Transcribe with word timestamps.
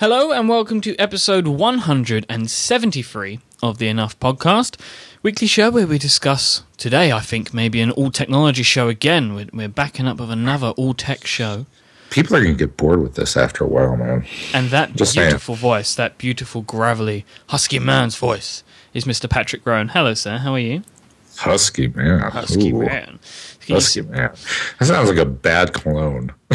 Hello 0.00 0.32
and 0.32 0.48
welcome 0.48 0.80
to 0.80 0.96
episode 0.96 1.46
173 1.46 3.40
of 3.62 3.76
the 3.76 3.86
Enough 3.86 4.18
Podcast, 4.18 4.80
weekly 5.22 5.46
show 5.46 5.70
where 5.70 5.86
we 5.86 5.98
discuss 5.98 6.62
today, 6.78 7.12
I 7.12 7.20
think, 7.20 7.52
maybe 7.52 7.82
an 7.82 7.90
all 7.90 8.10
technology 8.10 8.62
show 8.62 8.88
again. 8.88 9.34
We're, 9.34 9.48
we're 9.52 9.68
backing 9.68 10.06
up 10.06 10.18
with 10.18 10.30
another 10.30 10.68
all 10.68 10.94
tech 10.94 11.26
show. 11.26 11.66
People 12.08 12.34
are 12.36 12.42
going 12.42 12.56
to 12.56 12.66
get 12.66 12.78
bored 12.78 13.02
with 13.02 13.16
this 13.16 13.36
after 13.36 13.62
a 13.62 13.66
while, 13.66 13.94
man. 13.94 14.24
And 14.54 14.70
that 14.70 14.96
Just 14.96 15.12
saying. 15.12 15.28
beautiful 15.28 15.54
voice, 15.54 15.94
that 15.96 16.16
beautiful, 16.16 16.62
gravelly, 16.62 17.26
husky 17.48 17.78
man's 17.78 18.16
voice, 18.16 18.64
is 18.94 19.04
Mr. 19.04 19.28
Patrick 19.28 19.66
Rhone. 19.66 19.88
Hello, 19.88 20.14
sir. 20.14 20.38
How 20.38 20.54
are 20.54 20.58
you? 20.58 20.82
Husky 21.36 21.88
man. 21.88 22.20
Husky 22.20 22.72
Ooh, 22.72 22.86
man. 22.86 23.18
Husky 23.68 24.00
man. 24.00 24.32
That 24.78 24.86
sounds 24.86 25.10
like 25.10 25.18
a 25.18 25.26
bad 25.26 25.74
cologne. 25.74 26.32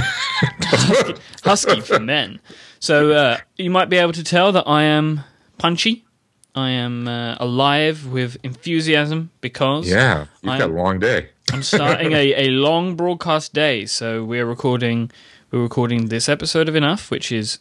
husky 1.43 1.81
for 1.81 1.99
men. 1.99 2.39
So 2.85 3.11
uh, 3.13 3.37
you 3.57 3.69
might 3.71 3.89
be 3.89 3.97
able 3.97 4.13
to 4.13 4.23
tell 4.23 4.51
that 4.51 4.67
I 4.67 4.83
am 4.83 5.21
punchy. 5.57 6.05
I 6.53 6.69
am 6.69 7.07
uh, 7.07 7.35
alive 7.39 8.05
with 8.07 8.37
enthusiasm 8.43 9.31
because 9.41 9.89
Yeah, 9.89 10.25
you've 10.43 10.53
I- 10.53 10.57
got 10.59 10.69
a 10.69 10.73
long 10.73 10.99
day. 10.99 11.29
I'm 11.53 11.63
starting 11.63 12.11
a, 12.13 12.47
a 12.47 12.49
long 12.49 12.95
broadcast 12.95 13.53
day. 13.53 13.85
So 13.85 14.23
we're 14.23 14.45
recording 14.45 15.11
we're 15.51 15.61
recording 15.61 16.07
this 16.09 16.27
episode 16.29 16.67
of 16.69 16.75
Enough, 16.75 17.11
which 17.11 17.31
is 17.31 17.59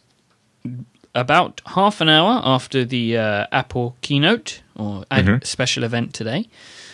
about 1.13 1.61
half 1.67 2.01
an 2.01 2.09
hour 2.09 2.41
after 2.43 2.83
the 2.83 3.17
uh, 3.17 3.47
Apple 3.51 3.95
keynote 4.01 4.61
or 4.75 5.05
ad- 5.11 5.45
special 5.45 5.83
event 5.83 6.13
today. 6.13 6.47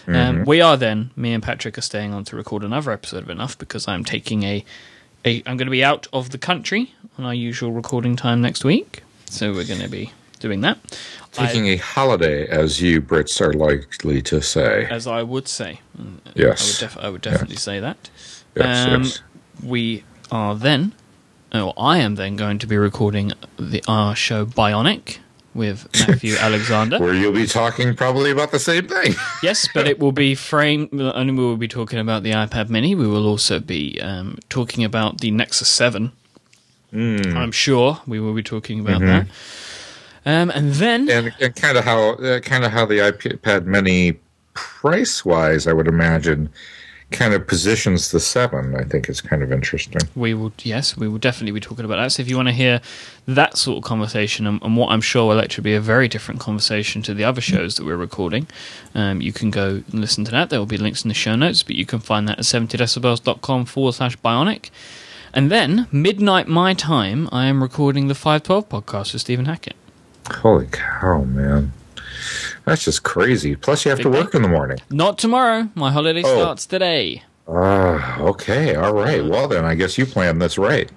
Um, 0.07 0.43
we 0.45 0.59
are 0.61 0.75
then 0.77 1.11
me 1.15 1.31
and 1.33 1.41
Patrick 1.43 1.77
are 1.77 1.81
staying 1.81 2.13
on 2.13 2.23
to 2.25 2.35
record 2.35 2.63
another 2.63 2.91
episode 2.91 3.23
of 3.23 3.29
Enough 3.29 3.57
because 3.57 3.87
I'm 3.87 4.03
taking 4.03 4.43
a 4.43 4.65
I'm 5.25 5.43
going 5.57 5.65
to 5.67 5.71
be 5.71 5.83
out 5.83 6.07
of 6.13 6.31
the 6.31 6.37
country 6.37 6.93
on 7.17 7.25
our 7.25 7.33
usual 7.33 7.71
recording 7.71 8.15
time 8.15 8.41
next 8.41 8.63
week. 8.63 9.03
So 9.25 9.51
we're 9.53 9.65
going 9.65 9.81
to 9.81 9.89
be 9.89 10.11
doing 10.39 10.61
that. 10.61 10.77
Taking 11.31 11.67
a 11.67 11.77
holiday, 11.77 12.47
as 12.47 12.81
you 12.81 13.01
Brits 13.01 13.39
are 13.39 13.53
likely 13.53 14.21
to 14.23 14.41
say. 14.41 14.85
as 14.89 15.07
I 15.07 15.23
would 15.23 15.47
say. 15.47 15.79
I 15.97 16.01
would, 16.01 16.21
Yes. 16.35 16.79
def- 16.79 16.97
I 16.97 17.09
would 17.09 17.21
definitely 17.21 17.55
say 17.57 17.79
that. 17.79 18.09
Yes, 18.55 18.87
Um, 18.87 19.03
yes. 19.03 19.21
We 19.63 20.03
are 20.31 20.55
then, 20.55 20.93
or 21.53 21.73
I 21.77 21.99
am 21.99 22.15
then 22.15 22.35
going 22.35 22.57
to 22.59 22.67
be 22.67 22.75
recording 22.77 23.31
the 23.57 23.83
our 23.87 24.15
show 24.15 24.45
Bionic 24.45 25.19
with 25.53 25.87
Matthew 26.07 26.35
Alexander. 26.39 26.99
Where 26.99 27.13
you'll 27.13 27.33
be 27.33 27.45
talking 27.47 27.95
probably 27.95 28.31
about 28.31 28.51
the 28.51 28.59
same 28.59 28.87
thing. 28.87 29.13
Yes, 29.43 29.67
but 29.73 29.87
it 29.87 29.99
will 29.99 30.11
be 30.11 30.35
framed. 30.35 30.93
Not 30.93 31.15
only 31.15 31.33
will 31.33 31.51
we 31.51 31.57
be 31.57 31.67
talking 31.67 31.99
about 31.99 32.23
the 32.23 32.31
iPad 32.31 32.69
Mini, 32.69 32.93
we 32.95 33.07
will 33.07 33.25
also 33.27 33.59
be 33.59 33.99
um, 34.01 34.37
talking 34.49 34.83
about 34.83 35.19
the 35.19 35.31
Nexus 35.31 35.67
Seven. 35.67 36.11
Hmm. 36.91 37.35
I'm 37.35 37.51
sure 37.51 37.99
we 38.05 38.19
will 38.19 38.33
be 38.33 38.43
talking 38.43 38.79
about 38.79 39.01
that. 39.01 39.27
Um, 40.25 40.51
and 40.51 40.73
then 40.73 41.07
Mm-hmm. 41.07 41.27
and, 41.27 41.35
and 41.41 41.55
kind 41.55 41.77
of 41.77 41.83
how 41.85 42.11
uh, 42.13 42.39
kind 42.41 42.63
of 42.63 42.71
how 42.71 42.85
the 42.85 42.95
iPad 42.99 43.65
Mini 43.65 44.19
price 44.53 45.25
wise, 45.25 45.65
I 45.67 45.73
would 45.73 45.87
imagine, 45.87 46.49
kind 47.11 47.33
of 47.33 47.45
positions 47.45 48.11
the 48.11 48.19
seven. 48.19 48.75
I 48.75 48.83
think 48.83 49.09
is 49.09 49.21
kind 49.21 49.43
of 49.43 49.51
interesting. 49.51 50.01
We 50.15 50.33
will, 50.33 50.51
yes, 50.63 50.97
we 50.97 51.07
will 51.07 51.17
definitely 51.17 51.51
be 51.51 51.59
talking 51.59 51.85
about 51.85 51.97
that. 51.97 52.11
So 52.11 52.21
if 52.21 52.29
you 52.29 52.35
want 52.35 52.47
to 52.47 52.53
hear 52.53 52.81
that 53.27 53.57
sort 53.57 53.77
of 53.77 53.83
conversation 53.83 54.47
and, 54.47 54.61
and 54.61 54.75
what 54.75 54.91
I'm 54.91 55.01
sure 55.01 55.27
will 55.27 55.41
actually 55.41 55.63
be 55.63 55.75
a 55.75 55.81
very 55.81 56.07
different 56.07 56.39
conversation 56.39 57.01
to 57.03 57.13
the 57.13 57.23
other 57.23 57.41
shows 57.41 57.75
that 57.75 57.85
we're 57.85 57.97
recording, 57.97 58.47
um, 58.95 59.21
you 59.21 59.33
can 59.33 59.51
go 59.51 59.83
and 59.91 59.93
listen 59.93 60.25
to 60.25 60.31
that. 60.31 60.49
There 60.49 60.59
will 60.59 60.65
be 60.65 60.77
links 60.77 61.03
in 61.03 61.09
the 61.09 61.13
show 61.13 61.35
notes, 61.35 61.63
but 61.63 61.75
you 61.75 61.85
can 61.85 61.99
find 61.99 62.27
that 62.27 62.39
at 62.39 62.45
70decibels.com 62.45 63.65
forward 63.65 63.93
slash 63.93 64.17
bionic. 64.17 64.69
And 65.33 65.49
then, 65.49 65.87
midnight 65.91 66.47
my 66.47 66.73
time, 66.73 67.29
I 67.31 67.45
am 67.45 67.61
recording 67.61 68.07
the 68.07 68.15
512 68.15 68.67
podcast 68.67 69.13
with 69.13 69.21
Stephen 69.21 69.45
Hackett. 69.45 69.75
Holy 70.29 70.67
cow, 70.67 71.23
man! 71.23 71.71
That's 72.65 72.83
just 72.85 73.03
crazy. 73.03 73.55
Plus, 73.55 73.85
you 73.85 73.89
have 73.91 73.99
to 74.01 74.09
Big 74.09 74.21
work 74.23 74.35
in 74.35 74.41
the 74.41 74.47
morning. 74.49 74.77
Not 74.89 75.17
tomorrow. 75.17 75.69
My 75.75 75.91
holiday 75.91 76.21
Oh. 76.25 76.35
starts 76.39 76.65
today. 76.65 77.23
Ah, 77.47 78.19
okay, 78.19 78.75
all 78.75 78.93
right. 78.93 79.23
Well, 79.25 79.47
then 79.47 79.65
I 79.65 79.75
guess 79.75 79.97
you 79.97 80.05
planned 80.05 80.41
this 80.41 80.57
right. 80.57 80.89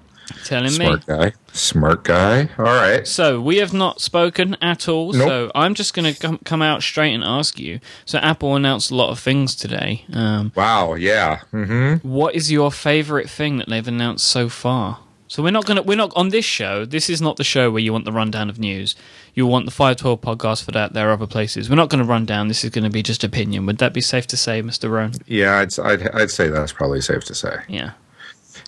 Telling 0.43 0.71
me. 0.77 0.85
Smart 0.85 1.05
guy. 1.05 1.33
Smart 1.53 2.03
guy. 2.03 2.49
All 2.57 2.65
right. 2.65 3.05
So 3.07 3.39
we 3.39 3.57
have 3.57 3.73
not 3.73 4.01
spoken 4.01 4.55
at 4.61 4.87
all. 4.87 5.13
Nope. 5.13 5.27
So 5.27 5.51
I'm 5.53 5.75
just 5.75 5.93
going 5.93 6.11
to 6.11 6.19
come, 6.19 6.39
come 6.43 6.61
out 6.63 6.81
straight 6.81 7.13
and 7.13 7.23
ask 7.23 7.59
you. 7.59 7.79
So 8.05 8.17
Apple 8.19 8.55
announced 8.55 8.89
a 8.89 8.95
lot 8.95 9.09
of 9.11 9.19
things 9.19 9.53
today. 9.55 10.03
Um, 10.11 10.51
Wow. 10.55 10.95
Yeah. 10.95 11.41
Mm-hmm. 11.53 12.07
what 12.07 12.33
is 12.33 12.51
your 12.51 12.71
favorite 12.71 13.29
thing 13.29 13.57
that 13.57 13.69
they've 13.69 13.87
announced 13.87 14.25
so 14.25 14.49
far? 14.49 14.99
So 15.35 15.43
we're 15.43 15.51
not 15.51 15.65
going 15.65 15.75
to 15.75 15.83
we're 15.83 15.97
not 15.97 16.13
on 16.15 16.29
this 16.29 16.45
show. 16.45 16.85
This 16.85 17.09
is 17.09 17.21
not 17.21 17.35
the 17.35 17.43
show 17.43 17.69
where 17.69 17.81
you 17.81 17.91
want 17.91 18.05
the 18.05 18.13
rundown 18.13 18.49
of 18.49 18.57
news. 18.57 18.95
You 19.33 19.45
want 19.45 19.65
the 19.65 19.71
512 19.71 20.21
podcast 20.21 20.63
for 20.63 20.71
that. 20.71 20.93
There 20.93 21.09
are 21.09 21.11
other 21.11 21.27
places. 21.27 21.69
We're 21.69 21.75
not 21.75 21.89
going 21.89 22.01
to 22.01 22.09
run 22.09 22.25
down. 22.25 22.47
This 22.47 22.63
is 22.63 22.69
going 22.69 22.85
to 22.85 22.89
be 22.89 23.03
just 23.03 23.21
opinion. 23.21 23.65
Would 23.65 23.79
that 23.79 23.93
be 23.93 23.99
safe 23.99 24.27
to 24.27 24.37
say, 24.37 24.61
Mr. 24.61 24.89
Rhone? 24.89 25.11
Yeah, 25.27 25.57
I'd, 25.57 25.77
I'd 25.77 26.09
I'd 26.15 26.31
say 26.31 26.47
that's 26.47 26.71
probably 26.71 27.01
safe 27.01 27.25
to 27.25 27.35
say. 27.35 27.57
Yeah. 27.67 27.91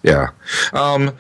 Yeah. 0.04 0.32
Um. 0.74 1.16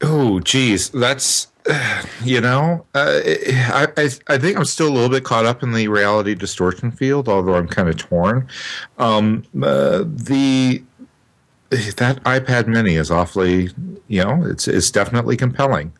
Oh, 0.00 0.40
geez, 0.40 0.88
that's 0.88 1.48
you 2.24 2.40
know, 2.40 2.86
uh, 2.94 3.20
I, 3.24 3.88
I 3.94 4.08
I 4.26 4.38
think 4.38 4.56
I'm 4.56 4.64
still 4.64 4.88
a 4.88 4.94
little 4.94 5.10
bit 5.10 5.22
caught 5.22 5.44
up 5.44 5.62
in 5.62 5.72
the 5.72 5.88
reality 5.88 6.34
distortion 6.34 6.92
field, 6.92 7.28
although 7.28 7.56
I'm 7.56 7.68
kind 7.68 7.90
of 7.90 7.98
torn. 7.98 8.48
Um. 8.96 9.44
Uh, 9.54 10.04
the 10.06 10.82
that 11.70 12.22
iPad 12.24 12.66
Mini 12.66 12.94
is 12.94 13.10
awfully, 13.10 13.70
you 14.08 14.24
know, 14.24 14.44
it's 14.44 14.68
it's 14.68 14.90
definitely 14.90 15.36
compelling. 15.36 15.92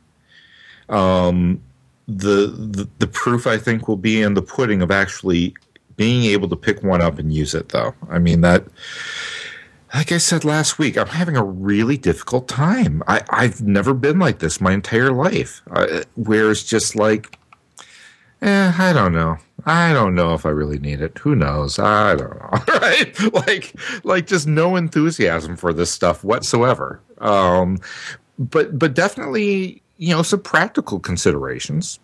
Um, 0.89 1.63
the, 2.07 2.47
the 2.47 2.89
the 2.99 3.07
proof 3.07 3.47
I 3.47 3.59
think 3.59 3.87
will 3.89 3.97
be 3.97 4.23
in 4.23 4.35
the 4.35 4.43
pudding 4.43 4.83
of 4.83 4.91
actually 4.91 5.55
being 5.97 6.25
able 6.25 6.49
to 6.49 6.57
pick 6.57 6.83
one 6.83 7.03
up 7.03 7.19
and 7.19 7.33
use 7.33 7.55
it, 7.55 7.69
though. 7.71 7.95
I 8.09 8.19
mean 8.19 8.41
that 8.43 8.65
like 9.95 10.13
I 10.13 10.19
said 10.19 10.45
last 10.45 10.79
week, 10.79 10.99
I'm 10.99 11.09
having 11.09 11.37
a 11.37 11.45
really 11.45 11.97
difficult 11.97 12.47
time. 12.47 13.03
I, 13.07 13.23
I've 13.31 13.63
never 13.63 13.95
been 13.95 14.19
like 14.19 14.39
this 14.39 14.61
my 14.61 14.73
entire 14.73 15.13
life, 15.13 15.63
uh, 15.71 16.03
where 16.15 16.51
it's 16.51 16.63
just 16.63 16.95
like, 16.95 17.38
eh, 18.43 18.73
I 18.79 18.93
don't 18.93 19.13
know. 19.13 19.37
I 19.67 19.93
don't 19.93 20.15
know 20.15 20.35
if 20.35 20.47
I 20.47 20.51
really 20.51 20.79
need 20.79 21.01
it. 21.01 21.19
Who 21.19 21.35
knows? 21.35 21.79
I 21.79 22.15
don't 22.15 22.39
know. 22.39 22.75
right? 22.81 23.33
Like, 23.33 23.75
like 24.05 24.27
just 24.27 24.47
no 24.47 24.77
enthusiasm 24.77 25.57
for 25.57 25.73
this 25.73 25.91
stuff 25.91 26.25
whatsoever. 26.25 27.01
Um, 27.19 27.79
but, 28.39 28.79
but 28.79 28.95
definitely, 28.95 29.83
you 29.99 30.15
know, 30.15 30.23
some 30.23 30.41
practical 30.41 31.01
considerations. 31.01 31.99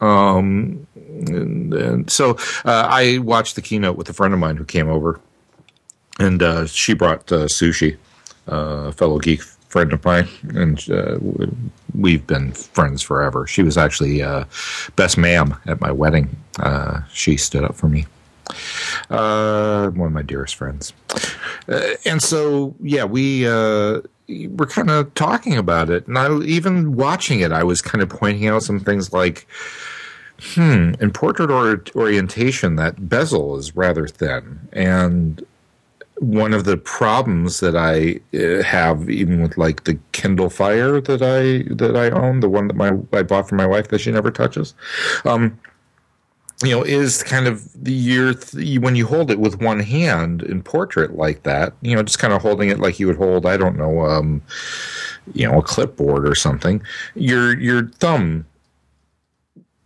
Um, 0.00 0.86
and, 0.94 1.72
and 1.72 2.10
so 2.10 2.32
uh, 2.64 2.88
I 2.90 3.18
watched 3.18 3.56
the 3.56 3.62
keynote 3.62 3.96
with 3.96 4.08
a 4.08 4.12
friend 4.12 4.34
of 4.34 4.40
mine 4.40 4.56
who 4.56 4.64
came 4.64 4.88
over 4.88 5.20
and 6.18 6.42
uh, 6.42 6.66
she 6.66 6.94
brought 6.94 7.30
uh, 7.32 7.46
sushi, 7.46 7.96
uh, 8.50 8.88
a 8.88 8.92
fellow 8.92 9.18
geek 9.18 9.42
friend 9.42 9.92
of 9.92 10.04
mine, 10.04 10.28
and 10.50 10.88
uh, 10.90 11.18
we've 11.94 12.26
been 12.26 12.52
friends 12.52 13.02
forever. 13.02 13.46
She 13.46 13.62
was 13.62 13.78
actually 13.78 14.22
uh, 14.22 14.44
best 14.96 15.16
ma'am 15.16 15.56
at 15.66 15.80
my 15.80 15.90
wedding. 15.90 16.36
Uh, 16.58 17.02
she 17.12 17.36
stood 17.36 17.64
up 17.64 17.74
for 17.74 17.88
me. 17.88 18.06
Uh, 19.10 19.88
one 19.90 20.08
of 20.08 20.12
my 20.12 20.22
dearest 20.22 20.54
friends, 20.56 20.92
uh, 21.68 21.80
and 22.04 22.22
so 22.22 22.74
yeah, 22.80 23.04
we 23.04 23.46
uh, 23.46 24.00
were 24.28 24.66
kind 24.66 24.90
of 24.90 25.12
talking 25.14 25.56
about 25.56 25.88
it, 25.88 26.06
and 26.06 26.18
I 26.18 26.38
even 26.40 26.94
watching 26.94 27.40
it, 27.40 27.52
I 27.52 27.64
was 27.64 27.80
kind 27.80 28.02
of 28.02 28.08
pointing 28.08 28.46
out 28.46 28.62
some 28.62 28.80
things 28.80 29.12
like. 29.12 29.46
Hmm. 30.40 30.94
In 31.00 31.12
portrait 31.12 31.48
or- 31.48 31.84
orientation, 31.94 32.74
that 32.74 33.08
bezel 33.08 33.56
is 33.56 33.76
rather 33.76 34.08
thin, 34.08 34.68
and 34.72 35.42
one 36.18 36.54
of 36.54 36.64
the 36.64 36.76
problems 36.76 37.60
that 37.60 37.76
I 37.76 38.20
uh, 38.36 38.62
have, 38.62 39.10
even 39.10 39.42
with 39.42 39.58
like 39.58 39.84
the 39.84 39.98
Kindle 40.12 40.50
Fire 40.50 41.00
that 41.00 41.22
I 41.22 41.74
that 41.74 41.96
I 41.96 42.10
own, 42.10 42.40
the 42.40 42.48
one 42.48 42.68
that 42.68 42.76
my 42.76 42.92
I 43.12 43.22
bought 43.22 43.48
for 43.48 43.56
my 43.56 43.66
wife 43.66 43.88
that 43.88 44.00
she 44.00 44.12
never 44.12 44.30
touches, 44.30 44.74
um, 45.24 45.58
you 46.62 46.70
know, 46.70 46.82
is 46.82 47.22
kind 47.22 47.46
of 47.46 47.68
the 47.74 47.92
year 47.92 48.34
th- 48.34 48.78
when 48.78 48.94
you 48.94 49.06
hold 49.06 49.30
it 49.30 49.40
with 49.40 49.60
one 49.60 49.80
hand 49.80 50.42
in 50.42 50.62
portrait 50.62 51.16
like 51.16 51.42
that, 51.42 51.74
you 51.82 51.96
know, 51.96 52.02
just 52.02 52.18
kind 52.18 52.32
of 52.32 52.42
holding 52.42 52.70
it 52.70 52.78
like 52.78 53.00
you 53.00 53.06
would 53.08 53.16
hold, 53.16 53.44
I 53.44 53.56
don't 53.56 53.76
know, 53.76 54.00
um, 54.02 54.40
you 55.34 55.48
know, 55.48 55.58
a 55.58 55.62
clipboard 55.62 56.28
or 56.28 56.34
something. 56.34 56.80
Your 57.14 57.58
your 57.58 57.88
thumb 57.88 58.46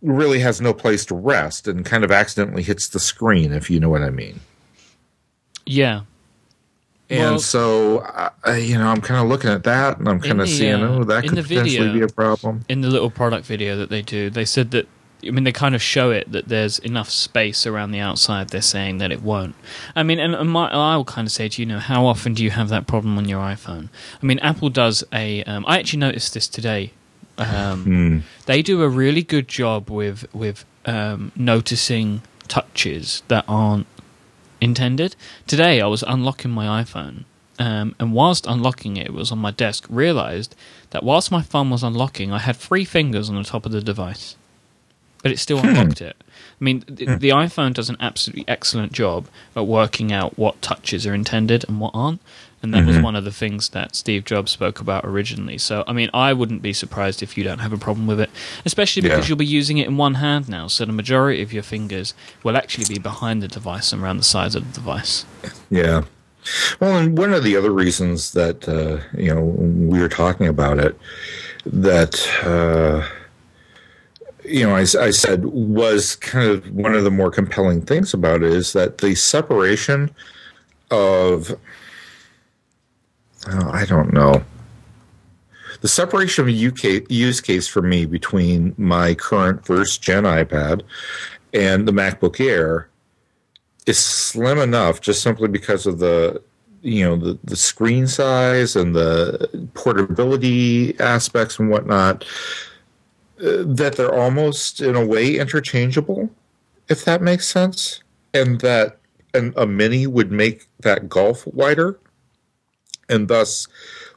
really 0.01 0.39
has 0.39 0.61
no 0.61 0.73
place 0.73 1.05
to 1.05 1.15
rest 1.15 1.67
and 1.67 1.85
kind 1.85 2.03
of 2.03 2.11
accidentally 2.11 2.63
hits 2.63 2.87
the 2.87 2.99
screen, 2.99 3.51
if 3.51 3.69
you 3.69 3.79
know 3.79 3.89
what 3.89 4.03
I 4.03 4.09
mean. 4.09 4.39
Yeah. 5.65 6.01
And 7.09 7.19
Well- 7.21 7.39
so, 7.39 8.29
I, 8.43 8.57
you 8.57 8.77
know, 8.77 8.87
I'm 8.87 9.01
kind 9.01 9.19
of 9.21 9.27
looking 9.27 9.49
at 9.49 9.63
that, 9.63 9.97
and 9.97 10.07
I'm 10.07 10.19
kind 10.19 10.41
of 10.41 10.47
seeing, 10.47 10.83
uh, 10.83 10.87
oh, 10.99 11.03
that 11.05 11.23
in 11.23 11.29
could 11.29 11.37
the 11.39 11.43
potentially 11.43 11.77
video- 11.77 11.93
be 11.93 12.01
a 12.01 12.07
problem. 12.07 12.65
in 12.69 12.81
the 12.81 12.87
little 12.89 13.09
product 13.09 13.45
video 13.47 13.75
that 13.77 13.89
they 13.89 14.01
do, 14.01 14.29
they 14.29 14.45
said 14.45 14.71
that. 14.71 14.87
I 15.27 15.31
mean, 15.31 15.43
they 15.43 15.51
kind 15.51 15.75
of 15.75 15.81
show 15.81 16.11
it 16.11 16.31
that 16.31 16.47
there's 16.47 16.79
enough 16.79 17.09
space 17.09 17.67
around 17.67 17.91
the 17.91 17.99
outside. 17.99 18.51
They're 18.51 18.61
saying 18.61 18.99
that 18.99 19.11
it 19.11 19.21
won't. 19.21 19.53
I 19.93 20.01
mean, 20.01 20.17
and, 20.17 20.49
my, 20.49 20.69
I 20.69 20.95
will 20.95 21.03
kind 21.03 21.27
of 21.27 21.31
say 21.33 21.49
to 21.49 21.61
you, 21.61 21.67
you 21.67 21.73
know, 21.73 21.79
how 21.79 22.05
often 22.05 22.33
do 22.33 22.41
you 22.41 22.51
have 22.51 22.69
that 22.69 22.87
problem 22.87 23.17
on 23.17 23.27
your 23.27 23.41
iPhone? 23.41 23.89
I 24.23 24.25
mean, 24.25 24.39
Apple 24.39 24.69
does 24.69 25.03
a. 25.11 25.43
Um, 25.43 25.65
I 25.67 25.77
actually 25.79 25.99
noticed 25.99 26.33
this 26.35 26.47
today 26.47 26.93
Um, 27.37 28.23
They 28.45 28.61
do 28.61 28.81
a 28.81 28.87
really 28.89 29.23
good 29.23 29.47
job 29.49 29.89
with 29.89 30.25
with 30.33 30.63
um, 30.85 31.31
noticing 31.35 32.21
touches 32.47 33.21
that 33.27 33.43
aren't 33.47 33.87
intended. 34.61 35.15
Today, 35.47 35.81
I 35.81 35.87
was 35.87 36.03
unlocking 36.03 36.51
my 36.51 36.83
iPhone, 36.83 37.25
um, 37.57 37.95
and 37.99 38.13
whilst 38.13 38.45
unlocking 38.47 38.97
it, 38.97 39.07
it 39.07 39.13
was 39.13 39.31
on 39.31 39.39
my 39.39 39.51
desk. 39.51 39.85
Realized 39.89 40.55
that 40.91 41.03
whilst 41.03 41.31
my 41.31 41.41
thumb 41.41 41.69
was 41.69 41.83
unlocking, 41.83 42.31
I 42.31 42.39
had 42.39 42.55
three 42.55 42.85
fingers 42.85 43.29
on 43.29 43.35
the 43.35 43.43
top 43.43 43.65
of 43.65 43.71
the 43.71 43.81
device, 43.81 44.35
but 45.23 45.31
it 45.31 45.39
still 45.39 45.59
unlocked 45.59 46.01
it. 46.01 46.15
I 46.59 46.63
mean, 46.63 46.83
the, 46.87 47.05
the 47.15 47.29
iPhone 47.29 47.73
does 47.73 47.89
an 47.89 47.97
absolutely 47.99 48.45
excellent 48.47 48.91
job 48.91 49.27
at 49.55 49.65
working 49.65 50.11
out 50.11 50.37
what 50.37 50.61
touches 50.61 51.05
are 51.07 51.13
intended 51.13 51.65
and 51.67 51.79
what 51.79 51.91
aren't. 51.93 52.21
And 52.61 52.73
that 52.73 52.85
was 52.85 52.99
one 52.99 53.15
of 53.15 53.23
the 53.23 53.31
things 53.31 53.69
that 53.69 53.95
Steve 53.95 54.25
Jobs 54.25 54.51
spoke 54.51 54.81
about 54.81 55.05
originally. 55.05 55.57
So, 55.57 55.83
I 55.87 55.93
mean, 55.93 56.09
I 56.13 56.33
wouldn't 56.33 56.61
be 56.61 56.73
surprised 56.73 57.23
if 57.23 57.37
you 57.37 57.43
don't 57.43 57.59
have 57.59 57.71
a 57.71 57.77
problem 57.77 58.05
with 58.05 58.19
it, 58.19 58.29
especially 58.65 59.01
because 59.01 59.25
Yeah. 59.25 59.29
you'll 59.29 59.37
be 59.37 59.45
using 59.45 59.77
it 59.77 59.87
in 59.87 59.95
one 59.95 60.15
hand 60.15 60.49
now. 60.49 60.67
So, 60.67 60.83
the 60.85 60.91
majority 60.91 61.41
of 61.41 61.53
your 61.53 61.63
fingers 61.63 62.13
will 62.43 62.57
actually 62.57 62.85
be 62.93 62.99
behind 62.99 63.41
the 63.41 63.47
device 63.47 63.93
and 63.93 64.01
around 64.03 64.17
the 64.17 64.23
sides 64.23 64.55
of 64.55 64.67
the 64.67 64.73
device. 64.73 65.25
Yeah. 65.69 66.03
Well, 66.81 66.97
and 66.97 67.17
one 67.17 67.33
of 67.33 67.43
the 67.43 67.55
other 67.55 67.71
reasons 67.71 68.31
that 68.31 68.67
uh, 68.67 68.99
you 69.17 69.33
know 69.33 69.41
we 69.41 69.99
were 69.99 70.09
talking 70.09 70.47
about 70.47 70.79
it 70.79 70.97
that 71.65 72.15
uh, 72.43 73.05
you 74.45 74.65
know 74.65 74.75
I, 74.75 74.81
I 74.81 75.11
said 75.11 75.45
was 75.45 76.15
kind 76.15 76.49
of 76.49 76.69
one 76.71 76.95
of 76.95 77.03
the 77.03 77.11
more 77.11 77.29
compelling 77.31 77.81
things 77.81 78.13
about 78.13 78.41
it 78.41 78.53
is 78.53 78.73
that 78.73 78.99
the 78.99 79.15
separation 79.15 80.11
of 80.91 81.55
oh, 83.47 83.69
I 83.71 83.85
don't 83.85 84.13
know. 84.13 84.43
The 85.81 85.87
separation 85.87 86.47
of 86.47 86.53
UK 86.53 87.09
use 87.09 87.39
case 87.39 87.67
for 87.67 87.81
me 87.81 88.05
between 88.05 88.75
my 88.77 89.13
current 89.13 89.65
first 89.65 90.01
gen 90.01 90.23
iPad 90.23 90.81
and 91.53 91.87
the 91.87 91.93
MacBook 91.93 92.39
Air 92.39 92.89
is 93.85 93.97
slim 93.97 94.57
enough 94.57 95.01
just 95.01 95.23
simply 95.23 95.47
because 95.47 95.85
of 95.85 95.99
the 95.99 96.41
you 96.81 97.03
know 97.03 97.15
the, 97.15 97.37
the 97.43 97.55
screen 97.55 98.07
size 98.07 98.75
and 98.75 98.95
the 98.95 99.67
portability 99.73 100.97
aspects 100.99 101.59
and 101.59 101.69
whatnot 101.69 102.23
uh, 103.43 103.63
that 103.65 103.95
they're 103.95 104.13
almost 104.13 104.81
in 104.81 104.95
a 104.95 105.05
way 105.05 105.37
interchangeable 105.37 106.29
if 106.87 107.03
that 107.05 107.21
makes 107.21 107.47
sense 107.47 108.01
and 108.33 108.61
that 108.61 108.97
an, 109.33 109.53
a 109.57 109.65
mini 109.65 110.07
would 110.07 110.31
make 110.31 110.67
that 110.79 111.09
gulf 111.09 111.45
wider 111.47 111.99
and 113.09 113.27
thus 113.27 113.67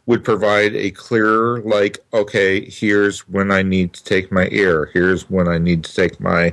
would 0.06 0.24
provide 0.24 0.74
a 0.74 0.90
clearer 0.90 1.60
like 1.62 1.98
okay 2.12 2.68
here's 2.68 3.28
when 3.28 3.50
i 3.50 3.62
need 3.62 3.92
to 3.92 4.04
take 4.04 4.32
my 4.32 4.48
Air 4.50 4.86
here's 4.86 5.30
when 5.30 5.48
i 5.48 5.58
need 5.58 5.84
to 5.84 5.94
take 5.94 6.20
my 6.20 6.52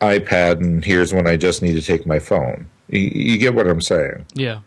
iPad, 0.00 0.60
and 0.60 0.84
here's 0.84 1.12
when 1.12 1.26
I 1.26 1.36
just 1.36 1.62
need 1.62 1.74
to 1.74 1.82
take 1.82 2.06
my 2.06 2.18
phone. 2.18 2.68
You, 2.88 3.00
you 3.00 3.38
get 3.38 3.54
what 3.54 3.68
I'm 3.68 3.80
saying? 3.80 4.26
Yeah. 4.34 4.60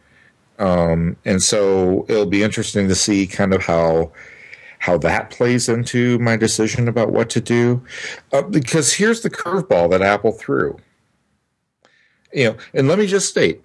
And 1.25 1.41
so 1.41 2.05
it'll 2.07 2.27
be 2.27 2.43
interesting 2.43 2.87
to 2.87 2.95
see 2.95 3.27
kind 3.27 3.53
of 3.53 3.63
how 3.63 4.11
how 4.79 4.97
that 4.97 5.29
plays 5.29 5.69
into 5.69 6.19
my 6.19 6.35
decision 6.35 6.89
about 6.89 7.11
what 7.11 7.29
to 7.31 7.39
do. 7.39 7.81
Uh, 8.33 8.41
because 8.41 8.93
here's 8.93 9.21
the 9.21 9.29
curveball 9.29 9.89
that 9.89 10.01
Apple 10.01 10.33
threw. 10.33 10.77
You 12.33 12.49
know, 12.51 12.57
and 12.73 12.87
let 12.89 12.99
me 12.99 13.07
just 13.07 13.29
state, 13.29 13.63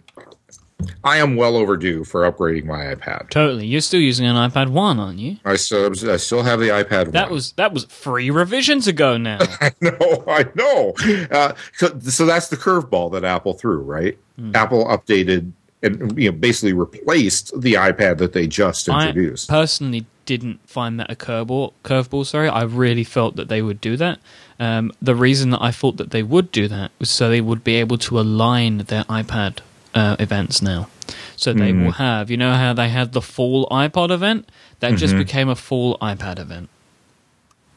I 1.03 1.19
am 1.19 1.37
well 1.37 1.57
overdue 1.57 2.05
for 2.05 2.31
upgrading 2.31 2.65
my 2.65 2.95
iPad. 2.95 3.31
Totally. 3.31 3.67
You're 3.67 3.81
still 3.81 4.01
using 4.01 4.27
an 4.27 4.37
iPad 4.37 4.69
1, 4.69 5.01
aren't 5.01 5.19
you? 5.19 5.39
I 5.45 5.57
still 5.57 5.93
I 6.11 6.17
still 6.17 6.43
have 6.43 6.61
the 6.61 6.69
iPad. 6.69 7.13
That 7.13 7.29
1. 7.29 7.33
was 7.33 7.53
that 7.53 7.73
was 7.73 7.85
three 7.85 8.31
revisions 8.31 8.87
ago 8.87 9.17
now. 9.17 9.39
I 9.61 9.73
know, 9.81 10.25
I 10.27 10.47
know. 10.55 10.95
Uh, 11.31 11.55
so, 11.75 11.99
so 12.01 12.27
that's 12.27 12.49
the 12.49 12.57
curveball 12.57 13.13
that 13.13 13.25
Apple 13.25 13.55
threw, 13.55 13.79
right? 13.81 14.19
Hmm. 14.37 14.55
Apple 14.55 14.85
updated 14.87 15.53
and 15.83 16.19
you 16.19 16.31
know 16.31 16.37
basically 16.37 16.73
replaced 16.73 17.59
the 17.61 17.75
iPad 17.75 18.19
that 18.19 18.33
they 18.33 18.47
just 18.47 18.89
introduced. 18.89 19.51
I 19.51 19.55
personally 19.55 20.07
didn't 20.27 20.61
find 20.69 21.01
that 21.01 21.11
a 21.11 21.17
curveball. 21.17 21.73
Curveball, 21.85 22.27
sorry. 22.27 22.49
I 22.49 22.63
really 22.63 23.05
felt 23.05 23.37
that 23.37 23.49
they 23.49 23.63
would 23.63 23.81
do 23.81 23.97
that. 23.97 24.19
Um, 24.61 24.93
the 25.01 25.15
reason 25.15 25.51
that 25.51 25.63
I 25.63 25.71
thought 25.71 25.97
that 25.97 26.11
they 26.11 26.23
would 26.23 26.53
do 26.53 26.69
that 26.69 26.91
was 26.99 27.09
so 27.11 27.29
they 27.29 27.41
would 27.41 27.65
be 27.65 27.77
able 27.77 27.97
to 27.99 28.21
align 28.21 28.79
their 28.79 29.05
iPad 29.05 29.61
uh, 29.99 30.17
events 30.19 30.62
now. 30.62 30.89
So 31.37 31.53
they 31.53 31.71
Mm-hmm. 31.73 31.85
will 31.85 31.93
have, 31.93 32.31
you 32.31 32.37
know, 32.37 32.53
how 32.55 32.73
they 32.75 32.89
had 32.89 33.12
the 33.12 33.23
full 33.23 33.67
iPod 33.85 34.11
event. 34.11 34.49
That 34.81 34.91
just 34.97 35.15
Mm-hmm. 35.15 35.23
became 35.25 35.49
a 35.49 35.56
full 35.56 35.99
iPad 36.00 36.39
event. 36.39 36.69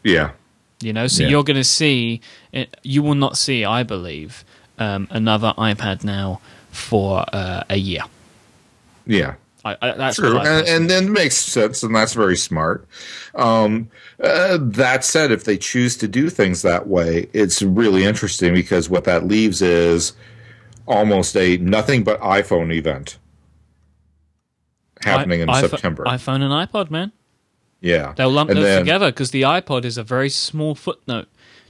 yeah, 0.03 0.31
You 0.81 0.93
know, 0.93 1.07
so 1.07 1.23
Yeah. 1.23 1.29
you're 1.29 1.43
going 1.43 1.57
to 1.57 1.63
see, 1.79 2.21
it, 2.51 2.75
you 2.83 3.03
will 3.03 3.15
not 3.25 3.37
see, 3.37 3.63
I 3.65 3.83
believe, 3.83 4.43
um, 4.79 5.07
another 5.11 5.53
iPad 5.57 6.03
now 6.03 6.41
for 6.71 7.25
uh, 7.33 7.63
a 7.69 7.77
year. 7.77 8.03
yeah. 9.05 9.35
I, 9.63 9.77
I, 9.79 9.91
that's 9.91 10.15
True, 10.15 10.39
and, 10.39 10.67
and 10.67 10.89
then 10.89 11.03
it 11.05 11.11
makes 11.11 11.37
sense, 11.37 11.83
and 11.83 11.93
that's 11.95 12.15
very 12.15 12.35
smart. 12.35 12.87
Um, 13.35 13.91
uh, 14.19 14.57
that 14.59 15.05
said, 15.05 15.31
if 15.31 15.43
they 15.43 15.55
choose 15.55 15.95
to 15.97 16.07
do 16.07 16.31
things 16.31 16.63
that 16.63 16.87
way, 16.87 17.29
it's 17.31 17.61
really 17.61 18.03
interesting 18.03 18.55
because 18.55 18.89
what 18.89 19.03
that 19.03 19.27
leaves 19.27 19.61
is 19.61 20.13
almost 20.91 21.35
a 21.37 21.57
nothing 21.57 22.03
but 22.03 22.19
iPhone 22.21 22.73
event 22.73 23.17
happening 25.03 25.41
in 25.41 25.49
I- 25.49 25.61
iPhone- 25.61 25.69
September. 25.69 26.03
iPhone 26.05 26.41
and 26.41 26.51
iPod, 26.69 26.91
man. 26.91 27.11
yeah, 27.81 28.13
They'll 28.15 28.29
lump 28.29 28.49
And 28.49 28.57
those 28.57 28.65
then- 28.65 28.79
together 28.81 29.11
because 29.11 29.31
the 29.31 29.41
iPod 29.43 29.85
is 29.85 29.97
a 29.97 30.03
very 30.03 30.29
small 30.29 30.75
footnote 30.75 31.27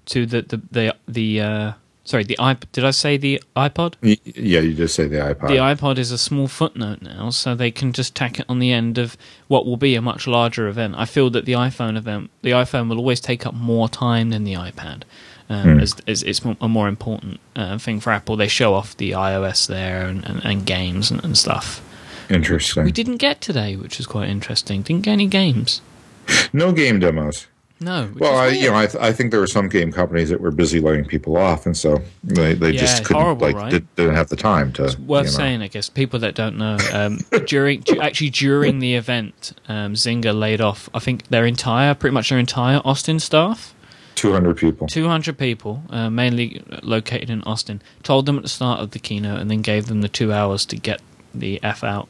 to 0.07 0.25
the 0.25 0.41
the 0.41 0.61
the, 0.71 0.95
the 1.07 1.41
uh, 1.41 1.71
sorry 2.03 2.23
the 2.25 2.37
iP. 2.51 2.65
Did 2.73 2.83
I 2.83 2.91
say 2.91 3.15
the 3.17 3.41
iPod? 3.55 3.93
Y- 4.03 4.17
Yeah, 4.25 4.59
you 4.61 4.73
just 4.73 4.95
say 4.95 5.07
the 5.07 5.17
iPod. 5.19 5.47
The 5.47 5.57
iPod 5.57 5.97
is 5.97 6.11
a 6.11 6.17
small 6.17 6.47
footnote 6.47 7.01
now, 7.01 7.29
so 7.29 7.55
they 7.55 7.71
can 7.71 7.93
just 7.93 8.15
tack 8.15 8.39
it 8.39 8.45
on 8.49 8.59
the 8.59 8.71
end 8.73 8.97
of 8.97 9.15
what 9.47 9.65
will 9.65 9.77
be 9.77 9.95
a 9.95 10.01
much 10.01 10.27
larger 10.27 10.67
event. 10.67 10.95
I 10.97 11.05
feel 11.05 11.29
that 11.29 11.45
the 11.45 11.53
iPhone 11.53 11.95
event, 11.97 12.29
the 12.41 12.51
iPhone 12.51 12.89
will 12.89 12.97
always 12.97 13.21
take 13.21 13.45
up 13.45 13.53
more 13.53 13.87
time 13.87 14.31
than 14.31 14.43
the 14.43 14.53
iPad. 14.55 15.03
Um, 15.51 15.79
as, 15.81 15.97
as 16.07 16.23
it's 16.23 16.39
a 16.61 16.67
more 16.69 16.87
important 16.87 17.41
uh, 17.57 17.77
thing 17.77 17.99
for 17.99 18.11
Apple. 18.11 18.37
They 18.37 18.47
show 18.47 18.73
off 18.73 18.95
the 18.95 19.11
iOS 19.11 19.67
there 19.67 20.05
and, 20.05 20.23
and, 20.25 20.45
and 20.45 20.65
games 20.65 21.11
and, 21.11 21.21
and 21.25 21.37
stuff. 21.37 21.81
Interesting. 22.29 22.85
We 22.85 22.91
didn't 22.93 23.17
get 23.17 23.41
today, 23.41 23.75
which 23.75 23.99
is 23.99 24.05
quite 24.07 24.29
interesting. 24.29 24.81
Didn't 24.81 25.01
get 25.03 25.11
any 25.11 25.27
games. 25.27 25.81
No 26.53 26.71
game 26.71 26.99
demos. 26.99 27.47
No. 27.81 28.11
Well, 28.17 28.37
I, 28.37 28.47
you 28.49 28.69
know. 28.69 28.75
I, 28.77 28.85
th- 28.85 29.03
I 29.03 29.11
think 29.11 29.31
there 29.31 29.39
were 29.41 29.47
some 29.47 29.67
game 29.67 29.91
companies 29.91 30.29
that 30.29 30.39
were 30.39 30.51
busy 30.51 30.79
laying 30.79 31.03
people 31.03 31.35
off, 31.35 31.65
and 31.65 31.75
so 31.75 31.99
they, 32.23 32.53
they 32.53 32.71
Yeah, 32.71 32.79
just 32.81 33.03
couldn't 33.05 33.21
horrible, 33.21 33.47
like 33.47 33.55
right? 33.55 33.71
did, 33.71 33.95
didn't 33.95 34.15
have 34.15 34.29
the 34.29 34.35
time 34.35 34.71
to. 34.73 34.83
worth 34.83 34.99
you 34.99 35.05
know. 35.07 35.23
saying, 35.25 35.61
I 35.63 35.67
guess, 35.67 35.89
people 35.89 36.19
that 36.19 36.35
don't 36.35 36.57
know, 36.57 36.77
um, 36.93 37.17
during 37.47 37.83
actually 37.99 38.29
during 38.29 38.79
the 38.79 38.93
event, 38.95 39.53
um, 39.67 39.95
Zynga 39.95 40.37
laid 40.37 40.61
off, 40.61 40.89
I 40.93 40.99
think 40.99 41.27
their 41.29 41.45
entire, 41.45 41.93
pretty 41.95 42.13
much 42.13 42.29
their 42.29 42.39
entire 42.39 42.81
Austin 42.85 43.19
staff, 43.19 43.73
Two 44.21 44.33
hundred 44.33 44.57
people. 44.57 44.85
two 44.85 45.07
hundred 45.07 45.39
people, 45.39 45.81
uh, 45.89 46.09
mainly 46.11 46.63
located 46.83 47.31
in 47.31 47.41
Austin, 47.41 47.81
told 48.03 48.27
them 48.27 48.37
at 48.37 48.43
the 48.43 48.49
start 48.49 48.79
of 48.79 48.91
the 48.91 48.99
keynote, 48.99 49.39
and 49.39 49.49
then 49.49 49.61
gave 49.61 49.87
them 49.87 50.01
the 50.01 50.09
two 50.09 50.31
hours 50.31 50.63
to 50.67 50.75
get 50.75 51.01
the 51.33 51.59
f 51.63 51.83
out, 51.83 52.07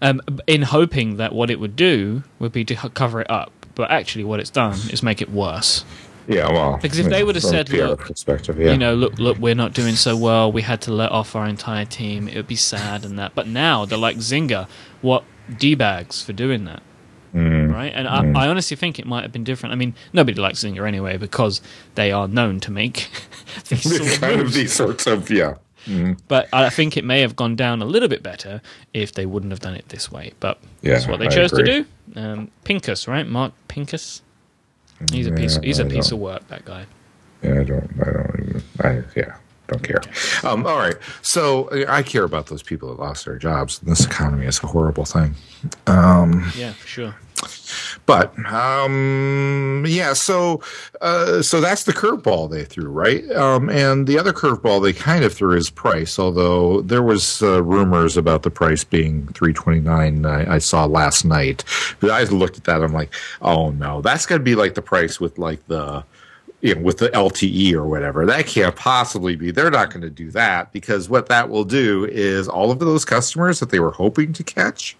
um, 0.00 0.20
in 0.46 0.62
hoping 0.62 1.16
that 1.16 1.32
what 1.34 1.50
it 1.50 1.58
would 1.58 1.74
do 1.74 2.22
would 2.38 2.52
be 2.52 2.64
to 2.64 2.76
cover 2.90 3.22
it 3.22 3.28
up. 3.28 3.50
But 3.74 3.90
actually, 3.90 4.22
what 4.22 4.38
it's 4.38 4.50
done 4.50 4.78
is 4.92 5.02
make 5.02 5.20
it 5.20 5.30
worse. 5.30 5.84
Yeah, 6.28 6.52
well, 6.52 6.78
Because 6.80 7.00
if 7.00 7.06
they 7.08 7.24
would've 7.24 7.42
said, 7.42 7.68
look, 7.70 8.00
perspective, 8.00 8.56
yeah, 8.60 8.70
you 8.70 8.78
know, 8.78 8.94
look, 8.94 9.18
look, 9.18 9.36
we're 9.38 9.56
not 9.56 9.72
doing 9.72 9.96
so 9.96 10.16
well. 10.16 10.52
We 10.52 10.62
had 10.62 10.80
to 10.82 10.92
let 10.92 11.10
off 11.10 11.34
our 11.34 11.46
entire 11.48 11.86
team. 11.86 12.28
It 12.28 12.36
would 12.36 12.46
be 12.46 12.54
sad 12.54 13.04
and 13.04 13.18
that. 13.18 13.34
But 13.34 13.48
now 13.48 13.84
they're 13.84 13.98
like 13.98 14.18
Zynga. 14.18 14.68
What 15.00 15.24
d 15.58 15.74
bags 15.74 16.22
for 16.22 16.32
doing 16.32 16.66
that, 16.66 16.84
Mm, 17.70 17.74
right? 17.74 17.92
And 17.94 18.08
I, 18.08 18.44
I 18.44 18.48
honestly 18.48 18.76
think 18.76 18.98
it 18.98 19.06
might 19.06 19.22
have 19.22 19.32
been 19.32 19.44
different. 19.44 19.72
I 19.72 19.76
mean, 19.76 19.94
nobody 20.12 20.40
likes 20.40 20.60
Zynga 20.64 20.86
anyway 20.86 21.16
because 21.16 21.60
they 21.94 22.12
are 22.12 22.28
known 22.28 22.60
to 22.60 22.70
make 22.70 23.08
these 23.68 23.82
sort 23.96 24.12
of 24.12 24.20
kind 24.20 24.40
of 24.40 24.52
these 24.52 24.72
sorts 24.72 25.06
of 25.06 25.30
yeah. 25.30 25.54
But 26.28 26.48
I 26.52 26.68
think 26.68 26.96
it 26.98 27.04
may 27.04 27.20
have 27.22 27.34
gone 27.36 27.56
down 27.56 27.80
a 27.80 27.86
little 27.86 28.08
bit 28.08 28.22
better 28.22 28.60
if 28.92 29.14
they 29.14 29.24
wouldn't 29.24 29.50
have 29.50 29.60
done 29.60 29.74
it 29.74 29.88
this 29.88 30.12
way. 30.12 30.32
But 30.38 30.58
Yeah, 30.82 30.92
that's 30.92 31.06
what 31.08 31.18
they 31.20 31.26
I 31.26 31.30
chose 31.30 31.50
to 31.52 31.62
do. 31.62 31.86
Um, 32.14 32.50
Pincus, 32.64 33.08
right? 33.08 33.26
Mark 33.26 33.52
Pincus. 33.68 34.20
He's 35.10 35.26
a 35.26 35.32
piece. 35.32 35.54
Yeah, 35.56 35.62
He's 35.62 35.78
a 35.80 35.86
I 35.86 35.88
piece 35.88 36.08
don't- 36.10 36.18
of 36.18 36.20
work. 36.20 36.48
That 36.48 36.64
guy. 36.66 36.84
Yeah, 37.42 37.60
I 37.60 37.64
don't, 37.64 37.90
I 38.02 38.12
don't 38.12 38.40
even, 38.48 38.62
I, 38.80 39.02
yeah, 39.16 39.36
don't 39.70 39.82
care. 39.82 40.02
Um, 40.42 40.66
all 40.66 40.78
right. 40.78 40.96
So 41.22 41.68
I 41.88 42.02
care 42.02 42.24
about 42.24 42.46
those 42.46 42.62
people 42.62 42.88
that 42.88 43.00
lost 43.00 43.24
their 43.24 43.38
jobs. 43.38 43.78
This 43.80 44.04
economy 44.04 44.46
is 44.46 44.62
a 44.62 44.66
horrible 44.66 45.04
thing. 45.04 45.34
Yeah, 46.56 46.72
for 46.72 46.86
sure. 46.86 47.14
but 48.06 48.36
um, 48.52 49.84
yeah, 49.88 50.12
so 50.12 50.62
uh, 51.00 51.40
so 51.40 51.60
that's 51.60 51.84
the 51.84 51.92
curveball 51.92 52.50
they 52.50 52.64
threw, 52.64 52.88
right? 52.88 53.28
Um, 53.30 53.70
and 53.70 54.06
the 54.06 54.18
other 54.18 54.32
curveball 54.32 54.82
they 54.82 54.92
kind 54.92 55.24
of 55.24 55.32
threw 55.32 55.56
is 55.56 55.70
price, 55.70 56.18
although 56.18 56.82
there 56.82 57.02
was 57.02 57.42
uh, 57.42 57.62
rumors 57.62 58.16
about 58.16 58.42
the 58.42 58.50
price 58.50 58.84
being 58.84 59.26
three 59.28 59.52
twenty 59.52 59.80
nine. 59.80 60.26
I, 60.26 60.56
I 60.56 60.58
saw 60.58 60.84
last 60.84 61.24
night, 61.24 61.64
but 62.00 62.10
I 62.10 62.24
looked 62.24 62.58
at 62.58 62.64
that. 62.64 62.82
I'm 62.82 62.92
like, 62.92 63.14
oh 63.40 63.70
no, 63.70 64.02
that's 64.02 64.26
going 64.26 64.40
to 64.40 64.44
be 64.44 64.54
like 64.54 64.74
the 64.74 64.82
price 64.82 65.18
with 65.20 65.38
like 65.38 65.66
the 65.68 66.04
you 66.60 66.74
know, 66.74 66.82
with 66.82 66.98
the 66.98 67.08
LTE 67.10 67.72
or 67.74 67.86
whatever. 67.86 68.26
That 68.26 68.46
can't 68.46 68.76
possibly 68.76 69.36
be. 69.36 69.50
They're 69.50 69.70
not 69.70 69.90
going 69.90 70.02
to 70.02 70.10
do 70.10 70.30
that 70.32 70.72
because 70.72 71.08
what 71.08 71.26
that 71.28 71.48
will 71.48 71.64
do 71.64 72.04
is 72.04 72.48
all 72.48 72.70
of 72.70 72.78
those 72.78 73.04
customers 73.04 73.60
that 73.60 73.70
they 73.70 73.80
were 73.80 73.92
hoping 73.92 74.32
to 74.34 74.44
catch 74.44 74.96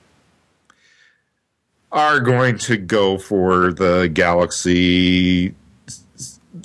are 1.92 2.20
going 2.20 2.56
to 2.56 2.76
go 2.76 3.18
for 3.18 3.72
the 3.72 4.10
Galaxy 4.12 5.54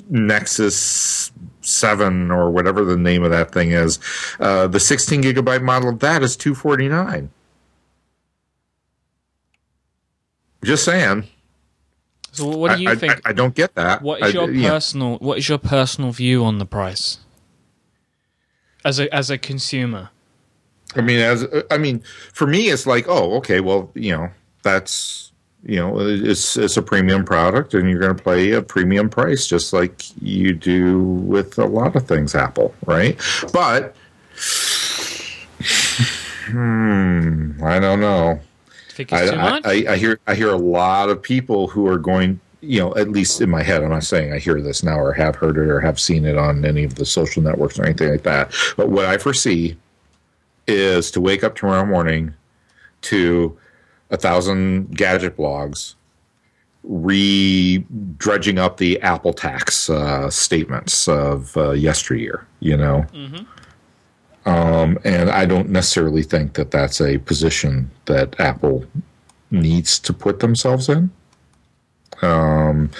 Nexus 0.08 1.32
7 1.62 2.30
or 2.30 2.50
whatever 2.50 2.84
the 2.84 2.96
name 2.96 3.22
of 3.24 3.30
that 3.30 3.52
thing 3.52 3.72
is. 3.72 3.98
Uh, 4.38 4.66
the 4.68 4.80
16 4.80 5.22
gigabyte 5.22 5.62
model 5.62 5.88
of 5.88 5.98
that 5.98 6.22
is 6.22 6.36
249. 6.36 7.30
Just 10.64 10.84
saying. 10.84 11.24
So 12.36 12.46
what 12.48 12.76
do 12.76 12.82
you 12.82 12.90
I, 12.90 12.94
think? 12.94 13.20
I, 13.24 13.30
I, 13.30 13.32
don't 13.32 13.54
get 13.54 13.74
that. 13.74 14.02
What 14.02 14.22
is 14.22 14.34
your 14.34 14.50
yeah. 14.50 14.70
personal 14.70 15.16
What 15.18 15.38
is 15.38 15.48
your 15.48 15.58
personal 15.58 16.12
view 16.12 16.44
on 16.44 16.58
the 16.58 16.66
price? 16.66 17.18
As 18.84 19.00
a 19.00 19.12
as 19.12 19.30
a 19.30 19.38
consumer, 19.38 20.10
I 20.94 21.00
mean, 21.00 21.18
as 21.18 21.46
I 21.70 21.78
mean, 21.78 22.00
for 22.32 22.46
me, 22.46 22.68
it's 22.68 22.86
like, 22.86 23.06
oh, 23.08 23.34
okay, 23.38 23.60
well, 23.60 23.90
you 23.94 24.12
know, 24.12 24.28
that's 24.62 25.32
you 25.66 25.76
know, 25.76 25.98
it's 25.98 26.56
it's 26.56 26.76
a 26.76 26.82
premium 26.82 27.24
product, 27.24 27.74
and 27.74 27.90
you're 27.90 27.98
going 27.98 28.16
to 28.16 28.22
pay 28.22 28.52
a 28.52 28.62
premium 28.62 29.10
price, 29.10 29.48
just 29.48 29.72
like 29.72 30.04
you 30.22 30.52
do 30.52 31.00
with 31.00 31.58
a 31.58 31.64
lot 31.64 31.96
of 31.96 32.06
things, 32.06 32.36
Apple, 32.36 32.72
right? 32.86 33.20
But, 33.52 33.96
hmm, 36.46 37.60
I 37.64 37.80
don't 37.80 38.00
know. 38.00 38.38
Think 38.96 39.12
it's 39.12 39.30
too 39.30 39.36
I, 39.36 39.50
much. 39.50 39.66
I, 39.66 39.92
I 39.92 39.96
hear 39.96 40.18
I 40.26 40.34
hear 40.34 40.48
a 40.48 40.56
lot 40.56 41.10
of 41.10 41.22
people 41.22 41.68
who 41.68 41.86
are 41.86 41.98
going, 41.98 42.40
you 42.60 42.80
know, 42.80 42.94
at 42.96 43.10
least 43.10 43.40
in 43.40 43.50
my 43.50 43.62
head. 43.62 43.82
I'm 43.82 43.90
not 43.90 44.04
saying 44.04 44.32
I 44.32 44.38
hear 44.38 44.60
this 44.60 44.82
now 44.82 44.98
or 44.98 45.12
have 45.12 45.36
heard 45.36 45.56
it 45.58 45.68
or 45.68 45.80
have 45.80 46.00
seen 46.00 46.24
it 46.24 46.36
on 46.36 46.64
any 46.64 46.84
of 46.84 46.94
the 46.96 47.04
social 47.04 47.42
networks 47.42 47.78
or 47.78 47.84
anything 47.84 48.10
like 48.10 48.22
that. 48.22 48.52
But 48.76 48.88
what 48.88 49.04
I 49.04 49.18
foresee 49.18 49.76
is 50.66 51.10
to 51.12 51.20
wake 51.20 51.44
up 51.44 51.54
tomorrow 51.54 51.86
morning 51.86 52.34
to 53.02 53.56
a 54.10 54.16
thousand 54.16 54.96
gadget 54.96 55.36
blogs 55.36 55.94
re 56.82 57.84
dredging 58.16 58.58
up 58.58 58.78
the 58.78 59.00
Apple 59.02 59.32
tax 59.32 59.90
uh, 59.90 60.30
statements 60.30 61.06
of 61.06 61.56
uh, 61.56 61.72
yesteryear. 61.72 62.46
You 62.60 62.76
know. 62.76 63.06
Um, 64.46 64.96
and 65.04 65.28
I 65.28 65.44
don't 65.44 65.70
necessarily 65.70 66.22
think 66.22 66.54
that 66.54 66.70
that's 66.70 67.00
a 67.00 67.18
position 67.18 67.90
that 68.04 68.38
Apple 68.40 68.86
needs 69.50 69.98
to 69.98 70.12
put 70.12 70.38
themselves 70.38 70.88
in. 70.88 71.10
Um, 72.22 72.90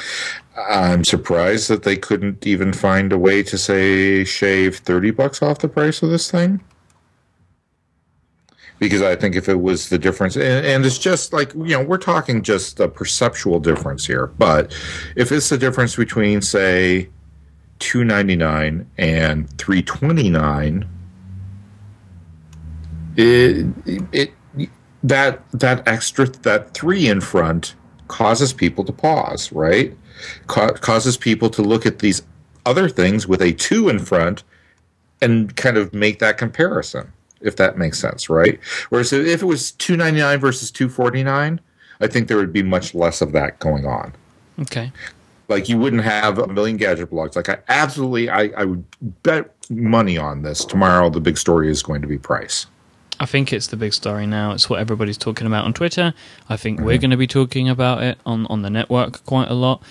I'm 0.56 1.04
surprised 1.04 1.68
that 1.68 1.84
they 1.84 1.96
couldn't 1.96 2.46
even 2.46 2.72
find 2.72 3.12
a 3.12 3.18
way 3.18 3.42
to 3.44 3.56
say 3.56 4.24
shave 4.24 4.78
30 4.78 5.12
bucks 5.12 5.40
off 5.40 5.60
the 5.60 5.68
price 5.68 6.02
of 6.02 6.10
this 6.10 6.30
thing. 6.30 6.60
Because 8.78 9.00
I 9.00 9.16
think 9.16 9.36
if 9.36 9.48
it 9.48 9.60
was 9.60 9.88
the 9.88 9.98
difference, 9.98 10.36
and, 10.36 10.66
and 10.66 10.84
it's 10.84 10.98
just 10.98 11.32
like, 11.32 11.54
you 11.54 11.78
know, 11.78 11.82
we're 11.82 11.96
talking 11.96 12.42
just 12.42 12.80
a 12.80 12.88
perceptual 12.88 13.60
difference 13.60 14.04
here, 14.04 14.26
but 14.26 14.76
if 15.14 15.32
it's 15.32 15.48
the 15.48 15.56
difference 15.56 15.96
between, 15.96 16.42
say, 16.42 17.08
299 17.78 18.86
and 18.98 19.48
329 19.58 20.86
it, 23.16 23.66
it 24.12 24.32
that 25.02 25.42
that 25.52 25.86
extra 25.86 26.26
that 26.26 26.74
three 26.74 27.08
in 27.08 27.20
front 27.20 27.74
causes 28.08 28.52
people 28.52 28.84
to 28.84 28.92
pause, 28.92 29.52
right? 29.52 29.96
Ca- 30.46 30.74
causes 30.74 31.16
people 31.16 31.50
to 31.50 31.62
look 31.62 31.86
at 31.86 31.98
these 31.98 32.22
other 32.64 32.88
things 32.88 33.26
with 33.26 33.42
a 33.42 33.52
two 33.52 33.88
in 33.88 33.98
front 33.98 34.42
and 35.20 35.54
kind 35.56 35.76
of 35.76 35.94
make 35.94 36.18
that 36.18 36.38
comparison, 36.38 37.12
if 37.40 37.56
that 37.56 37.78
makes 37.78 37.98
sense, 37.98 38.28
right? 38.28 38.58
Whereas 38.88 39.12
if 39.12 39.42
it 39.42 39.46
was 39.46 39.72
two 39.72 39.96
ninety 39.96 40.20
nine 40.20 40.40
versus 40.40 40.70
two 40.70 40.88
forty 40.88 41.22
nine, 41.22 41.60
I 42.00 42.06
think 42.06 42.28
there 42.28 42.36
would 42.36 42.52
be 42.52 42.62
much 42.62 42.94
less 42.94 43.20
of 43.20 43.32
that 43.32 43.58
going 43.58 43.86
on 43.86 44.12
okay. 44.60 44.92
like 45.48 45.68
you 45.68 45.78
wouldn't 45.78 46.02
have 46.02 46.38
a 46.38 46.46
million 46.46 46.76
gadget 46.76 47.10
blogs. 47.10 47.36
Like 47.36 47.48
I 47.48 47.58
absolutely, 47.68 48.28
I, 48.28 48.50
I 48.56 48.64
would 48.64 48.84
bet 49.22 49.54
money 49.70 50.18
on 50.18 50.42
this. 50.42 50.64
Tomorrow, 50.64 51.10
the 51.10 51.20
big 51.20 51.38
story 51.38 51.70
is 51.70 51.82
going 51.82 52.02
to 52.02 52.08
be 52.08 52.18
price. 52.18 52.66
I 53.18 53.26
think 53.26 53.52
it's 53.52 53.68
the 53.68 53.76
big 53.76 53.94
story 53.94 54.26
now. 54.26 54.52
It's 54.52 54.68
what 54.68 54.80
everybody's 54.80 55.16
talking 55.16 55.46
about 55.46 55.64
on 55.64 55.72
Twitter. 55.72 56.12
I 56.48 56.56
think 56.56 56.80
we're 56.80 56.98
going 56.98 57.10
to 57.10 57.16
be 57.16 57.26
talking 57.26 57.68
about 57.68 58.02
it 58.02 58.18
on, 58.26 58.46
on 58.46 58.62
the 58.62 58.70
network 58.70 59.24
quite 59.24 59.48
a 59.48 59.54
lot. 59.54 59.82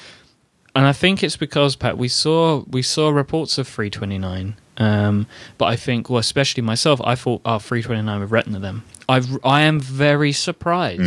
And 0.75 0.85
I 0.85 0.93
think 0.93 1.23
it's 1.23 1.37
because 1.37 1.75
Pat, 1.75 1.97
we 1.97 2.09
saw 2.09 2.63
we 2.67 2.81
saw 2.81 3.09
reports 3.09 3.57
of 3.57 3.67
329. 3.67 4.57
Um, 4.77 5.25
but 5.57 5.65
I 5.65 5.77
think, 5.77 6.09
well, 6.09 6.19
especially 6.19 6.61
myself, 6.61 6.99
I 7.03 7.15
thought, 7.15 7.41
oh, 7.45 7.59
329 7.59 8.19
with 8.19 8.31
Retina 8.31 8.59
them. 8.59 8.83
I've, 9.07 9.37
I 9.45 9.61
am 9.61 9.79
very 9.79 10.33
surprised, 10.33 11.01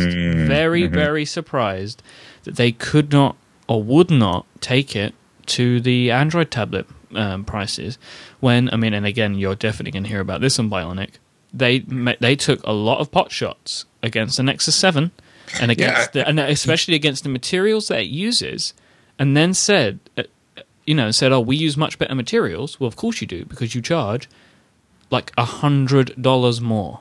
very, 0.47 0.87
very 0.87 1.23
surprised 1.25 2.01
that 2.45 2.55
they 2.55 2.71
could 2.71 3.11
not 3.11 3.35
or 3.67 3.83
would 3.83 4.09
not 4.09 4.47
take 4.59 4.95
it 4.95 5.13
to 5.47 5.79
the 5.81 6.09
Android 6.09 6.49
tablet 6.49 6.87
um, 7.13 7.45
prices. 7.45 7.99
When 8.39 8.69
I 8.73 8.77
mean, 8.77 8.93
and 8.93 9.05
again, 9.05 9.35
you're 9.35 9.55
definitely 9.55 9.91
going 9.91 10.03
to 10.03 10.09
hear 10.09 10.21
about 10.21 10.41
this 10.41 10.57
on 10.57 10.69
Bionic. 10.69 11.11
They 11.53 11.79
they 11.79 12.35
took 12.35 12.61
a 12.63 12.73
lot 12.73 12.99
of 12.99 13.11
pot 13.11 13.31
shots 13.31 13.85
against 14.03 14.37
the 14.37 14.43
Nexus 14.43 14.75
Seven, 14.75 15.11
and 15.59 15.71
against 15.71 16.15
Yeah, 16.15 16.23
the, 16.23 16.27
and 16.27 16.39
especially 16.39 16.95
against 16.95 17.23
the 17.23 17.29
materials 17.29 17.87
that 17.87 17.99
it 18.01 18.07
uses, 18.07 18.73
and 19.17 19.35
then 19.35 19.53
said, 19.53 19.99
uh, 20.17 20.23
you 20.85 20.93
know, 20.95 21.11
said, 21.11 21.31
oh, 21.31 21.39
we 21.39 21.55
use 21.55 21.75
much 21.75 21.97
better 21.97 22.15
materials. 22.15 22.79
Well, 22.79 22.87
of 22.87 22.95
course 22.95 23.19
you 23.21 23.27
do 23.27 23.45
because 23.45 23.73
you 23.75 23.81
charge 23.81 24.29
like 25.11 25.31
a 25.37 25.45
hundred 25.45 26.13
dollars 26.21 26.61
more 26.61 26.99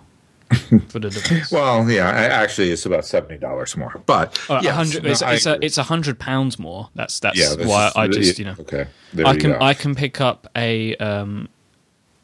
for 0.88 0.98
the 0.98 1.10
device. 1.10 1.52
Well, 1.52 1.88
yeah, 1.90 2.08
actually, 2.08 2.70
it's 2.70 2.86
about 2.86 3.04
seventy 3.04 3.36
dollars 3.36 3.76
more, 3.76 4.00
but 4.06 4.38
Uh, 4.48 4.60
yes, 4.62 4.94
no, 4.94 5.10
it's, 5.10 5.20
it's 5.22 5.46
a 5.46 5.58
it's 5.62 5.76
a 5.78 5.82
hundred 5.82 6.18
pounds 6.18 6.58
more. 6.58 6.88
That's 6.94 7.20
that's 7.20 7.38
yeah, 7.38 7.66
why 7.66 7.88
is- 7.88 7.92
I 7.96 8.08
just 8.08 8.38
you 8.38 8.46
know 8.46 8.56
okay. 8.60 8.86
There 9.12 9.26
I 9.26 9.36
can. 9.36 9.52
I 9.54 9.74
can 9.74 9.94
pick 9.94 10.22
up 10.22 10.46
a 10.56 10.96
um 10.96 11.50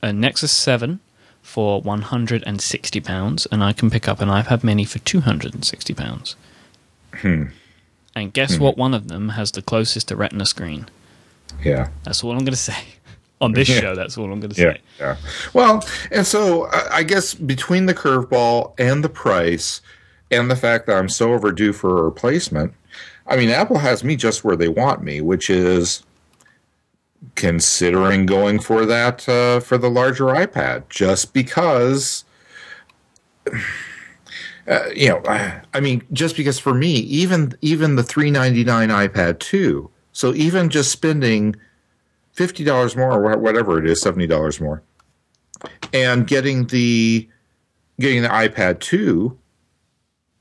a 0.03 0.11
Nexus 0.13 0.53
Seven 0.53 1.01
for 1.45 1.81
one 1.83 2.03
hundred 2.03 2.43
and 2.47 2.61
sixty 2.61 3.01
pounds, 3.01 3.47
and 3.53 3.63
I 3.63 3.73
can 3.73 3.91
pick 3.91 4.09
up 4.09 4.21
an 4.21 4.29
iPad 4.29 4.65
Mini 4.65 4.85
for 4.85 4.99
two 5.01 5.21
hundred 5.21 5.55
and 5.55 5.65
sixty 5.65 5.95
pounds. 5.95 6.35
Hmm. 7.15 7.45
And 8.17 8.33
guess 8.33 8.59
what? 8.59 8.77
One 8.77 8.95
of 8.95 9.09
them 9.09 9.31
has 9.31 9.53
the 9.53 9.63
closest 9.63 10.09
to 10.09 10.17
Retina 10.17 10.47
screen. 10.47 10.89
yeah. 11.65 11.89
That's 12.05 12.23
all 12.25 12.31
I'm 12.33 12.39
going 12.39 12.53
to 12.53 12.57
say 12.57 12.77
on 13.41 13.53
this 13.53 13.69
Yeah. 13.69 13.81
show. 13.81 13.95
That's 13.95 14.17
all 14.17 14.33
I'm 14.33 14.41
going 14.41 14.53
to 14.53 14.61
Yeah, 14.61 14.73
say. 14.75 14.81
yeah. 15.01 15.17
Well, 15.53 15.85
and 16.11 16.27
so 16.27 16.67
I 16.73 16.89
I 16.99 17.03
guess 17.03 17.35
between 17.35 17.87
the 17.87 17.95
curveball 17.95 18.73
and 18.79 19.05
the 19.05 19.09
price, 19.09 19.81
and 20.31 20.51
the 20.51 20.57
fact 20.57 20.87
that 20.87 20.97
I'm 20.97 21.09
so 21.09 21.33
overdue 21.35 21.73
for 21.73 21.99
a 21.99 22.03
replacement, 22.03 22.73
I 23.27 23.37
mean, 23.37 23.51
Apple 23.51 23.79
has 23.79 24.03
me 24.05 24.17
just 24.17 24.45
where 24.45 24.57
they 24.57 24.69
want 24.69 25.03
me, 25.03 25.21
which 25.21 25.51
is 25.51 26.03
considering 27.35 28.27
going 28.27 28.59
for 28.59 28.87
that 28.87 29.29
uh, 29.29 29.61
for 29.61 29.79
the 29.79 29.91
larger 29.91 30.27
iPad, 30.27 30.89
just 30.89 31.33
because. 31.33 32.25
Uh, 34.67 34.89
you 34.97 35.11
know, 35.11 35.21
I, 35.29 35.61
I 35.75 35.81
mean, 35.81 36.03
just 36.11 36.39
because 36.39 36.59
for 36.59 36.73
me, 36.73 36.93
even 36.93 37.53
even 37.61 37.97
the 37.97 38.03
three 38.03 38.31
ninety 38.31 38.65
nine 38.65 38.89
iPad 38.89 39.39
two, 39.39 39.91
so 40.13 40.33
even 40.33 40.71
just 40.71 40.91
spending 40.91 41.55
fifty 42.33 42.65
dollars 42.65 42.97
more 42.97 43.13
or 43.13 43.37
whatever 43.37 43.79
it 43.79 43.87
is, 43.87 44.01
seventy 44.01 44.27
dollars 44.27 44.63
more, 44.63 44.83
and 45.93 46.27
getting 46.27 46.67
the 46.69 47.29
getting 48.01 48.23
the 48.23 48.29
iPad 48.29 48.81
two 48.81 49.39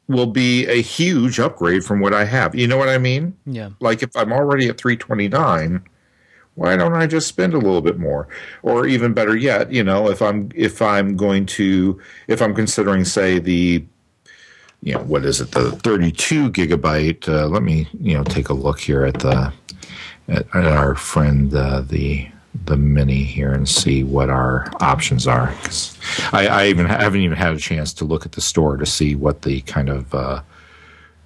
will 0.07 0.27
be 0.27 0.65
a 0.67 0.81
huge 0.81 1.39
upgrade 1.39 1.83
from 1.83 1.99
what 1.99 2.13
I 2.13 2.25
have. 2.25 2.55
You 2.55 2.67
know 2.67 2.77
what 2.77 2.89
I 2.89 2.97
mean? 2.97 3.37
Yeah. 3.45 3.69
Like 3.79 4.03
if 4.03 4.15
I'm 4.15 4.33
already 4.33 4.67
at 4.67 4.77
three 4.77 4.97
twenty 4.97 5.27
nine, 5.27 5.83
why 6.55 6.75
don't 6.75 6.93
I 6.93 7.07
just 7.07 7.27
spend 7.27 7.53
a 7.53 7.57
little 7.57 7.81
bit 7.81 7.97
more? 7.97 8.27
Or 8.61 8.85
even 8.85 9.13
better 9.13 9.35
yet, 9.35 9.71
you 9.71 9.83
know, 9.83 10.09
if 10.09 10.21
I'm 10.21 10.49
if 10.55 10.81
I'm 10.81 11.15
going 11.15 11.45
to 11.47 11.99
if 12.27 12.41
I'm 12.41 12.53
considering 12.53 13.05
say 13.05 13.39
the 13.39 13.83
you 14.81 14.93
know 14.93 14.99
what 15.03 15.23
is 15.25 15.39
it 15.39 15.51
the 15.51 15.71
32 15.71 16.51
gigabyte 16.51 17.27
uh, 17.29 17.47
let 17.47 17.63
me 17.63 17.87
you 18.01 18.17
know 18.17 18.23
take 18.25 18.49
a 18.49 18.53
look 18.53 18.81
here 18.81 19.05
at 19.05 19.17
the 19.19 19.53
at, 20.27 20.45
at 20.53 20.65
our 20.65 20.93
friend 20.93 21.55
uh, 21.55 21.79
the 21.81 22.27
the 22.65 22.75
mini 22.75 23.23
here 23.23 23.53
and 23.53 23.67
see 23.67 24.03
what 24.03 24.29
our 24.29 24.69
options 24.81 25.25
are 25.25 25.47
'Cause 25.63 25.97
I, 26.33 26.47
I 26.47 26.67
even 26.67 26.85
haven't 26.85 27.21
even 27.21 27.37
had 27.37 27.53
a 27.53 27.57
chance 27.57 27.93
to 27.93 28.05
look 28.05 28.25
at 28.25 28.33
the 28.33 28.41
store 28.41 28.75
to 28.77 28.85
see 28.85 29.15
what 29.15 29.43
the 29.43 29.61
kind 29.61 29.87
of 29.89 30.13
uh, 30.13 30.41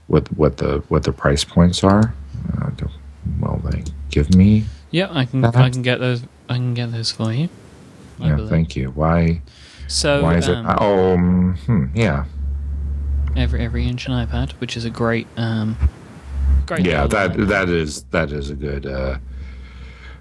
what 0.05 0.27
what 0.37 0.57
the 0.57 0.83
what 0.87 1.03
the 1.03 1.11
price 1.11 1.43
points 1.43 1.83
are. 1.83 2.13
Uh, 2.61 2.69
they 3.69 3.83
give 4.09 4.33
me? 4.35 4.63
Yeah, 4.97 5.09
I 5.11 5.25
can 5.25 5.45
Uh-huh. 5.45 5.61
I 5.61 5.69
can 5.69 5.83
get 5.83 5.99
those 5.99 6.23
I 6.49 6.55
can 6.55 6.73
get 6.73 6.91
those 6.91 7.11
for 7.11 7.31
you. 7.31 7.49
I 8.19 8.29
Yeah, 8.29 8.35
believe. 8.35 8.49
thank 8.49 8.75
you. 8.75 8.89
Why? 8.89 9.41
So 9.87 10.23
why 10.23 10.37
is 10.37 10.47
it? 10.47 10.55
um, 10.57 10.75
Oh, 10.79 11.13
um, 11.13 11.55
hmm, 11.67 11.85
yeah, 11.93 12.25
every 13.35 13.63
every 13.63 13.87
inch 13.87 14.07
an 14.07 14.13
iPad, 14.13 14.53
which 14.53 14.75
is 14.75 14.85
a 14.85 14.89
great 14.89 15.27
um 15.37 15.77
great 16.65 16.83
yeah. 16.83 17.05
That 17.05 17.37
that 17.47 17.69
is 17.69 18.03
that 18.05 18.31
is 18.31 18.49
a 18.49 18.55
good 18.55 18.87
uh, 18.87 19.19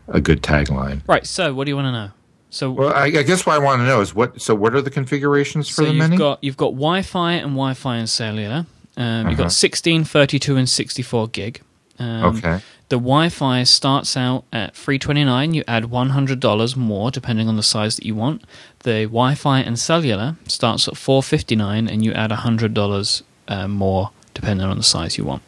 a 0.08 0.20
good 0.20 0.42
tagline. 0.42 1.00
Right, 1.08 1.26
so 1.26 1.54
what 1.54 1.64
do 1.64 1.70
you 1.70 1.76
want 1.76 1.86
to 1.86 1.92
know? 1.92 2.10
So 2.50 2.70
Well, 2.72 2.92
I, 2.92 3.04
I 3.04 3.22
guess 3.22 3.46
what 3.46 3.54
I 3.54 3.58
want 3.58 3.80
to 3.80 3.86
know 3.86 4.02
is 4.02 4.14
what. 4.14 4.42
So, 4.42 4.54
what 4.54 4.74
are 4.74 4.82
the 4.82 4.90
configurations 4.90 5.68
for 5.70 5.76
so 5.76 5.86
the 5.86 5.92
you've 5.94 6.10
mini? 6.10 6.16
got 6.18 6.44
you've 6.44 6.56
got 6.58 6.72
Wi-Fi 6.72 7.32
and 7.32 7.52
Wi-Fi 7.52 7.96
and 7.96 8.10
cellular. 8.10 8.66
Um, 8.98 9.28
You've 9.30 9.38
Uh-huh. 9.40 9.44
got 9.44 9.52
16, 9.52 10.04
32, 10.04 10.56
and 10.56 10.68
64 10.68 11.28
gig. 11.28 11.60
Um, 11.98 12.36
okay. 12.36 12.60
The 12.88 12.96
Wi-Fi 12.96 13.64
starts 13.64 14.16
out 14.16 14.44
at 14.52 14.76
three 14.76 14.98
twenty 14.98 15.24
nine. 15.24 15.54
You 15.54 15.64
add 15.66 15.86
one 15.86 16.10
hundred 16.10 16.38
dollars 16.38 16.76
more 16.76 17.10
depending 17.10 17.48
on 17.48 17.56
the 17.56 17.62
size 17.62 17.96
that 17.96 18.06
you 18.06 18.14
want. 18.14 18.44
The 18.80 19.04
Wi-Fi 19.06 19.58
and 19.60 19.76
cellular 19.76 20.36
starts 20.46 20.86
at 20.86 20.96
four 20.96 21.22
fifty 21.22 21.56
nine, 21.56 21.88
and 21.88 22.04
you 22.04 22.12
add 22.12 22.30
hundred 22.30 22.74
dollars 22.74 23.24
uh, 23.48 23.66
more 23.66 24.10
depending 24.34 24.66
on 24.66 24.76
the 24.76 24.84
size 24.84 25.18
you 25.18 25.24
want. 25.24 25.42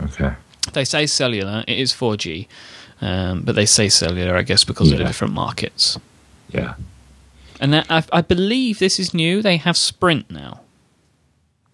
Okay. 0.00 0.34
They 0.72 0.84
say 0.84 1.06
cellular. 1.06 1.62
It 1.68 1.78
is 1.78 1.92
four 1.92 2.16
G, 2.16 2.48
um, 3.00 3.42
but 3.42 3.54
they 3.54 3.66
say 3.66 3.88
cellular, 3.88 4.36
I 4.36 4.42
guess, 4.42 4.64
because 4.64 4.90
of 4.90 4.98
the 4.98 5.04
different 5.04 5.34
markets. 5.34 5.98
Yeah. 6.50 6.74
And 7.60 7.72
that, 7.72 7.86
I, 7.88 8.02
I 8.12 8.20
believe 8.22 8.80
this 8.80 8.98
is 8.98 9.14
new. 9.14 9.40
They 9.40 9.56
have 9.56 9.76
Sprint 9.76 10.30
now. 10.30 10.60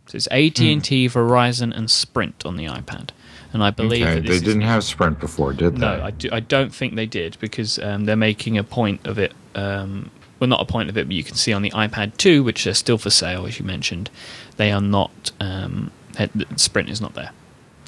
So 0.07 0.17
it's 0.17 0.29
AT 0.29 0.61
and 0.61 0.85
T, 0.85 1.09
Verizon, 1.09 1.75
and 1.75 1.91
Sprint 1.91 2.45
on 2.45 2.57
the 2.57 2.67
iPad. 2.67 3.11
And 3.53 3.63
I 3.63 3.71
believe 3.71 4.03
Okay. 4.07 4.15
that 4.15 4.21
They 4.23 4.27
this 4.29 4.37
is 4.37 4.43
didn't 4.43 4.61
new. 4.61 4.67
have 4.67 4.83
Sprint 4.83 5.21
before, 5.21 5.53
did 5.53 5.75
they? 5.77 5.81
No, 5.81 6.03
I, 6.03 6.11
do, 6.11 6.29
I 6.33 6.41
don't 6.41 6.75
think 6.75 6.95
they 6.95 7.05
did 7.07 7.37
because 7.41 7.79
um, 7.81 8.07
they're 8.07 8.17
making 8.17 8.57
a 8.57 8.65
point 8.65 9.07
of 9.07 9.19
it. 9.19 9.33
Um, 9.55 10.11
well, 10.41 10.49
not 10.49 10.61
a 10.61 10.65
point 10.65 10.89
of 10.89 10.97
it, 10.97 11.07
but 11.07 11.15
you 11.15 11.23
can 11.23 11.35
see 11.37 11.53
on 11.53 11.61
the 11.63 11.71
iPad 11.73 12.17
2, 12.17 12.43
which 12.43 12.67
are 12.67 12.73
still 12.75 12.97
for 12.99 13.11
sale, 13.11 13.45
as 13.47 13.59
you 13.59 13.65
mentioned, 13.67 14.09
they 14.57 14.73
are 14.73 14.81
not. 14.81 15.31
Um, 15.39 15.91
head- 16.17 16.47
Sprint 16.57 16.89
is 16.89 17.01
not 17.01 17.15
there. 17.15 17.31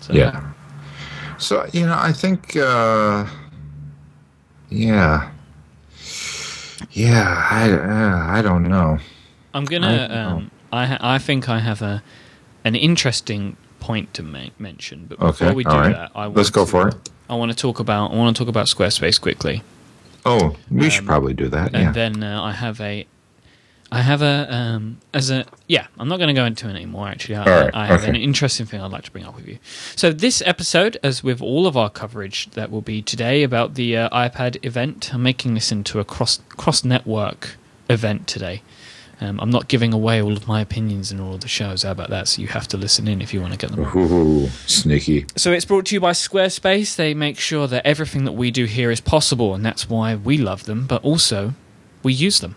So, 0.02 0.12
Yeah. 0.12 0.52
So 1.38 1.66
you 1.72 1.86
know, 1.86 1.96
I 1.98 2.12
think. 2.12 2.54
Uh, 2.56 3.26
yeah. 4.70 5.30
Yeah. 6.92 7.48
I 7.50 7.70
uh, 7.72 8.26
I 8.38 8.42
don't 8.42 8.68
know. 8.68 8.98
I'm 9.52 9.64
gonna. 9.64 10.08
don't. 10.08 10.16
Um, 10.16 10.50
I 10.72 11.14
I 11.14 11.18
think 11.18 11.48
I 11.48 11.58
have 11.60 11.82
a 11.82 12.02
an 12.64 12.74
interesting 12.74 13.56
point 13.88 14.06
to 14.14 14.22
ma- 14.22 14.54
mention, 14.58 15.06
but 15.08 15.18
before 15.18 15.48
Okay. 15.48 15.54
we 15.54 15.64
do 15.64 15.70
right. 15.70 15.92
that, 15.92 16.10
I 16.14 16.26
want 16.26 16.36
Let's 16.38 16.50
go 16.50 16.64
to- 16.64 16.70
for 16.70 16.88
it. 16.88 16.94
I 17.28 17.34
want 17.40 17.50
to 17.54 17.56
talk 17.66 17.78
about 17.80 18.12
I 18.12 18.16
want 18.16 18.34
to 18.34 18.38
talk 18.40 18.48
about 18.48 18.66
Squarespace 18.66 19.18
quickly, 19.20 19.62
Oh, 20.26 20.56
we 20.70 20.88
should 20.90 21.00
Um, 21.04 21.06
probably 21.12 21.34
do 21.34 21.48
that. 21.56 21.68
and 21.74 21.82
Yeah. 21.84 21.92
then 21.92 22.22
uh, 22.22 22.42
I 22.50 22.52
have 22.52 22.80
a 22.80 23.06
I 23.92 24.00
have 24.10 24.22
a 24.22 24.36
um, 24.58 24.96
as 25.12 25.30
a 25.30 25.44
yeah. 25.68 25.86
I'm 25.98 26.08
not 26.08 26.18
going 26.18 26.32
to 26.34 26.40
go 26.42 26.46
into 26.46 26.66
it 26.68 26.74
anymore. 26.74 27.06
Actually, 27.08 27.36
I, 27.36 27.44
right, 27.64 27.70
I 27.74 27.86
have 27.86 28.00
okay. 28.00 28.08
an 28.08 28.16
interesting 28.16 28.66
thing 28.66 28.80
I'd 28.80 28.90
like 28.90 29.04
to 29.04 29.10
bring 29.12 29.24
up 29.28 29.36
with 29.36 29.46
you. 29.46 29.58
So 29.94 30.06
this 30.12 30.42
episode, 30.44 30.96
as 31.02 31.22
with 31.22 31.40
all 31.42 31.66
of 31.66 31.76
our 31.76 31.90
coverage 31.90 32.38
that 32.58 32.70
will 32.72 32.80
be 32.94 33.02
today 33.02 33.42
about 33.44 33.74
the 33.74 33.88
uh, 33.96 34.08
iPad 34.28 34.52
event, 34.64 35.12
I'm 35.14 35.22
making 35.22 35.54
this 35.54 35.70
into 35.70 36.00
a 36.00 36.04
cross 36.04 36.40
cross 36.62 36.82
network 36.84 37.56
event 37.88 38.26
today. 38.26 38.62
Um, 39.24 39.40
I'm 39.40 39.50
not 39.50 39.68
giving 39.68 39.92
away 39.92 40.20
all 40.20 40.36
of 40.36 40.46
my 40.46 40.60
opinions 40.60 41.10
in 41.10 41.18
all 41.18 41.34
of 41.34 41.40
the 41.40 41.48
shows. 41.48 41.82
How 41.82 41.92
about 41.92 42.10
that? 42.10 42.28
So 42.28 42.42
you 42.42 42.48
have 42.48 42.68
to 42.68 42.76
listen 42.76 43.08
in 43.08 43.22
if 43.22 43.32
you 43.32 43.40
want 43.40 43.52
to 43.52 43.58
get 43.58 43.70
them. 43.70 43.80
Ooh, 43.96 44.48
sneaky. 44.66 45.26
So 45.36 45.50
it's 45.52 45.64
brought 45.64 45.86
to 45.86 45.94
you 45.94 46.00
by 46.00 46.12
Squarespace. 46.12 46.96
They 46.96 47.14
make 47.14 47.38
sure 47.38 47.66
that 47.66 47.86
everything 47.86 48.24
that 48.24 48.32
we 48.32 48.50
do 48.50 48.66
here 48.66 48.90
is 48.90 49.00
possible, 49.00 49.54
and 49.54 49.64
that's 49.64 49.88
why 49.88 50.14
we 50.14 50.36
love 50.36 50.64
them, 50.64 50.86
but 50.86 51.02
also 51.02 51.54
we 52.02 52.12
use 52.12 52.40
them. 52.40 52.56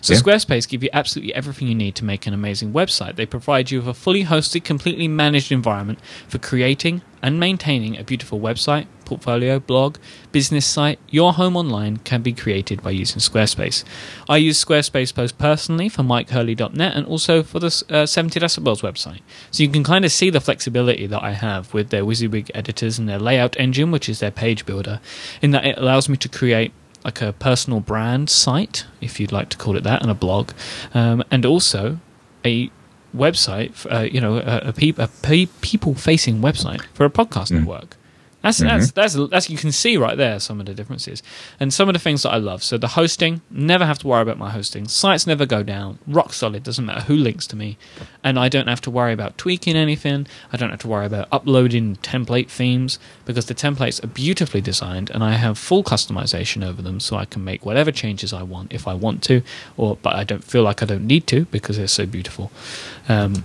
So 0.00 0.14
Yeah. 0.14 0.20
Squarespace 0.20 0.68
give 0.68 0.82
you 0.82 0.90
absolutely 0.92 1.34
everything 1.34 1.68
you 1.68 1.74
need 1.74 1.94
to 1.96 2.04
make 2.04 2.26
an 2.26 2.34
amazing 2.34 2.72
website. 2.72 3.16
They 3.16 3.26
provide 3.26 3.70
you 3.70 3.78
with 3.80 3.88
a 3.88 3.94
fully 3.94 4.24
hosted, 4.24 4.64
completely 4.64 5.08
managed 5.08 5.50
environment 5.52 5.98
for 6.28 6.38
creating 6.38 7.02
and 7.20 7.38
maintaining 7.38 7.96
a 7.96 8.04
beautiful 8.04 8.40
website, 8.40 8.86
portfolio, 9.12 9.58
blog, 9.60 9.98
business 10.32 10.64
site. 10.64 10.98
Your 11.10 11.34
home 11.34 11.54
online 11.56 11.98
can 11.98 12.22
be 12.22 12.32
created 12.32 12.82
by 12.82 12.90
using 12.90 13.18
Squarespace. 13.18 13.84
I 14.28 14.38
use 14.38 14.64
Squarespace 14.64 15.14
both 15.14 15.36
personally 15.36 15.88
for 15.90 16.02
MykeHurley.net 16.02 16.96
and 16.96 17.06
also 17.06 17.42
for 17.42 17.58
the 17.60 17.84
uh, 17.90 18.06
70 18.06 18.40
Decibels 18.40 18.80
website. 18.80 19.20
So 19.50 19.62
you 19.62 19.68
can 19.68 19.84
kind 19.84 20.04
of 20.06 20.12
see 20.12 20.30
the 20.30 20.40
flexibility 20.40 21.06
that 21.06 21.22
I 21.22 21.32
have 21.32 21.74
with 21.74 21.90
their 21.90 22.04
WYSIWYG 22.04 22.50
editors 22.54 22.98
and 22.98 23.06
their 23.06 23.18
layout 23.18 23.54
engine, 23.60 23.90
which 23.90 24.08
is 24.08 24.20
their 24.20 24.30
page 24.30 24.64
builder, 24.64 25.00
in 25.42 25.50
that 25.50 25.66
it 25.66 25.76
allows 25.76 26.08
me 26.08 26.16
to 26.16 26.28
create 26.28 26.72
like 27.04 27.20
a 27.20 27.32
personal 27.34 27.80
brand 27.80 28.30
site, 28.30 28.86
if 29.00 29.20
you'd 29.20 29.32
like 29.32 29.48
to 29.50 29.56
call 29.58 29.76
it 29.76 29.82
that, 29.82 30.00
and 30.02 30.10
a 30.10 30.14
blog, 30.14 30.52
um, 30.94 31.22
and 31.30 31.44
also 31.44 31.98
a 32.44 32.70
website, 33.14 33.74
for, 33.74 33.92
uh, 33.92 34.02
you 34.02 34.20
know, 34.20 34.36
a, 34.38 34.68
a, 34.68 34.72
peop- 34.72 34.98
a 34.98 35.08
pe- 35.08 35.48
people-facing 35.60 36.40
website 36.40 36.82
for 36.94 37.04
a 37.04 37.10
podcast 37.10 37.50
network. 37.50 37.96
That's, 38.42 38.58
that's 38.58 38.90
that's 38.92 39.14
that's 39.30 39.48
you 39.48 39.56
can 39.56 39.70
see 39.72 39.96
right 39.96 40.16
there 40.16 40.40
some 40.40 40.58
of 40.60 40.66
the 40.66 40.74
differences 40.74 41.22
and 41.60 41.72
some 41.72 41.88
of 41.88 41.92
the 41.92 41.98
things 41.98 42.24
that 42.24 42.30
I 42.30 42.38
love. 42.38 42.62
So 42.62 42.76
the 42.76 42.88
hosting, 42.88 43.40
never 43.50 43.86
have 43.86 43.98
to 44.00 44.08
worry 44.08 44.22
about 44.22 44.38
my 44.38 44.50
hosting. 44.50 44.88
Sites 44.88 45.26
never 45.26 45.46
go 45.46 45.62
down. 45.62 45.98
Rock 46.06 46.32
solid. 46.32 46.64
Doesn't 46.64 46.84
matter 46.84 47.02
who 47.02 47.14
links 47.14 47.46
to 47.48 47.56
me, 47.56 47.78
and 48.24 48.38
I 48.38 48.48
don't 48.48 48.66
have 48.66 48.80
to 48.82 48.90
worry 48.90 49.12
about 49.12 49.38
tweaking 49.38 49.76
anything. 49.76 50.26
I 50.52 50.56
don't 50.56 50.70
have 50.70 50.80
to 50.80 50.88
worry 50.88 51.06
about 51.06 51.28
uploading 51.30 51.96
template 51.96 52.48
themes 52.48 52.98
because 53.24 53.46
the 53.46 53.54
templates 53.54 54.02
are 54.02 54.08
beautifully 54.08 54.60
designed 54.60 55.10
and 55.10 55.22
I 55.22 55.32
have 55.34 55.56
full 55.56 55.84
customization 55.84 56.66
over 56.66 56.82
them, 56.82 56.98
so 57.00 57.16
I 57.16 57.24
can 57.24 57.44
make 57.44 57.64
whatever 57.64 57.92
changes 57.92 58.32
I 58.32 58.42
want 58.42 58.72
if 58.72 58.88
I 58.88 58.94
want 58.94 59.22
to, 59.24 59.42
or 59.76 59.96
but 60.02 60.14
I 60.14 60.24
don't 60.24 60.44
feel 60.44 60.62
like 60.62 60.82
I 60.82 60.86
don't 60.86 61.06
need 61.06 61.26
to 61.28 61.44
because 61.46 61.76
they're 61.76 61.86
so 61.86 62.06
beautiful. 62.06 62.50
Um, 63.08 63.44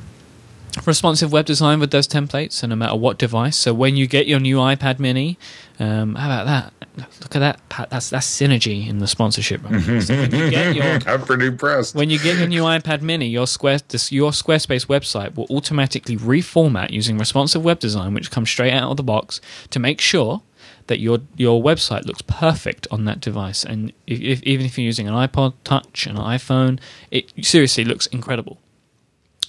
responsive 0.85 1.31
web 1.31 1.45
design 1.45 1.79
with 1.79 1.91
those 1.91 2.07
templates, 2.07 2.63
and 2.63 2.69
no 2.69 2.75
matter 2.75 2.95
what 2.95 3.17
device. 3.17 3.57
So 3.57 3.73
when 3.73 3.95
you 3.95 4.07
get 4.07 4.27
your 4.27 4.39
new 4.39 4.57
iPad 4.57 4.99
Mini, 4.99 5.37
um, 5.79 6.15
how 6.15 6.27
about 6.27 6.45
that? 6.45 6.73
Look 7.21 7.35
at 7.35 7.39
that. 7.39 7.69
Pat. 7.69 7.89
That's 7.89 8.09
that's 8.09 8.27
synergy 8.27 8.87
in 8.87 8.99
the 8.99 9.07
sponsorship. 9.07 9.61
So 10.01 10.15
when 10.15 10.31
you 10.31 10.49
get 10.49 10.75
your 10.75 10.85
I'm 11.07 11.21
pretty 11.21 11.47
impressed. 11.47 11.95
when 11.95 12.09
you 12.09 12.19
get 12.19 12.37
your 12.37 12.47
new 12.47 12.63
iPad 12.63 13.01
Mini, 13.01 13.27
your 13.27 13.47
Square 13.47 13.79
this, 13.89 14.11
your 14.11 14.31
Squarespace 14.31 14.87
website 14.87 15.35
will 15.35 15.47
automatically 15.49 16.17
reformat 16.17 16.91
using 16.91 17.17
responsive 17.17 17.63
web 17.63 17.79
design, 17.79 18.13
which 18.13 18.31
comes 18.31 18.49
straight 18.49 18.73
out 18.73 18.91
of 18.91 18.97
the 18.97 19.03
box 19.03 19.39
to 19.69 19.79
make 19.79 20.01
sure 20.01 20.41
that 20.87 20.99
your 20.99 21.19
your 21.35 21.61
website 21.61 22.05
looks 22.05 22.21
perfect 22.23 22.87
on 22.89 23.05
that 23.05 23.19
device. 23.21 23.63
And 23.63 23.91
if, 24.07 24.19
if, 24.21 24.43
even 24.43 24.65
if 24.65 24.77
you're 24.77 24.85
using 24.85 25.07
an 25.07 25.13
iPod 25.13 25.53
Touch, 25.63 26.07
an 26.07 26.15
iPhone, 26.15 26.79
it 27.11 27.31
seriously 27.45 27.83
looks 27.83 28.07
incredible. 28.07 28.59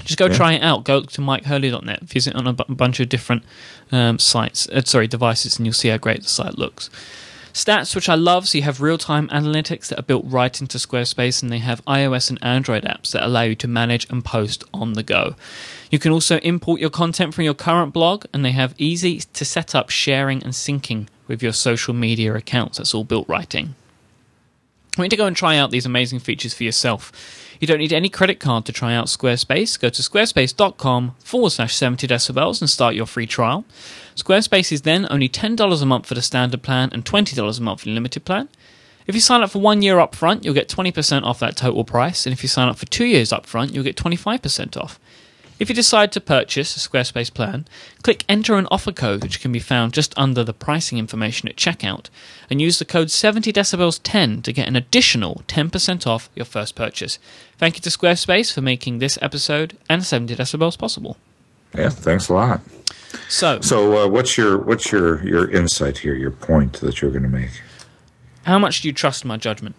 Just 0.09 0.19
go 0.19 0.27
Yeah. 0.27 0.37
try 0.37 0.53
it 0.55 0.63
out. 0.63 0.85
Go 0.85 1.03
to 1.03 1.21
MykeHurley.net, 1.21 2.01
visit 2.05 2.35
on 2.35 2.47
a 2.47 2.55
bunch 2.55 2.99
of 2.99 3.11
different 3.11 3.43
um, 3.93 4.19
sites, 4.19 4.67
uh, 4.71 4.81
sorry, 4.85 5.07
devices, 5.07 5.59
and 5.59 5.67
you'll 5.67 5.75
see 5.75 5.89
how 5.89 5.99
great 5.99 6.23
the 6.23 6.29
site 6.31 6.57
looks. 6.57 6.89
Stats, 7.53 7.95
which 7.95 8.09
I 8.09 8.15
love, 8.15 8.49
so 8.49 8.57
you 8.57 8.65
have 8.65 8.81
real 8.81 8.97
time 8.97 9.29
analytics 9.29 9.89
that 9.89 9.99
are 9.99 10.03
built 10.03 10.25
right 10.27 10.59
into 10.61 10.79
Squarespace, 10.79 11.43
and 11.43 11.53
they 11.53 11.59
have 11.59 11.85
iOS 11.85 12.31
and 12.31 12.39
Android 12.43 12.85
apps 12.85 13.11
that 13.11 13.23
allow 13.23 13.43
you 13.43 13.55
to 13.57 13.69
manage 13.69 14.07
and 14.09 14.25
post 14.25 14.65
on 14.73 14.95
the 14.95 15.03
go. 15.03 15.35
You 15.91 15.99
can 15.99 16.11
also 16.13 16.39
import 16.39 16.81
your 16.81 16.91
content 16.91 17.35
from 17.35 17.45
your 17.45 17.55
current 17.55 17.93
blog, 17.93 18.25
and 18.33 18.43
they 18.45 18.53
have 18.53 18.75
easy 18.79 19.21
to 19.21 19.45
set 19.45 19.75
up 19.75 19.91
sharing 19.91 20.43
and 20.43 20.53
syncing 20.55 21.09
with 21.27 21.43
your 21.43 21.53
social 21.53 21.93
media 21.93 22.35
accounts. 22.35 22.79
That's 22.79 22.95
all 22.95 23.05
built 23.05 23.29
right 23.29 23.55
in. 23.55 23.75
I 24.97 25.01
want 25.03 25.07
you 25.13 25.17
to 25.17 25.17
go 25.17 25.27
and 25.27 25.37
try 25.37 25.57
out 25.57 25.71
these 25.71 25.87
amazing 25.87 26.21
features 26.21 26.55
for 26.55 26.65
yourself. 26.65 27.13
You 27.61 27.67
don't 27.67 27.79
need 27.79 27.93
any 27.93 28.09
credit 28.09 28.39
card 28.39 28.65
to 28.67 28.73
try 28.73 28.95
out 28.95 29.07
Squarespace. 29.07 29.79
Go 29.79 29.89
to 29.89 30.03
squarespace.com 30.03 31.17
forward 31.19 31.51
slash 31.51 31.75
70 31.75 32.07
decibels 32.07 32.61
and 32.61 32.71
start 32.71 32.95
your 32.95 33.07
free 33.07 33.27
trial. 33.27 33.65
Squarespace 34.15 34.73
is 34.73 34.83
then 34.83 35.07
only 35.11 35.29
$10 35.29 35.83
a 35.83 35.87
month 35.87 36.07
for 36.07 36.15
the 36.15 36.23
standard 36.23 36.63
plan 36.63 36.91
and 36.93 37.05
$20 37.05 37.59
a 37.59 37.63
month 37.63 37.81
for 37.81 37.87
the 37.87 37.93
limited 37.93 38.25
plan. 38.25 38.49
If 39.07 39.15
you 39.15 39.21
sign 39.21 39.43
up 39.43 39.51
for 39.51 39.61
one 39.61 39.81
year 39.81 39.99
up 39.99 40.15
front, 40.15 40.45
you'll 40.45 40.55
get 40.55 40.69
20% 40.69 41.23
off 41.23 41.41
that 41.41 41.57
total 41.57 41.83
price. 41.83 42.27
And 42.27 42.33
if 42.33 42.43
you 42.43 42.49
sign 42.49 42.69
up 42.69 42.77
for 42.77 42.87
two 42.87 43.07
years 43.07 43.33
up 43.33 43.47
front, 43.47 43.73
you'll 43.73 43.85
get 43.85 43.97
25% 43.97 44.77
off. 44.77 45.01
If 45.59 45.69
you 45.69 45.75
decide 45.75 46.13
to 46.13 46.21
purchase 46.21 46.77
a 46.77 46.89
Squarespace 46.89 47.35
plan, 47.35 47.67
click 48.03 48.25
enter 48.29 48.55
an 48.57 48.69
offer 48.71 48.93
code 48.93 49.25
which 49.25 49.41
can 49.41 49.51
be 49.51 49.59
found 49.59 49.93
just 49.93 50.17
under 50.17 50.45
the 50.45 50.53
pricing 50.53 50.99
information 50.99 51.49
at 51.49 51.57
checkout 51.57 52.07
and 52.49 52.61
use 52.61 52.79
the 52.79 52.85
code 52.85 53.09
70decibels10 53.09 54.43
to 54.45 54.53
get 54.53 54.69
an 54.69 54.77
additional 54.77 55.43
10% 55.49 56.07
off 56.07 56.31
your 56.37 56.45
first 56.45 56.77
purchase. 56.77 57.19
Thank 57.57 57.75
you 57.77 57.81
to 57.83 57.91
Squarespace 57.91 58.53
for 58.53 58.61
making 58.61 58.99
this 58.99 59.19
episode 59.21 59.77
and 59.91 60.05
70 60.05 60.37
decibels 60.37 60.79
possible. 60.79 61.17
Yeah, 61.75 61.89
thanks 61.91 62.29
a 62.29 62.35
lot. 62.35 62.61
So, 63.29 63.61
So, 63.61 64.05
uh, 64.05 64.09
what's 64.09 64.39
your 64.39 64.59
what's 64.59 64.93
your 64.93 65.27
your 65.27 65.51
insight 65.51 65.99
here? 65.99 66.15
Your 66.15 66.31
point 66.31 66.75
that 66.81 67.01
you're 67.03 67.11
going 67.11 67.23
to 67.25 67.29
make? 67.29 67.51
how 68.45 68.59
much 68.59 68.81
do 68.81 68.89
you 68.89 68.95
trust 68.95 69.25
my 69.27 69.37
judgment? 69.37 69.75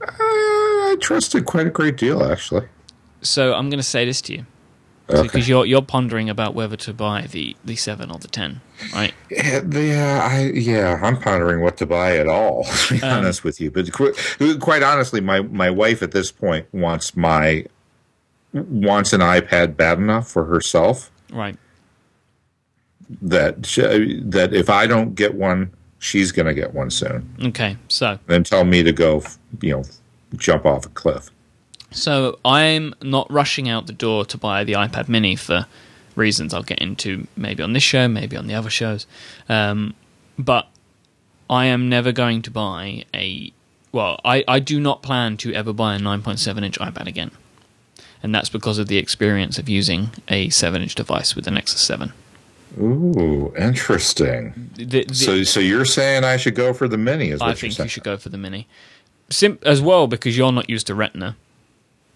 Uh, 0.00 0.06
I 0.10 0.96
trusted 1.00 1.44
quite 1.44 1.66
a 1.68 1.70
great 1.70 1.96
deal, 1.96 2.24
actually. 2.24 2.66
So, 3.22 3.54
I'm 3.54 3.68
going 3.70 3.78
to 3.78 3.82
say 3.84 4.04
this 4.04 4.20
to 4.22 4.34
you. 4.34 4.46
Okay. 5.08 5.22
Because 5.22 5.48
you're 5.48 5.64
you're 5.66 5.82
pondering 5.82 6.28
about 6.28 6.54
whether 6.54 6.76
to 6.78 6.92
buy 6.92 7.28
the 7.30 7.56
the 7.64 7.76
seven 7.76 8.10
or 8.10 8.18
the 8.18 8.26
ten, 8.26 8.60
right? 8.92 9.14
Yeah, 9.30 9.62
yeah, 9.70 10.28
I 10.28 10.50
yeah, 10.52 10.98
I'm 11.00 11.16
pondering 11.20 11.60
what 11.60 11.76
to 11.76 11.86
buy 11.86 12.16
at 12.16 12.26
all. 12.26 12.64
To 12.88 12.94
be 12.94 13.02
Um, 13.04 13.18
honest 13.18 13.44
with 13.44 13.60
you, 13.60 13.70
but 13.70 13.92
qu- 13.92 14.58
quite 14.58 14.82
honestly, 14.82 15.20
my 15.20 15.42
my 15.42 15.70
wife 15.70 16.02
at 16.02 16.10
this 16.10 16.32
point 16.32 16.66
wants 16.72 17.16
my 17.16 17.66
wants 18.52 19.12
an 19.12 19.20
iPad 19.20 19.76
bad 19.76 19.98
enough 19.98 20.28
for 20.28 20.44
herself 20.46 21.12
Right. 21.32 21.56
that 23.22 23.64
she, 23.64 24.20
that 24.24 24.52
if 24.54 24.68
I 24.68 24.86
don't 24.88 25.14
get 25.14 25.34
one, 25.34 25.70
she's 26.00 26.32
going 26.32 26.46
to 26.46 26.54
get 26.54 26.74
one 26.74 26.90
soon. 26.90 27.28
Okay. 27.44 27.76
So 27.88 28.18
Then 28.26 28.42
tell 28.44 28.64
me 28.64 28.82
to 28.82 28.92
go, 28.92 29.22
you 29.60 29.70
know, 29.76 29.84
jump 30.36 30.66
off 30.66 30.86
a 30.86 30.88
cliff. 30.88 31.30
So 31.90 32.38
I'm 32.44 32.94
not 33.02 33.30
rushing 33.30 33.68
out 33.68 33.86
the 33.86 33.92
door 33.92 34.24
to 34.26 34.36
buy 34.38 34.64
the 34.64 34.74
iPad 34.74 35.08
Mini 35.08 35.36
for 35.36 35.66
reasons 36.14 36.52
I'll 36.52 36.62
get 36.62 36.78
into 36.80 37.26
maybe 37.36 37.62
on 37.62 37.72
this 37.72 37.82
show, 37.82 38.08
maybe 38.08 38.36
on 38.36 38.46
the 38.46 38.54
other 38.54 38.70
shows. 38.70 39.06
Um, 39.48 39.94
but 40.38 40.68
I 41.48 41.66
am 41.66 41.88
never 41.88 42.12
going 42.12 42.42
to 42.42 42.50
buy 42.50 43.04
a. 43.14 43.52
Well, 43.92 44.20
I, 44.24 44.44
I 44.46 44.58
do 44.58 44.80
not 44.80 45.02
plan 45.02 45.36
to 45.38 45.54
ever 45.54 45.72
buy 45.72 45.94
a 45.94 45.98
9.7 45.98 46.64
inch 46.64 46.78
iPad 46.78 47.06
again. 47.06 47.30
And 48.22 48.34
that's 48.34 48.48
because 48.48 48.78
of 48.78 48.88
the 48.88 48.98
experience 48.98 49.58
of 49.58 49.68
using 49.68 50.10
a 50.28 50.48
7 50.50 50.82
inch 50.82 50.94
device 50.94 51.34
with 51.36 51.44
the 51.44 51.50
Nexus 51.50 51.80
7. 51.80 52.12
Ooh, 52.78 53.54
interesting. 53.56 54.70
The, 54.74 55.04
the, 55.04 55.14
So, 55.14 55.42
so 55.44 55.60
you're 55.60 55.84
saying 55.84 56.24
I 56.24 56.36
should 56.36 56.54
go 56.54 56.74
for 56.74 56.88
the 56.88 56.98
mini? 56.98 57.30
Is 57.30 57.40
what 57.40 57.50
I 57.50 57.54
think 57.54 57.78
you 57.78 57.88
should 57.88 58.04
go 58.04 58.16
for 58.16 58.28
the 58.28 58.36
Mini. 58.36 58.66
Sim- 59.30 59.58
as 59.62 59.80
well, 59.80 60.06
because 60.06 60.36
you're 60.36 60.52
not 60.52 60.68
used 60.68 60.86
to 60.88 60.94
Retina. 60.94 61.36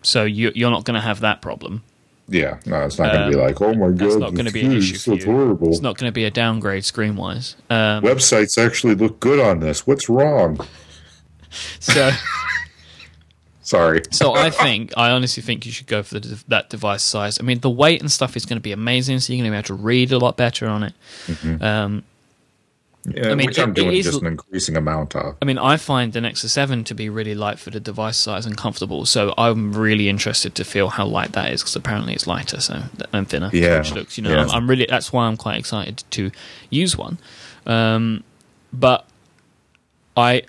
So 0.02 0.24
you, 0.24 0.52
you're 0.54 0.70
not 0.70 0.84
going 0.84 0.94
to 0.94 1.00
have 1.00 1.20
that 1.20 1.42
problem. 1.42 1.82
Yeah, 2.28 2.60
no, 2.64 2.84
it's 2.84 2.96
not 2.98 3.12
going 3.12 3.30
to 3.30 3.36
be 3.36 3.42
like, 3.42 3.60
oh 3.60 3.74
my 3.74 3.90
god, 3.90 4.02
it's 4.06 4.14
not 4.16 4.34
going 4.34 4.46
to 4.46 4.52
be 4.52 4.60
an 4.64 4.72
issue 4.72 4.96
for 4.98 5.14
It's 5.14 5.24
you. 5.26 5.32
horrible. 5.32 5.68
It's 5.70 5.80
not 5.80 5.98
going 5.98 6.08
to 6.08 6.14
be 6.14 6.24
a 6.24 6.30
downgrade 6.30 6.84
screen 6.84 7.16
wise. 7.16 7.56
Um, 7.68 8.04
Websites 8.04 8.56
actually 8.56 8.94
look 8.94 9.18
good 9.18 9.40
on 9.40 9.58
this. 9.58 9.84
What's 9.86 10.08
wrong? 10.08 10.60
so, 11.80 12.10
Sorry. 13.62 14.02
so 14.10 14.34
I 14.34 14.50
think 14.50 14.92
I 14.96 15.10
honestly 15.10 15.42
think 15.42 15.66
you 15.66 15.72
should 15.72 15.86
go 15.88 16.02
for 16.02 16.18
the, 16.20 16.42
that 16.48 16.70
device 16.70 17.02
size. 17.02 17.38
I 17.40 17.42
mean, 17.42 17.60
the 17.60 17.70
weight 17.70 18.00
and 18.00 18.10
stuff 18.10 18.36
is 18.36 18.46
going 18.46 18.56
to 18.58 18.62
be 18.62 18.72
amazing, 18.72 19.18
so 19.20 19.32
you're 19.32 19.42
going 19.42 19.50
to 19.50 19.54
be 19.54 19.58
able 19.58 19.78
to 19.78 19.82
read 19.84 20.12
a 20.12 20.18
lot 20.18 20.36
better 20.36 20.66
on 20.68 20.84
it. 20.84 20.94
Um, 21.60 22.04
Yeah, 23.04 23.30
I 23.30 23.34
mean, 23.34 23.46
which 23.46 23.58
I'm 23.58 23.70
it- 23.70 23.78
it 23.78 23.82
doing 23.82 23.96
is- 23.96 24.04
just 24.04 24.20
an 24.20 24.26
increasing 24.26 24.76
amount 24.76 25.16
of. 25.16 25.36
I 25.40 25.44
mean, 25.46 25.56
I 25.56 25.76
find 25.78 26.12
the 26.12 26.20
Nexus 26.20 26.52
7 26.52 26.84
to 26.84 26.94
be 26.94 27.08
really 27.08 27.34
light 27.34 27.58
for 27.58 27.70
the 27.70 27.80
device 27.80 28.18
size 28.18 28.44
and 28.44 28.56
comfortable. 28.58 29.06
So 29.06 29.32
I'm 29.38 29.72
really 29.72 30.08
interested 30.08 30.54
to 30.56 30.64
feel 30.64 30.88
how 30.90 31.06
light 31.06 31.32
that 31.32 31.50
is 31.52 31.62
because 31.62 31.74
apparently 31.76 32.12
it's 32.12 32.26
lighter, 32.26 32.60
so 32.60 32.82
and 33.12 33.26
thinner. 33.28 33.48
Yeah, 33.54 33.78
which 33.78 33.92
looks, 33.94 34.18
you 34.18 34.24
know, 34.24 34.30
yeah. 34.30 34.42
I'm, 34.42 34.50
I'm 34.50 34.68
really 34.70 34.86
that's 34.88 35.12
why 35.12 35.26
I'm 35.26 35.38
quite 35.38 35.58
excited 35.58 36.04
to 36.10 36.30
use 36.68 36.96
one. 36.98 37.16
Um, 37.66 38.22
but 38.72 39.06
I 40.16 40.42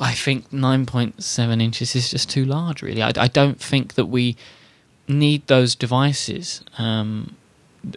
I 0.00 0.12
think 0.14 0.50
9.7 0.52 1.60
inches 1.62 1.94
is 1.96 2.10
just 2.10 2.30
too 2.30 2.44
large. 2.44 2.82
Really, 2.82 3.02
I, 3.02 3.12
I 3.16 3.28
don't 3.28 3.60
think 3.60 3.94
that 3.94 4.06
we 4.06 4.36
need 5.08 5.46
those 5.48 5.74
devices. 5.74 6.62
Um, 6.78 7.34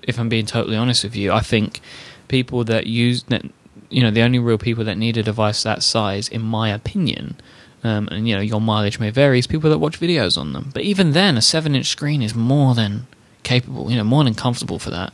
if 0.04 0.20
I'm 0.20 0.30
being 0.30 0.46
totally 0.46 0.78
honest 0.78 1.04
with 1.04 1.16
you, 1.16 1.32
I 1.32 1.42
think 1.42 1.82
people 2.28 2.64
that 2.66 2.88
use 2.88 3.24
that, 3.24 3.44
you 3.92 4.02
know, 4.02 4.12
the 4.12 4.22
only 4.22 4.40
real 4.40 4.58
people 4.58 4.84
that 4.86 4.98
need 4.98 5.18
a 5.18 5.24
device 5.24 5.64
that 5.64 5.84
size, 5.84 6.28
in 6.28 6.42
my 6.42 6.70
opinion, 6.70 7.36
um, 7.84 8.08
and 8.12 8.28
you 8.28 8.36
know, 8.36 8.42
your 8.42 8.62
mileage 8.62 9.00
may 9.00 9.10
vary, 9.10 9.40
is 9.40 9.48
people 9.48 9.70
that 9.70 9.80
watch 9.80 10.00
videos 10.00 10.38
on 10.38 10.54
them. 10.54 10.72
But 10.74 10.84
even 10.84 11.12
then, 11.12 11.38
a 11.38 11.42
seven-inch 11.42 11.88
screen 11.88 12.22
is 12.22 12.34
more 12.36 12.74
than 12.76 13.08
capable, 13.44 13.90
you 13.92 13.98
know, 13.98 14.04
more 14.04 14.24
than 14.24 14.34
comfortable 14.36 14.80
for 14.80 14.92
that. 14.92 15.12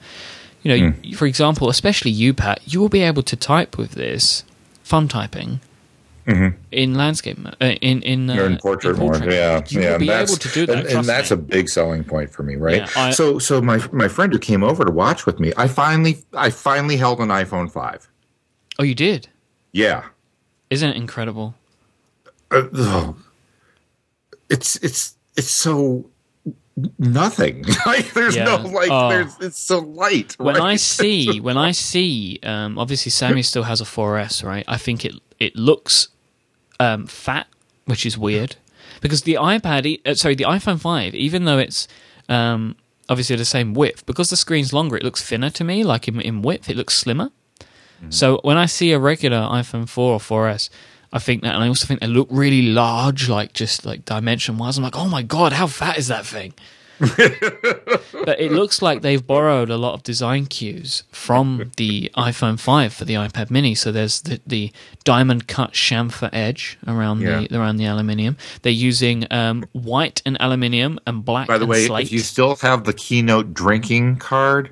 You 0.64 0.70
know, 0.78 0.94
you- 1.02 1.16
for 1.16 1.26
example, 1.28 1.70
especially 1.70 2.12
you, 2.12 2.34
Pat, 2.34 2.60
you 2.66 2.80
will 2.82 2.90
be 2.90 3.02
able 3.02 3.24
to 3.24 3.36
type 3.36 3.78
with 3.78 3.92
this, 3.92 4.44
fun 4.84 5.08
typing, 5.08 5.60
in 6.74 6.94
landscape, 6.96 7.38
uh, 7.62 7.66
in 7.66 8.02
in, 8.02 8.30
uh, 8.30 8.36
Or 8.36 8.46
in 8.48 8.58
portrait, 8.58 8.98
mode, 8.98 9.32
yeah, 9.32 9.62
You 9.70 9.80
yeah. 9.82 9.92
will 9.94 10.00
be 10.00 10.10
and 10.12 10.28
able 10.28 10.36
to 10.36 10.50
do 10.50 10.66
that, 10.66 10.78
and, 10.80 10.88
and 10.88 11.06
that's 11.06 11.32
me. 11.32 11.36
a 11.36 11.38
big 11.38 11.70
selling 11.70 12.04
point 12.04 12.32
for 12.34 12.44
me, 12.44 12.58
right? 12.58 12.82
Yeah, 12.82 12.90
I- 12.98 13.12
so, 13.12 13.40
so 13.40 13.62
my 13.62 13.80
my 13.94 14.10
friend 14.10 14.34
who 14.34 14.40
came 14.40 14.62
over 14.62 14.84
to 14.84 14.92
watch 14.92 15.26
with 15.26 15.40
me, 15.40 15.54
I 15.56 15.70
finally, 15.70 16.18
I 16.34 16.50
finally 16.50 16.98
held 16.98 17.20
an 17.22 17.30
iPhone 17.30 17.72
five. 17.72 18.10
Oh, 18.80 18.84
you 18.84 18.96
did? 18.96 19.28
Yeah, 19.72 20.06
Isn't 20.70 20.90
it 20.90 20.98
incredible? 20.98 21.56
Uh, 22.52 22.64
ugh. 22.78 23.18
it's 24.50 24.76
it's 24.78 25.16
it's 25.36 25.50
so 25.52 26.06
nothing. 26.98 27.66
like 27.86 28.14
there's 28.14 28.36
Yeah. 28.36 28.46
no 28.46 28.56
like 28.58 28.90
Oh. 28.90 29.10
there's 29.10 29.36
it's 29.40 29.60
so 29.60 29.80
light. 29.80 30.36
when 30.40 30.56
right? 30.56 30.64
I 30.74 30.76
see 30.78 31.40
when 31.48 31.58
I 31.58 31.72
see 31.72 32.40
um, 32.44 32.78
obviously 32.80 33.10
Sammy 33.12 33.42
still 33.44 33.64
has 33.64 33.82
a 33.82 33.86
4S, 33.86 34.44
right? 34.44 34.66
I 34.68 34.78
think 34.78 35.04
it 35.06 35.16
it 35.40 35.56
looks 35.56 36.08
um, 36.80 37.08
fat, 37.08 37.48
which 37.86 38.06
is 38.06 38.18
weird 38.18 38.56
because 39.02 39.24
the 39.24 39.36
iPad, 39.36 40.00
uh, 40.06 40.16
sorry, 40.16 40.36
the 40.36 40.46
iPhone 40.46 40.80
5, 40.80 41.14
even 41.16 41.46
though 41.46 41.58
it's 41.60 41.88
um, 42.30 42.76
obviously 43.10 43.36
the 43.36 43.46
same 43.46 43.74
width, 43.74 44.06
because 44.06 44.30
the 44.30 44.38
screen's 44.38 44.74
longer, 44.74 44.96
it 44.98 45.04
looks 45.04 45.24
thinner 45.24 45.50
to 45.52 45.64
me. 45.64 45.84
Like 45.84 46.08
in, 46.08 46.20
in 46.22 46.42
width, 46.42 46.70
it 46.70 46.78
looks 46.78 46.94
slimmer. 46.96 47.32
So 48.10 48.40
when 48.44 48.58
I 48.58 48.66
see 48.68 48.92
a 48.92 49.00
regular 49.00 49.38
iPhone 49.38 49.88
4 49.90 50.14
or 50.14 50.20
4S, 50.20 50.70
I 51.14 51.20
think 51.20 51.42
that, 51.44 51.56
and 51.56 51.64
I 51.64 51.68
also 51.68 51.86
think 51.88 52.00
they 52.02 52.08
look 52.08 52.28
really 52.30 52.62
large, 52.62 53.30
like 53.30 53.54
just 53.54 53.86
like 53.86 54.06
dimension 54.06 54.58
wise. 54.58 54.78
I'm 54.78 54.84
like, 54.84 54.98
oh 54.98 55.08
my 55.08 55.22
god, 55.24 55.54
how 55.54 55.68
fat 55.68 55.98
is 55.98 56.08
that 56.08 56.26
thing? 56.26 56.54
but 57.00 58.40
it 58.40 58.52
looks 58.52 58.82
like 58.82 59.02
they've 59.02 59.26
borrowed 59.26 59.70
a 59.70 59.78
lot 59.78 59.94
of 59.94 60.04
design 60.04 60.46
cues 60.48 61.04
from 61.12 61.72
the 61.78 62.10
iPhone 62.18 62.60
5 62.60 62.94
for 62.94 63.06
the 63.06 63.14
iPad 63.14 63.50
Mini. 63.52 63.76
So 63.76 63.92
there's 63.92 64.22
the, 64.22 64.42
the 64.48 64.72
diamond 65.04 65.48
cut 65.48 65.74
chamfer 65.74 66.30
edge 66.34 66.78
around 66.88 67.22
Yeah. 67.22 67.46
the 67.50 67.58
around 67.60 67.78
the 67.78 67.86
aluminium. 67.86 68.36
They're 68.64 68.72
using 68.72 69.32
um, 69.32 69.66
white 69.74 70.22
and 70.26 70.38
aluminium 70.40 71.00
and 71.06 71.24
black. 71.24 71.48
By 71.48 71.58
the 71.58 71.64
and 71.64 71.70
way, 71.70 71.86
slate. 71.86 72.06
if 72.08 72.12
you 72.12 72.20
still 72.20 72.56
have 72.58 72.84
the 72.86 72.94
keynote 72.94 73.54
drinking 73.54 74.18
card, 74.18 74.72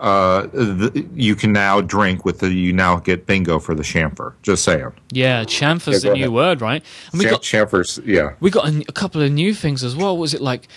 uh, 0.00 0.46
the, 0.52 1.06
you 1.14 1.36
can 1.36 1.52
now 1.52 1.82
drink 1.82 2.24
with 2.24 2.38
the. 2.38 2.50
You 2.50 2.72
now 2.72 2.96
get 2.96 3.26
bingo 3.26 3.58
for 3.58 3.74
the 3.74 3.82
chamfer. 3.82 4.32
Just 4.42 4.64
saying. 4.64 4.92
yeah, 5.12 5.44
chamfer's 5.44 6.02
Yeah, 6.02 6.10
the 6.10 6.16
new 6.16 6.32
word, 6.32 6.62
right? 6.62 6.82
And 7.12 7.18
we 7.18 7.26
got 7.26 7.42
chamfers, 7.42 8.00
yeah. 8.06 8.34
we 8.40 8.50
got 8.50 8.68
a, 8.68 8.84
a 8.88 8.92
couple 8.92 9.20
of 9.20 9.30
new 9.30 9.52
things 9.52 9.84
as 9.84 9.94
well. 9.94 10.16
Was 10.16 10.32
it 10.32 10.40
like 10.40 10.68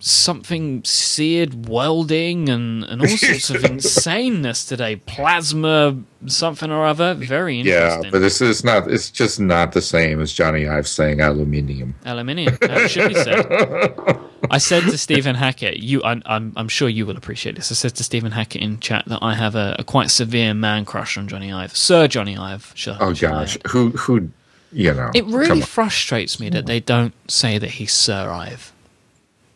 something 0.00 0.82
seared 0.84 1.68
welding 1.68 2.48
and, 2.48 2.84
and 2.84 3.00
all 3.00 3.08
sorts 3.08 3.50
of 3.50 3.56
insaneness 3.62 4.66
today? 4.66 4.96
Plasma 4.96 5.96
something 6.26 6.70
or 6.70 6.84
other. 6.86 7.14
Very 7.14 7.60
interesting. 7.60 8.04
Yeah, 8.04 8.10
but 8.10 8.18
this 8.18 8.40
is 8.40 8.64
not. 8.64 8.90
It's 8.90 9.10
just 9.10 9.40
not 9.40 9.72
the 9.72 9.82
same 9.82 10.20
as 10.20 10.32
Jony 10.32 10.68
Ive 10.68 10.88
saying 10.88 11.20
aluminium. 11.20 11.94
Aluminium. 12.04 12.56
That 12.60 12.90
should 12.90 13.08
be 13.08 13.14
said. 13.14 13.46
I 14.50 14.58
said 14.58 14.84
to 14.84 14.98
Stephen 14.98 15.36
Hackett, 15.36 15.78
"You, 15.78 16.02
I'm, 16.02 16.22
I'm, 16.26 16.52
I'm 16.56 16.68
sure 16.68 16.88
you 16.88 17.06
will 17.06 17.16
appreciate 17.16 17.56
this." 17.56 17.70
I 17.70 17.74
said 17.74 17.94
to 17.96 18.04
Stephen 18.04 18.32
Hackett 18.32 18.62
in 18.62 18.80
chat 18.80 19.04
that 19.06 19.20
I 19.22 19.34
have 19.34 19.54
a, 19.54 19.76
a 19.78 19.84
quite 19.84 20.10
severe 20.10 20.54
man 20.54 20.84
crush 20.84 21.16
on 21.16 21.28
Jony 21.28 21.54
Ive, 21.54 21.76
Sir 21.76 22.08
Jony 22.08 22.38
Ive. 22.38 22.72
Shall, 22.74 22.96
Oh 23.00 23.14
gosh, 23.14 23.58
who 23.68 23.90
who, 23.90 24.30
you 24.72 24.94
know? 24.94 25.10
It 25.14 25.24
really 25.26 25.60
frustrates 25.60 26.40
me 26.40 26.48
that 26.50 26.66
they 26.66 26.80
don't 26.80 27.14
say 27.30 27.58
that 27.58 27.70
he's 27.70 27.92
Sir 27.92 28.30
Ive. 28.30 28.72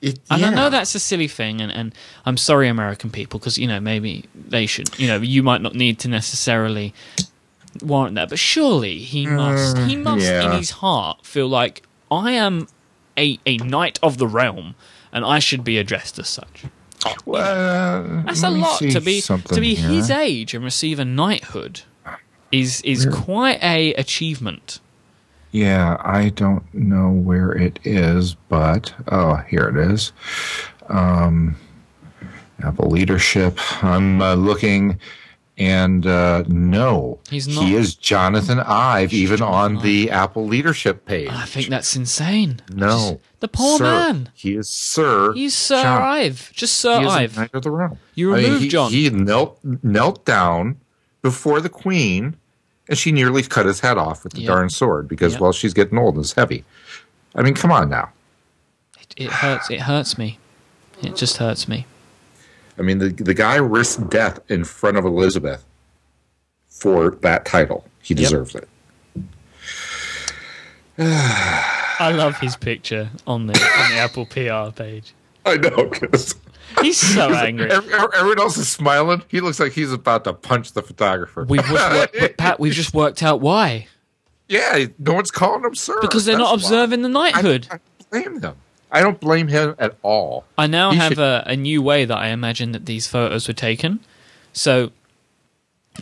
It- 0.05 0.21
And 0.31 0.45
I 0.45 0.51
know 0.51 0.69
that's 0.71 0.95
a 0.95 0.99
silly 1.01 1.29
thing, 1.29 1.61
and, 1.61 1.73
and 1.73 1.95
I'm 2.27 2.37
sorry, 2.37 2.69
American 2.69 3.11
people, 3.11 3.39
because 3.41 3.57
you 3.59 3.67
know 3.67 3.81
maybe 3.81 4.25
they 4.35 4.67
should. 4.67 4.89
You 4.99 5.09
know, 5.09 5.17
you 5.21 5.43
might 5.43 5.63
not 5.63 5.75
need 5.75 5.99
to 6.01 6.09
necessarily 6.09 6.93
warrant 7.83 8.15
that, 8.17 8.29
but 8.29 8.39
surely 8.39 8.99
he 8.99 9.27
must. 9.27 9.79
He 9.79 9.97
must, 9.97 10.27
in 10.27 10.51
Mm, 10.51 10.59
his 10.59 10.71
heart, 10.71 11.25
feel 11.27 11.49
like 11.49 11.83
I 12.11 12.33
am 12.33 12.69
a 13.19 13.39
a 13.47 13.57
knight 13.59 13.99
of 14.03 14.19
the 14.19 14.27
realm, 14.27 14.75
and 15.13 15.25
I 15.25 15.39
should 15.39 15.65
be 15.65 15.79
addressed 15.79 16.19
as 16.19 16.29
such. 16.29 16.65
Well, 17.27 18.23
That's 18.27 18.43
a 18.43 18.51
lot 18.51 18.79
to 18.81 19.01
be 19.01 19.21
to 19.21 19.61
be 19.61 19.75
here. 19.75 19.89
his 19.89 20.11
age 20.11 20.55
and 20.55 20.65
receive 20.65 20.99
a 20.99 21.05
knighthood. 21.05 21.81
Is 22.53 22.81
is 22.83 23.07
quite 23.07 23.61
a 23.63 23.95
achievement. 23.95 24.81
Yeah, 25.55 25.99
I 26.01 26.31
don't 26.31 26.65
know 26.75 27.11
where 27.13 27.53
it 27.53 27.79
is, 27.85 28.35
but 28.35 28.93
oh, 29.07 29.37
here 29.49 29.69
it 29.69 29.77
is. 29.77 30.13
Um, 30.89 31.55
Apple 32.61 32.91
leadership. 32.91 33.57
I'm 33.85 34.21
uh, 34.21 34.35
looking, 34.35 34.99
and 35.57 36.05
uh, 36.09 36.43
no, 36.49 37.21
He's 37.31 37.47
not. 37.47 37.67
He 37.67 37.77
is 37.77 37.95
Jonathan 37.95 38.59
Ive, 38.59 39.13
even 39.13 39.43
on 39.43 39.79
the 39.79 40.11
Apple 40.11 40.45
leadership 40.45 41.07
page. 41.07 41.29
I 41.31 41.45
think 41.47 41.69
that's 41.69 41.95
insane. 41.95 42.61
no, 42.73 42.89
Just- 42.89 43.17
the 43.39 43.47
poor 43.47 43.79
Sir. 43.79 43.85
man. 43.85 44.31
He 44.35 44.57
is 44.57 44.69
Sir. 44.69 45.35
He's 45.35 45.55
Sir 45.55 45.81
John. 45.85 46.03
Ive, 46.03 46.51
just 46.53 46.79
Sir 46.79 46.99
He 47.01 47.07
Ive. 47.07 47.37
knight 47.37 47.51
of 47.55 47.63
the 47.63 47.71
realm. 47.71 47.99
You 48.17 48.33
I 48.35 48.39
mean, 48.39 48.45
removed 48.47 48.63
he, 48.65 48.69
John. 48.71 48.91
He 48.91 49.09
knelt 49.09 49.61
knelt 49.85 50.25
down 50.25 50.81
before 51.23 51.61
the 51.61 51.69
queen, 51.69 52.35
and 52.89 52.99
she 52.99 53.13
nearly 53.13 53.43
cut 53.43 53.67
his 53.67 53.81
head 53.81 53.97
off 53.99 54.25
with 54.25 54.33
the 54.35 54.41
Yep. 54.43 54.47
darn 54.49 54.71
sword 54.71 55.09
because, 55.09 55.33
Yep. 55.33 55.41
well, 55.41 55.53
she's 55.53 55.73
getting 55.75 55.99
old 55.99 56.17
and 56.17 56.25
it's 56.25 56.35
heavy. 56.35 56.65
I 57.35 57.43
mean, 57.43 57.55
come 57.55 57.73
on 57.73 57.89
now. 57.89 58.11
It, 59.01 59.15
it 59.17 59.31
hurts. 59.31 59.71
It 59.71 59.81
hurts 59.83 60.17
me. 60.19 60.39
It 61.03 61.17
just 61.17 61.39
hurts 61.39 61.67
me. 61.69 61.87
I 62.79 62.83
mean, 62.83 62.99
the 62.99 63.09
the 63.11 63.35
guy 63.35 63.57
risked 63.57 64.11
death 64.11 64.39
in 64.49 64.65
front 64.65 64.97
of 64.97 65.05
Elizabeth 65.05 65.65
for 66.69 67.11
that 67.23 67.45
title. 67.45 67.85
He 68.03 68.15
deserves 68.15 68.55
it. 68.55 68.69
I 70.99 72.13
love 72.15 72.39
his 72.39 72.57
picture 72.57 73.11
on 73.27 73.47
the 73.47 73.53
on 73.55 73.91
the 73.91 73.97
Apple 73.97 74.27
PR 74.27 74.71
page. 74.77 75.13
I 75.47 75.57
know 75.57 75.87
because 75.87 76.35
He's 76.81 76.99
so 76.99 77.33
angry. 77.33 77.71
everyone 77.71 78.39
else 78.41 78.57
is 78.57 78.69
smiling. 78.69 79.23
He 79.29 79.41
looks 79.41 79.61
like 79.61 79.73
he's 79.73 79.93
about 79.93 80.25
to 80.25 80.33
punch 80.33 80.73
the 80.73 80.83
photographer. 80.83 81.45
We've 81.45 81.65
just 81.65 81.93
worked, 82.15 82.37
Pat, 82.39 82.61
we've 82.61 82.73
just 82.73 82.95
worked 82.95 83.23
out 83.23 83.41
why. 83.41 83.87
yeah, 84.49 84.87
no 84.99 85.15
one's 85.15 85.31
calling 85.31 85.65
him 85.65 85.75
sir 85.75 85.99
Because 86.01 86.25
they're 86.25 86.37
That's 86.37 86.45
not 86.45 86.51
why. 86.51 86.55
observing 86.55 87.03
the 87.03 87.09
knighthood. 87.09 87.67
I 87.71 87.79
don't 87.79 88.11
blame 88.11 88.41
them. 88.41 88.57
I 88.91 89.01
don't 89.01 89.19
blame 89.19 89.49
him 89.49 89.75
at 89.79 89.97
all. 90.03 90.45
I 90.57 90.67
now 90.69 90.91
He 90.93 90.97
have 90.99 91.11
should- 91.13 91.19
a, 91.19 91.43
a 91.47 91.57
new 91.57 91.83
way 91.83 92.05
that 92.05 92.17
I 92.17 92.29
imagine 92.29 92.73
that 92.73 92.87
these 92.87 93.07
photos 93.09 93.49
were 93.49 93.55
taken. 93.55 94.01
So, 94.53 94.93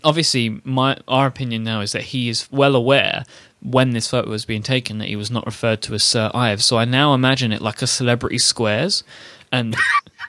obviously, 0.05 0.61
my 0.65 0.99
our 1.09 1.27
opinion 1.27 1.65
now 1.65 1.81
is 1.81 1.93
that 1.93 2.03
he 2.03 2.29
is 2.29 2.49
well 2.51 2.75
aware 2.77 3.25
when 3.63 3.91
this 3.93 4.09
photo 4.09 4.29
was 4.29 4.45
being 4.45 4.63
taken 4.63 4.99
that 4.99 5.09
he 5.09 5.17
was 5.17 5.31
not 5.31 5.47
referred 5.47 5.81
to 5.83 5.95
as 5.95 6.03
Sir 6.03 6.31
Ives. 6.35 6.65
So 6.65 6.77
I 6.79 6.85
now 6.85 7.15
imagine 7.15 7.53
it 7.53 7.63
like 7.63 7.81
a 7.81 7.87
celebrity 7.87 8.39
squares, 8.39 9.05
and 9.51 9.77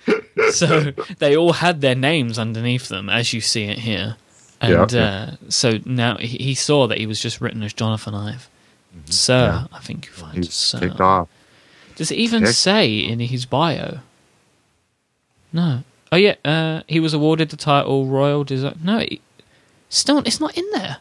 so 0.51 0.91
they 1.19 1.36
all 1.36 1.53
had 1.53 1.82
their 1.82 1.95
names 1.95 2.38
underneath 2.39 2.88
them, 2.89 3.10
as 3.10 3.34
you 3.34 3.41
see 3.41 3.65
it 3.65 3.79
here. 3.79 4.17
And 4.62 4.91
Yeah, 4.91 5.03
uh, 5.03 5.36
so 5.49 5.79
now 5.86 6.17
he, 6.17 6.38
he 6.38 6.56
saw 6.56 6.88
that 6.88 6.97
he 6.97 7.06
was 7.06 7.19
just 7.19 7.41
written 7.41 7.63
as 7.63 7.73
Jonathan 7.73 8.15
Ive. 8.15 8.49
Sir, 9.06 9.67
I 9.71 9.79
think 9.79 10.06
you 10.06 10.12
find 10.12 10.34
Mm-hmm. 10.34 10.41
He's 10.43 10.53
Sir. 10.53 10.79
kicked 10.79 11.01
off. 11.01 11.27
Does 11.95 12.12
it 12.12 12.15
even 12.15 12.45
say 12.47 12.97
in 12.97 13.19
his 13.19 13.45
bio? 13.45 13.99
No. 15.51 15.84
Oh 16.12 16.15
yeah, 16.15 16.36
uh, 16.45 16.82
he 16.88 16.99
was 16.99 17.13
awarded 17.13 17.49
the 17.49 17.58
title 17.58 18.06
Royal 18.06 18.43
Design. 18.43 18.79
No, 18.84 18.99
it, 18.99 19.19
still, 19.89 20.19
it's 20.19 20.39
not 20.39 20.58
in 20.58 20.69
there. 20.71 20.97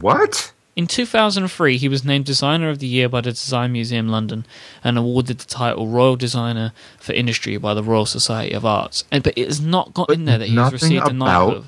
What? 0.00 0.52
In 0.74 0.86
2003, 0.86 1.76
he 1.76 1.88
was 1.88 2.02
named 2.04 2.24
Designer 2.24 2.70
of 2.70 2.78
the 2.78 2.86
Year 2.86 3.08
by 3.08 3.20
the 3.20 3.30
Design 3.32 3.72
Museum 3.72 4.08
London 4.08 4.46
and 4.82 4.96
awarded 4.96 5.38
the 5.38 5.44
title 5.44 5.86
Royal 5.86 6.16
Designer 6.16 6.72
for 6.98 7.12
Industry 7.12 7.58
by 7.58 7.74
the 7.74 7.82
Royal 7.82 8.06
Society 8.06 8.54
of 8.54 8.64
Arts. 8.64 9.04
And 9.12 9.22
but 9.22 9.36
it 9.36 9.46
has 9.46 9.60
not 9.60 9.92
got 9.92 10.08
But 10.08 10.16
in 10.16 10.24
there 10.24 10.38
that 10.38 10.46
he 10.48 10.54
has 10.56 10.72
nothing 10.72 10.88
received 10.88 11.08
a 11.08 11.12
knighthood. 11.12 11.64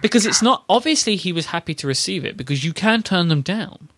Because 0.00 0.26
it's 0.26 0.42
not 0.42 0.64
obviously 0.68 1.14
he 1.16 1.32
was 1.32 1.46
happy 1.46 1.74
to 1.74 1.86
receive 1.86 2.24
it 2.24 2.36
because 2.36 2.64
you 2.64 2.72
can 2.72 3.02
turn 3.02 3.28
them 3.28 3.40
down. 3.42 3.88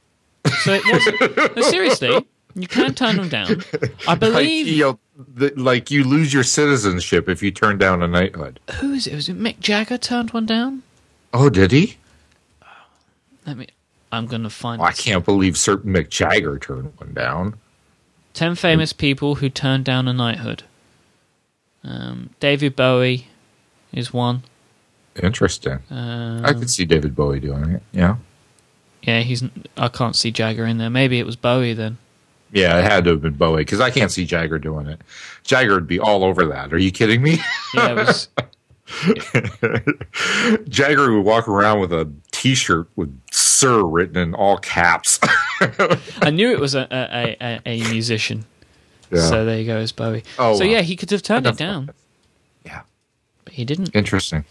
So 0.63 0.73
it 0.75 0.83
wasn't. 0.87 1.57
no, 1.57 1.63
seriously, 1.63 2.27
you 2.55 2.67
can 2.69 2.95
turn 2.95 3.17
them 3.17 3.29
down. 3.31 3.63
I 4.07 4.13
Like, 4.13 4.21
believe 4.21 4.67
you 4.67 4.85
know, 4.85 4.99
the, 5.17 5.53
like 5.57 5.91
you 5.91 6.05
lose 6.05 6.33
your 6.35 6.43
citizenship 6.43 7.29
if 7.29 7.43
you 7.43 7.51
turn 7.51 7.79
down 7.79 8.03
a 8.03 8.09
knighthood. 8.09 8.61
who 8.81 8.93
is 8.93 9.07
it? 9.07 9.15
Was 9.15 9.29
it 9.31 9.39
Mick 9.39 9.61
Jagger 9.61 9.97
turned 9.97 10.33
one 10.33 10.45
down? 10.47 10.83
Oh, 11.33 11.49
did 11.49 11.73
he? 11.73 11.97
Let 13.47 13.57
me. 13.57 13.69
I'm 14.13 14.27
gonna 14.27 14.51
find. 14.51 14.81
Oh, 14.81 14.85
I 14.85 14.93
can't 14.93 15.25
believe 15.25 15.57
certain 15.57 15.93
Mick 15.93 16.09
Jagger 16.09 16.59
turned 16.59 16.93
one 16.99 17.13
down. 17.15 17.55
Ten 18.33 18.55
famous 18.55 18.93
people 18.93 19.37
who 19.37 19.49
turned 19.49 19.85
down 19.85 20.09
a 20.09 20.13
knighthood. 20.13 20.65
Um, 21.83 22.31
David 22.41 22.75
Bowie 22.75 23.29
is 23.93 24.13
one. 24.13 24.43
Interesting. 25.23 25.81
Um, 25.91 26.45
I 26.45 26.53
could 26.53 26.71
see 26.71 26.85
David 26.85 27.15
Bowie 27.15 27.41
doing 27.41 27.71
it. 27.71 27.83
Yeah. 27.93 28.17
yeah, 29.03 29.21
he's. 29.21 29.45
I 29.77 29.89
can't 29.89 30.17
see 30.17 30.33
Jagger 30.33 30.67
in 30.67 30.79
there. 30.79 30.91
Maybe 30.91 31.19
it 31.19 31.27
was 31.27 31.37
Bowie 31.37 31.75
then. 31.75 31.99
Yeah, 32.53 32.79
it 32.79 32.85
had 32.85 33.05
to 33.05 33.11
have 33.11 33.23
been 33.23 33.35
Bowie 33.35 33.63
because 33.63 33.81
I 33.81 33.91
can't 33.91 34.11
see 34.11 34.25
Jagger 34.25 34.59
doing 34.59 34.87
it. 34.87 35.01
Jagger 35.43 35.75
would 35.75 35.89
be 35.89 35.99
all 35.99 36.25
over 36.25 36.47
that. 36.47 36.73
Are 36.73 36.79
you 36.79 36.93
kidding 36.93 37.21
me? 37.23 37.39
Yeah, 37.75 37.91
it 37.91 37.97
was. 37.97 38.29
Jagger 40.69 41.13
would 41.13 41.25
walk 41.25 41.49
around 41.49 41.81
with 41.81 41.93
a 41.93 42.11
T-shirt 42.45 42.89
with 42.95 43.19
"Sir" 43.33 43.83
written 43.83 44.19
in 44.19 44.35
all 44.35 44.59
caps. 44.59 45.19
I 46.21 46.29
knew 46.31 46.53
it 46.53 46.61
was 46.61 46.75
a 46.75 46.87
a, 46.91 47.37
a, 47.41 47.61
a 47.65 47.91
musician. 47.91 48.45
Yeah. 49.11 49.23
So 49.23 49.47
there 49.47 49.59
you 49.59 49.65
go, 49.65 49.79
it's 49.79 49.93
Bowie. 49.93 50.25
Oh, 50.39 50.55
so 50.55 50.63
yeah, 50.63 50.83
he 50.83 50.95
could 50.95 51.11
have 51.11 51.23
turned 51.23 51.47
it 51.47 51.57
down, 51.57 51.91
yeah. 52.67 52.83
but 53.45 53.55
he 53.55 53.65
didn't. 53.65 53.97
Interesting. 53.97 54.45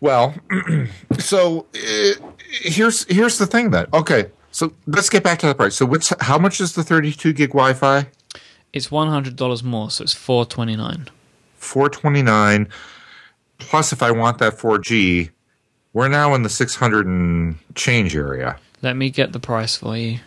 Well, 0.00 0.34
so 1.18 1.66
uh, 1.74 2.30
here's 2.48 3.04
here's 3.12 3.36
the 3.36 3.46
thing 3.46 3.72
then. 3.72 3.86
Okay, 3.92 4.30
so 4.50 4.72
let's 4.86 5.10
get 5.10 5.22
back 5.22 5.38
to 5.40 5.48
the 5.48 5.54
price. 5.54 5.76
So 5.76 5.84
what's 5.84 6.14
how 6.22 6.38
much 6.38 6.62
is 6.62 6.72
the 6.72 6.82
32 6.82 7.34
gig 7.34 7.50
Wi-Fi? 7.50 8.06
It's 8.72 8.90
one 8.90 9.08
hundred 9.08 9.36
dollars 9.36 9.62
more, 9.62 9.90
so 9.90 10.02
it's 10.02 10.14
four 10.14 10.46
twenty 10.46 10.76
nine. 10.76 11.08
429 11.58 12.68
plus 13.58 13.92
if 13.92 14.02
I 14.02 14.10
want 14.10 14.38
that 14.38 14.56
4G, 14.56 15.28
we're 15.92 16.08
now 16.08 16.34
in 16.34 16.42
the 16.42 16.48
600 16.48 17.06
and 17.06 17.56
change 17.74 18.14
area. 18.16 18.56
Let 18.82 18.96
me 18.96 19.10
get 19.10 19.32
the 19.32 19.40
price 19.40 19.76
for 19.76 19.96
you. 19.96 20.18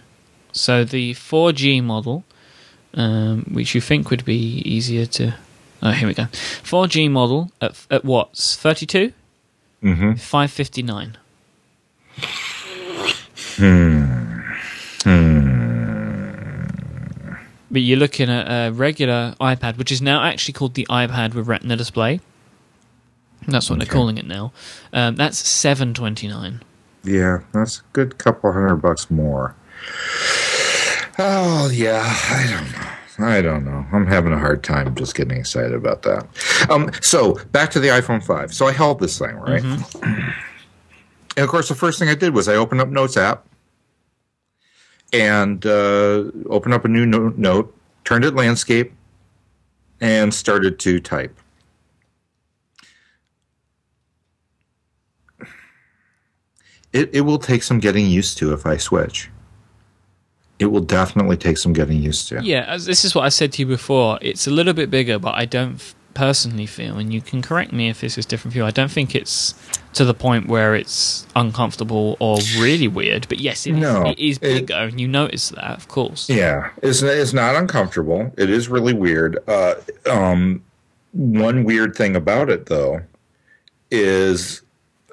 So 0.51 0.83
the 0.83 1.13
4G 1.13 1.83
model, 1.83 2.23
um, 2.93 3.45
which 3.51 3.73
you 3.73 3.81
think 3.81 4.09
would 4.11 4.23
be 4.25 4.59
easier 4.59 5.05
to. 5.07 5.33
Oh, 5.81 5.91
here 5.91 6.07
we 6.07 6.13
go. 6.13 6.23
4G 6.63 7.09
model 7.09 7.51
at, 7.61 7.85
at 7.89 8.05
what? 8.05 8.37
32? 8.37 9.11
Mhm. 9.83 10.19
559. 10.19 11.17
But 17.71 17.81
you're 17.81 17.97
looking 17.97 18.29
at 18.29 18.45
a 18.47 18.71
regular 18.71 19.35
iPad, 19.41 19.77
which 19.77 19.91
is 19.91 20.01
now 20.01 20.23
actually 20.23 20.53
called 20.53 20.75
the 20.75 20.85
iPad 20.89 21.33
with 21.33 21.47
Retina 21.47 21.75
display. 21.75 22.19
That's 23.47 23.69
what 23.69 23.77
Okay. 23.77 23.85
they're 23.85 23.93
calling 23.93 24.17
it 24.17 24.25
now. 24.25 24.51
Um, 24.93 25.15
that's 25.15 25.37
729. 25.47 26.61
Yeah, 27.03 27.39
that's 27.53 27.79
a 27.79 27.81
good 27.93 28.17
couple 28.17 28.51
hundred 28.53 28.77
bucks 28.77 29.09
more. 29.11 29.55
Oh, 31.19 31.69
yeah, 31.73 32.01
I 32.05 32.47
don't 32.49 32.71
know. 32.71 32.89
I 33.27 33.41
don't 33.41 33.63
know. 33.65 33.85
I'm 33.91 34.07
having 34.07 34.33
a 34.33 34.39
hard 34.39 34.63
time 34.63 34.95
just 34.95 35.13
getting 35.15 35.37
excited 35.37 35.73
about 35.73 36.01
that. 36.03 36.25
Um, 36.71 36.89
so 37.01 37.33
back 37.51 37.69
to 37.71 37.79
the 37.79 37.89
iPhone 37.89 38.23
5. 38.23 38.53
So 38.53 38.65
I 38.67 38.71
held 38.71 38.99
this 38.99 39.17
thing, 39.19 39.35
right? 39.35 39.63
And 41.35 41.43
of 41.43 41.49
course, 41.49 41.67
the 41.67 41.73
first 41.73 41.97
thing 41.97 42.09
I 42.09 42.13
did 42.15 42.35
was 42.35 42.47
I 42.47 42.53
opened 42.53 42.79
up 42.79 42.89
Notes 42.89 43.17
app 43.17 43.43
and 45.11 45.65
uh, 45.65 46.25
opened 46.47 46.75
up 46.75 46.85
a 46.85 46.87
new 46.87 47.07
note, 47.07 47.37
note, 47.39 47.75
turned 48.03 48.23
it 48.23 48.35
landscape, 48.35 48.93
and 49.99 50.31
started 50.31 50.77
to 50.81 50.99
type. 50.99 51.35
It, 56.93 57.09
it 57.13 57.21
will 57.21 57.39
take 57.39 57.63
some 57.63 57.79
getting 57.79 58.05
used 58.05 58.37
to 58.37 58.53
if 58.53 58.65
I 58.65 58.77
switch. 58.77 59.29
It 60.59 60.67
will 60.67 60.81
definitely 60.81 61.35
take 61.37 61.57
some 61.57 61.73
getting 61.73 61.97
used 62.01 62.29
to. 62.29 62.41
Yeah, 62.43 62.65
as 62.67 62.85
this 62.85 63.03
is 63.03 63.15
what 63.15 63.25
I 63.25 63.29
said 63.29 63.51
to 63.53 63.61
you 63.63 63.65
before. 63.65 64.19
It's 64.21 64.45
a 64.47 64.51
little 64.51 64.73
bit 64.73 64.89
bigger, 64.91 65.17
but 65.19 65.33
I 65.35 65.45
don't 65.45 65.75
f- 65.75 65.95
personally 66.13 66.67
feel, 66.67 66.99
and 66.99 67.11
you 67.11 67.19
can 67.21 67.41
correct 67.41 67.73
me 67.73 67.89
if 67.89 68.01
this 68.01 68.17
is 68.19 68.25
different 68.27 68.53
for 68.53 68.59
you. 68.59 68.65
I 68.65 68.71
don't 68.71 68.91
think 68.91 69.15
it's 69.15 69.55
to 69.93 70.05
the 70.05 70.13
point 70.13 70.47
where 70.47 70.75
it's 70.75 71.25
uncomfortable 71.35 72.15
or 72.19 72.37
really 72.59 72.87
weird. 72.87 73.27
But 73.27 73.39
yes, 73.39 73.65
it 73.65 73.71
is, 73.73 73.77
No, 73.81 74.05
it 74.05 74.19
is 74.19 74.37
it- 74.37 74.41
bigger, 74.67 74.75
and 74.75 75.01
you 75.01 75.07
notice 75.07 75.49
that, 75.49 75.75
of 75.75 75.87
course. 75.87 76.29
Yeah, 76.29 76.69
it's 76.83 77.01
it's 77.01 77.33
not 77.33 77.55
uncomfortable. 77.55 78.31
It 78.37 78.51
is 78.51 78.69
really 78.69 78.93
weird. 78.93 79.39
Uh, 79.47 79.73
um, 80.09 80.63
one 81.11 81.63
weird 81.63 81.95
thing 81.95 82.15
about 82.15 82.49
it, 82.51 82.67
though, 82.67 83.01
is 83.91 84.61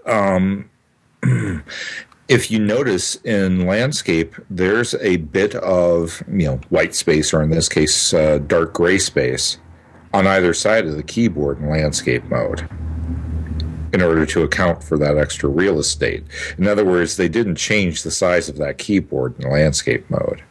um, 0.07 0.69
if 2.29 2.51
you 2.51 2.59
notice 2.59 3.17
in 3.25 3.67
landscape, 3.67 4.35
there's 4.49 4.95
a 4.95 5.19
bit 5.19 5.55
of 5.57 6.23
you 6.29 6.47
know 6.47 6.61
white 6.69 6.95
space, 6.95 7.35
or 7.35 7.43
in 7.43 7.51
this 7.51 7.69
case, 7.69 8.15
uh, 8.15 8.39
dark 8.39 8.73
gray 8.73 8.99
space, 8.99 9.59
on 10.15 10.27
either 10.27 10.55
side 10.55 10.87
of 10.87 10.97
the 10.97 11.03
keyboard 11.03 11.59
in 11.59 11.69
landscape 11.69 12.25
mode. 12.25 12.69
In 13.93 14.01
order 14.01 14.25
to 14.25 14.45
account 14.45 14.85
for 14.85 14.97
that 14.99 15.19
extra 15.19 15.49
real 15.49 15.81
estate. 15.81 16.23
In 16.59 16.69
other 16.69 16.85
words, 16.85 17.17
they 17.17 17.29
didn't 17.29 17.57
change 17.57 18.05
the 18.05 18.13
size 18.13 18.49
of 18.49 18.57
that 18.59 18.79
keyboard 18.79 19.35
in 19.41 19.51
landscape 19.51 20.09
mode. 20.09 20.45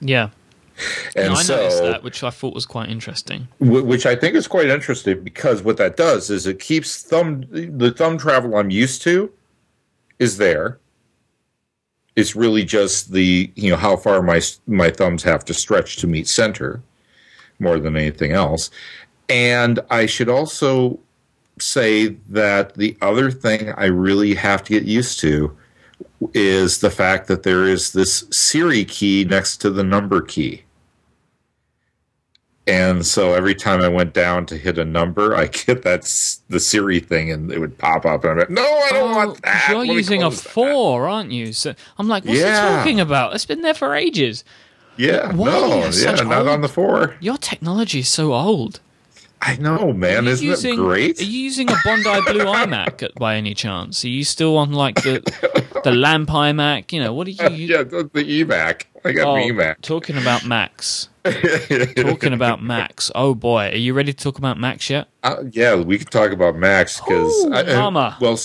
Yeah, 0.00 0.30
And 1.16 1.32
I 1.32 1.42
so, 1.42 1.56
noticed 1.56 1.82
that, 1.82 2.02
which 2.02 2.22
I 2.22 2.30
thought 2.30 2.54
was 2.54 2.66
quite 2.66 2.88
interesting. 2.88 3.48
wh- 3.58 3.84
which 3.84 4.06
I 4.06 4.14
think 4.16 4.34
is 4.34 4.46
quite 4.46 4.68
interesting 4.68 5.22
because 5.22 5.62
what 5.62 5.76
that 5.78 5.96
does 5.96 6.30
is 6.30 6.46
it 6.46 6.60
keeps 6.60 7.02
thumb 7.02 7.44
the 7.50 7.90
thumb 7.90 8.18
travel 8.18 8.56
I'm 8.56 8.70
used 8.70 9.02
to 9.02 9.32
is 10.18 10.36
there. 10.36 10.78
It's 12.16 12.36
really 12.36 12.64
just 12.64 13.12
the 13.12 13.50
you 13.56 13.70
know 13.70 13.76
how 13.76 13.96
far 13.96 14.22
my 14.22 14.40
my 14.66 14.90
thumbs 14.90 15.22
have 15.22 15.44
to 15.46 15.54
stretch 15.54 15.96
to 15.96 16.06
meet 16.06 16.28
center, 16.28 16.82
more 17.58 17.78
than 17.78 17.96
anything 17.96 18.32
else. 18.32 18.70
And 19.28 19.78
I 19.90 20.06
should 20.06 20.28
also 20.28 20.98
say 21.60 22.16
that 22.28 22.74
the 22.74 22.96
other 23.00 23.30
thing 23.30 23.70
I 23.72 23.86
really 23.86 24.34
have 24.34 24.64
to 24.64 24.72
get 24.72 24.84
used 24.84 25.20
to 25.20 25.56
is 26.34 26.78
the 26.78 26.90
fact 26.90 27.28
that 27.28 27.42
there 27.42 27.66
is 27.66 27.92
this 27.92 28.24
Siri 28.30 28.84
key 28.84 29.24
next 29.24 29.58
to 29.58 29.70
the 29.70 29.84
number 29.84 30.20
key. 30.20 30.64
And 32.66 33.04
so 33.04 33.32
every 33.32 33.54
time 33.54 33.80
I 33.82 33.88
went 33.88 34.12
down 34.12 34.46
to 34.46 34.56
hit 34.56 34.78
a 34.78 34.84
number, 34.84 35.34
I 35.34 35.46
get 35.66 35.82
that 35.82 36.02
the 36.48 36.60
Siri 36.60 37.00
thing, 37.00 37.30
and 37.32 37.50
it 37.50 37.58
would 37.58 37.76
pop 37.78 38.04
up, 38.06 38.22
and 38.24 38.32
I'm 38.32 38.38
like, 38.38 38.50
"No, 38.50 38.62
I 38.62 38.88
don't 38.90 39.12
Oh, 39.12 39.16
want 39.16 39.42
that." 39.42 39.68
You're 39.70 39.84
using 39.84 40.22
a 40.22 40.26
close 40.26 40.42
that." 40.42 40.50
four, 40.50 41.08
aren't 41.08 41.32
you? 41.32 41.52
So 41.52 41.74
I'm 41.98 42.06
like, 42.08 42.24
what's 42.24 42.38
Yeah. 42.38 42.70
he 42.70 42.76
talking 42.76 43.00
about? 43.00 43.34
It's 43.34 43.46
been 43.46 43.62
there 43.62 43.74
for 43.74 43.94
ages. 43.94 44.44
Yeah, 44.96 45.32
Why 45.32 45.46
no, 45.46 45.90
yeah, 45.90 46.12
not 46.16 46.40
old- 46.40 46.48
on 46.48 46.60
the 46.60 46.68
four. 46.68 47.16
Your 47.20 47.38
technology 47.38 48.00
is 48.00 48.08
so 48.08 48.34
old. 48.34 48.80
I 49.42 49.56
know, 49.56 49.92
man. 49.94 50.26
Isn't 50.28 50.46
using, 50.46 50.74
it 50.74 50.76
great? 50.76 51.20
Are 51.20 51.24
you 51.24 51.40
using 51.40 51.70
a 51.70 51.74
Bondi 51.84 52.20
Blue 52.30 52.44
iMac 52.44 53.02
at- 53.02 53.14
by 53.14 53.36
any 53.36 53.54
chance? 53.54 54.04
Are 54.04 54.08
you 54.08 54.22
still 54.24 54.56
on 54.58 54.72
like 54.72 54.96
the 54.96 55.22
the 55.84 55.92
lamp 55.92 56.28
iMac? 56.28 56.92
You 56.92 57.00
know, 57.02 57.14
what 57.14 57.26
are 57.26 57.30
you? 57.30 57.48
u- 57.48 57.66
yeah, 57.76 57.82
the, 57.82 58.10
the 58.12 58.44
eMac. 58.44 58.82
I 59.02 59.12
got 59.12 59.26
Oh, 59.28 59.34
eMac. 59.36 59.80
talking 59.80 60.18
about 60.18 60.44
Macs. 60.44 61.08
talking 61.24 62.34
about 62.34 62.62
Macs. 62.62 63.10
Oh 63.14 63.34
boy, 63.34 63.70
are 63.72 63.76
you 63.76 63.94
ready 63.94 64.12
to 64.12 64.22
talk 64.24 64.36
about 64.36 64.58
Macs 64.58 64.90
yet? 64.90 65.08
Uh, 65.22 65.44
yeah, 65.52 65.74
we 65.74 65.96
could 65.98 66.10
talk 66.10 66.32
about 66.32 66.56
Max 66.56 67.00
because 67.00 67.46
well, 68.20 68.38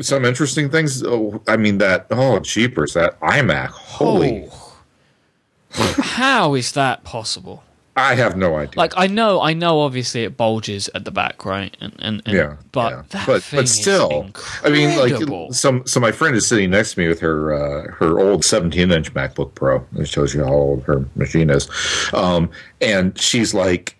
some 0.00 0.24
interesting 0.24 0.70
things. 0.70 1.02
Oh, 1.02 1.42
I 1.48 1.56
mean 1.56 1.78
that. 1.78 2.06
Oh, 2.10 2.38
jeepers! 2.38 2.94
That 2.94 3.18
iMac. 3.20 3.68
Holy, 3.70 4.48
Oh. 4.48 5.98
How 6.02 6.54
is 6.54 6.72
that 6.72 7.02
possible? 7.02 7.64
I 7.94 8.14
have 8.14 8.36
no 8.36 8.56
idea. 8.56 8.78
Like 8.78 8.94
I 8.96 9.06
know, 9.06 9.40
I 9.42 9.52
know. 9.52 9.80
Obviously, 9.80 10.24
it 10.24 10.36
bulges 10.36 10.88
at 10.94 11.04
the 11.04 11.10
back, 11.10 11.44
right? 11.44 11.76
And 11.80 11.94
and, 11.98 12.22
and 12.24 12.34
yeah, 12.34 12.56
but 12.72 12.90
yeah. 12.90 13.02
that 13.10 13.26
but 13.26 13.42
thing 13.42 13.60
but 13.60 13.68
still, 13.68 14.30
is 14.34 14.44
I 14.64 14.70
mean, 14.70 14.98
like 14.98 15.52
some. 15.54 15.86
So 15.86 16.00
my 16.00 16.10
friend 16.10 16.34
is 16.34 16.46
sitting 16.46 16.70
next 16.70 16.94
to 16.94 17.00
me 17.00 17.08
with 17.08 17.20
her 17.20 17.52
uh, 17.52 17.92
her 17.92 18.18
old 18.18 18.46
17 18.46 18.90
inch 18.90 19.12
MacBook 19.12 19.54
Pro. 19.54 19.86
It 19.96 20.08
shows 20.08 20.34
you 20.34 20.42
how 20.42 20.52
old 20.52 20.84
her 20.84 21.04
machine 21.16 21.50
is, 21.50 21.68
um, 22.14 22.50
and 22.80 23.18
she's 23.20 23.52
like, 23.52 23.98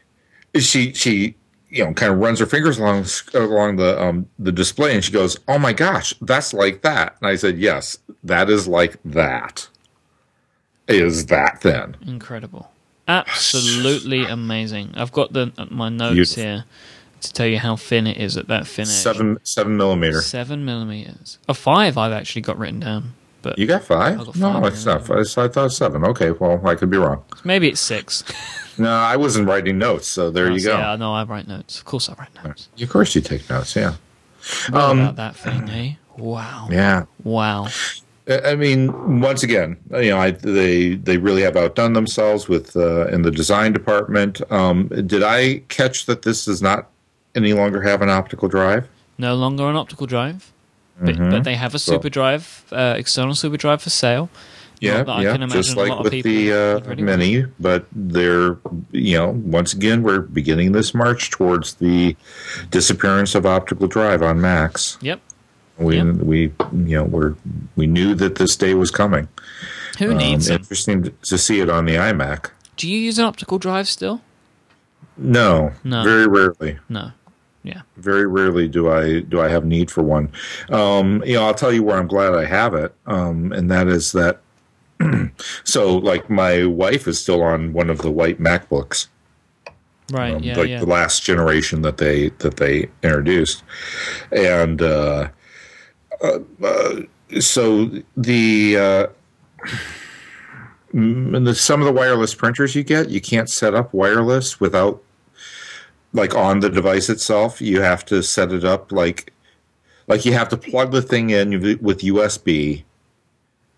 she 0.59 0.95
she 0.95 1.35
you 1.69 1.85
know 1.85 1.93
kind 1.93 2.13
of 2.13 2.19
runs 2.19 2.39
her 2.39 2.47
fingers 2.47 2.79
along 2.79 3.05
along 3.35 3.77
the 3.77 4.01
um, 4.03 4.27
the 4.39 4.53
display, 4.53 4.95
and 4.95 5.05
she 5.05 5.13
goes, 5.13 5.37
"Oh 5.49 5.59
my 5.59 5.75
gosh, 5.75 6.15
that's 6.23 6.55
like 6.55 6.81
that." 6.81 7.17
And 7.21 7.29
I 7.29 7.37
said, 7.37 7.59
"Yes, 7.59 7.99
that 8.25 8.49
is 8.49 8.67
like 8.67 8.97
that. 9.05 9.69
Is 10.89 11.27
that 11.27 11.61
thin?" 11.61 11.97
incredible, 12.07 12.72
absolutely 13.09 14.25
amazing. 14.39 14.93
I've 14.95 15.13
got 15.13 15.33
the 15.33 15.53
my 15.71 15.89
notes 15.89 16.15
Beautiful. 16.15 16.43
here 16.43 16.65
to 17.21 17.33
tell 17.33 17.47
you 17.47 17.59
how 17.59 17.77
thin 17.77 18.07
it 18.07 18.17
is 18.17 18.37
at 18.37 18.49
that 18.49 18.63
edge. 18.79 18.87
Seven 18.89 19.39
seven 19.43 19.77
millimeter. 19.77 20.21
Seven 20.23 20.65
millimeters. 20.65 21.39
A 21.49 21.55
five 21.55 21.97
I've 21.99 22.13
actually 22.13 22.43
got 22.43 22.59
written 22.59 22.81
down, 22.81 23.15
but 23.43 23.59
You 23.59 23.67
got 23.67 23.85
five? 23.85 24.19
Got 24.19 24.37
no, 24.37 24.65
it's 24.67 24.85
not. 24.85 25.07
Five. 25.07 25.25
I 25.37 25.49
thought 25.49 25.73
seven. 25.73 26.05
Okay, 26.05 26.31
well, 26.33 26.61
I 26.67 26.75
could 26.75 26.91
be 26.91 26.97
wrong. 26.99 27.25
maybe 27.45 27.69
it's 27.69 27.81
six. 27.81 28.25
No, 28.79 28.89
I 28.91 29.17
wasn't 29.17 29.47
writing 29.49 29.77
notes, 29.77 30.09
so 30.09 30.31
there 30.31 30.51
you 30.51 30.65
go. 30.65 30.79
Yeah, 30.79 30.97
no, 30.97 31.13
I 31.13 31.25
write 31.25 31.47
notes. 31.47 31.79
Of 31.79 31.85
course, 31.85 32.09
I 32.09 32.15
write 32.15 32.31
notes. 32.43 32.71
Of 32.81 32.89
course, 32.89 33.15
you 33.15 33.21
take 33.21 33.49
notes. 33.51 33.77
Yeah, 33.77 33.97
What 34.71 34.83
Um, 34.83 34.99
about 35.01 35.17
that 35.17 35.37
thing, 35.37 35.69
eh? 35.69 35.95
Wow. 36.17 36.69
yeah. 36.71 37.05
Wow. 37.23 37.69
I 38.29 38.55
mean, 38.55 39.21
once 39.21 39.43
again, 39.43 39.77
you 39.91 40.11
know, 40.11 40.19
I, 40.19 40.31
they 40.31 40.95
they 40.95 41.17
really 41.19 41.43
have 41.43 41.57
outdone 41.57 41.93
themselves 41.95 42.49
with 42.49 42.77
uh, 42.77 43.07
in 43.09 43.23
the 43.23 43.31
design 43.33 43.73
department. 43.73 44.41
Um, 44.53 44.87
did 44.89 45.23
I 45.25 45.59
catch 45.69 46.07
that 46.07 46.23
this 46.23 46.45
does 46.45 46.63
not 46.63 46.89
any 47.35 47.53
longer 47.53 47.83
have 47.83 48.01
an 48.01 48.11
optical 48.11 48.49
drive? 48.49 48.89
No 49.19 49.35
longer 49.35 49.69
an 49.69 49.77
optical 49.77 50.07
drive, 50.07 50.53
but, 51.01 51.17
Mhm. 51.17 51.31
but 51.31 51.45
they 51.45 51.55
have 51.57 51.75
a 51.75 51.79
So- 51.79 51.93
super 51.93 52.09
drive, 52.11 52.65
uh, 52.71 52.95
external 52.97 53.35
super 53.35 53.57
drive 53.57 53.83
for 53.83 53.91
sale. 53.91 54.31
Yeah, 54.81 54.99
Not 54.99 55.07
that 55.07 55.13
I 55.13 55.23
yeah, 55.23 55.33
can 55.33 55.43
imagine 55.43 55.63
just 55.63 55.77
a 55.77 55.81
like 55.81 55.91
lot 55.91 56.03
with 56.05 56.13
people 56.13 56.31
the 56.33 56.53
uh, 56.53 56.95
mini, 56.97 57.45
but 57.61 57.87
they're 57.93 58.57
you 58.93 59.17
know 59.17 59.31
once 59.45 59.73
again 59.73 60.03
we're 60.03 60.21
beginning 60.21 60.73
this 60.73 60.93
march 60.93 61.31
towards 61.31 61.75
the 61.75 62.17
disappearance 62.71 63.35
of 63.37 63.47
optical 63.47 63.87
drive 63.87 64.23
on 64.23 64.41
Macs. 64.41 64.99
Yep. 65.01 65.21
We 65.83 65.97
Yep. 65.97 66.17
we 66.17 66.41
you 66.73 66.97
know 66.97 67.05
we're 67.05 67.35
we 67.77 67.87
knew 67.87 68.15
that 68.15 68.37
this 68.37 68.57
day 68.57 68.75
was 68.75 68.91
coming. 68.91 69.29
Who 69.99 70.13
Um, 70.13 70.19
needs 70.19 70.47
them? 70.47 70.57
interesting 70.61 71.13
to 71.23 71.39
see 71.39 71.61
it 71.61 71.69
on 71.71 71.85
the 71.85 71.95
iMac. 71.97 72.51
Do 72.77 72.89
you 72.91 72.99
use 72.99 73.19
an 73.19 73.25
optical 73.27 73.59
drive 73.59 73.89
still? 73.89 74.23
No, 75.17 75.73
No. 75.85 76.03
very 76.05 76.27
rarely. 76.27 76.79
No. 76.89 77.13
Yeah. 77.63 77.83
Very 77.97 78.27
rarely 78.27 78.67
do 78.67 78.91
I 78.91 79.21
do 79.21 79.41
I 79.41 79.49
have 79.49 79.65
need 79.65 79.91
for 79.91 80.03
one. 80.03 80.31
Um, 80.71 81.23
you 81.25 81.35
know, 81.35 81.45
I'll 81.45 81.55
tell 81.55 81.73
you 81.73 81.83
where 81.85 81.97
I'm 81.97 82.09
glad 82.09 82.35
I 82.35 82.45
have 82.47 82.75
it, 82.75 82.93
um, 83.07 83.53
and 83.53 83.71
that 83.71 83.87
is 83.89 84.13
that. 84.13 84.41
so, 85.65 85.97
like, 85.99 86.31
my 86.31 86.65
wife 86.65 87.07
is 87.09 87.21
still 87.21 87.43
on 87.43 87.73
one 87.73 87.91
of 87.91 87.99
the 87.99 88.11
white 88.11 88.41
MacBooks, 88.41 89.09
Right. 90.13 90.35
um, 90.35 90.43
yeah. 90.43 90.57
like 90.57 90.69
yeah. 90.69 90.79
the 90.81 90.87
last 90.87 91.23
generation 91.25 91.83
that 91.83 91.99
they 91.99 92.31
that 92.39 92.57
they 92.57 92.89
introduced, 93.03 93.63
and 94.33 94.81
uh, 94.83 95.29
so 97.41 97.91
the. 98.17 98.77
Uh, 98.77 99.07
the, 100.95 101.55
some 101.55 101.81
of 101.81 101.87
the 101.87 101.93
wireless 101.93 102.35
printers 102.35 102.75
you 102.75 102.83
get, 102.83 103.09
you 103.09 103.21
can't 103.21 103.49
set 103.49 103.75
up 103.75 103.95
wireless 103.95 104.61
without 104.61 105.03
like 106.13 106.35
on 106.35 106.61
the 106.61 106.69
device 106.69 107.09
itself. 107.09 107.61
You 107.61 107.81
have 107.81 108.05
to 108.07 108.23
set 108.23 108.53
it 108.53 108.65
up 108.65 108.93
like 108.93 109.33
like 110.09 110.25
you 110.25 110.33
have 110.33 110.49
to 110.51 110.57
plug 110.57 110.93
the 110.93 111.03
thing 111.03 111.31
in 111.31 111.79
with 111.81 112.01
USB 112.01 112.85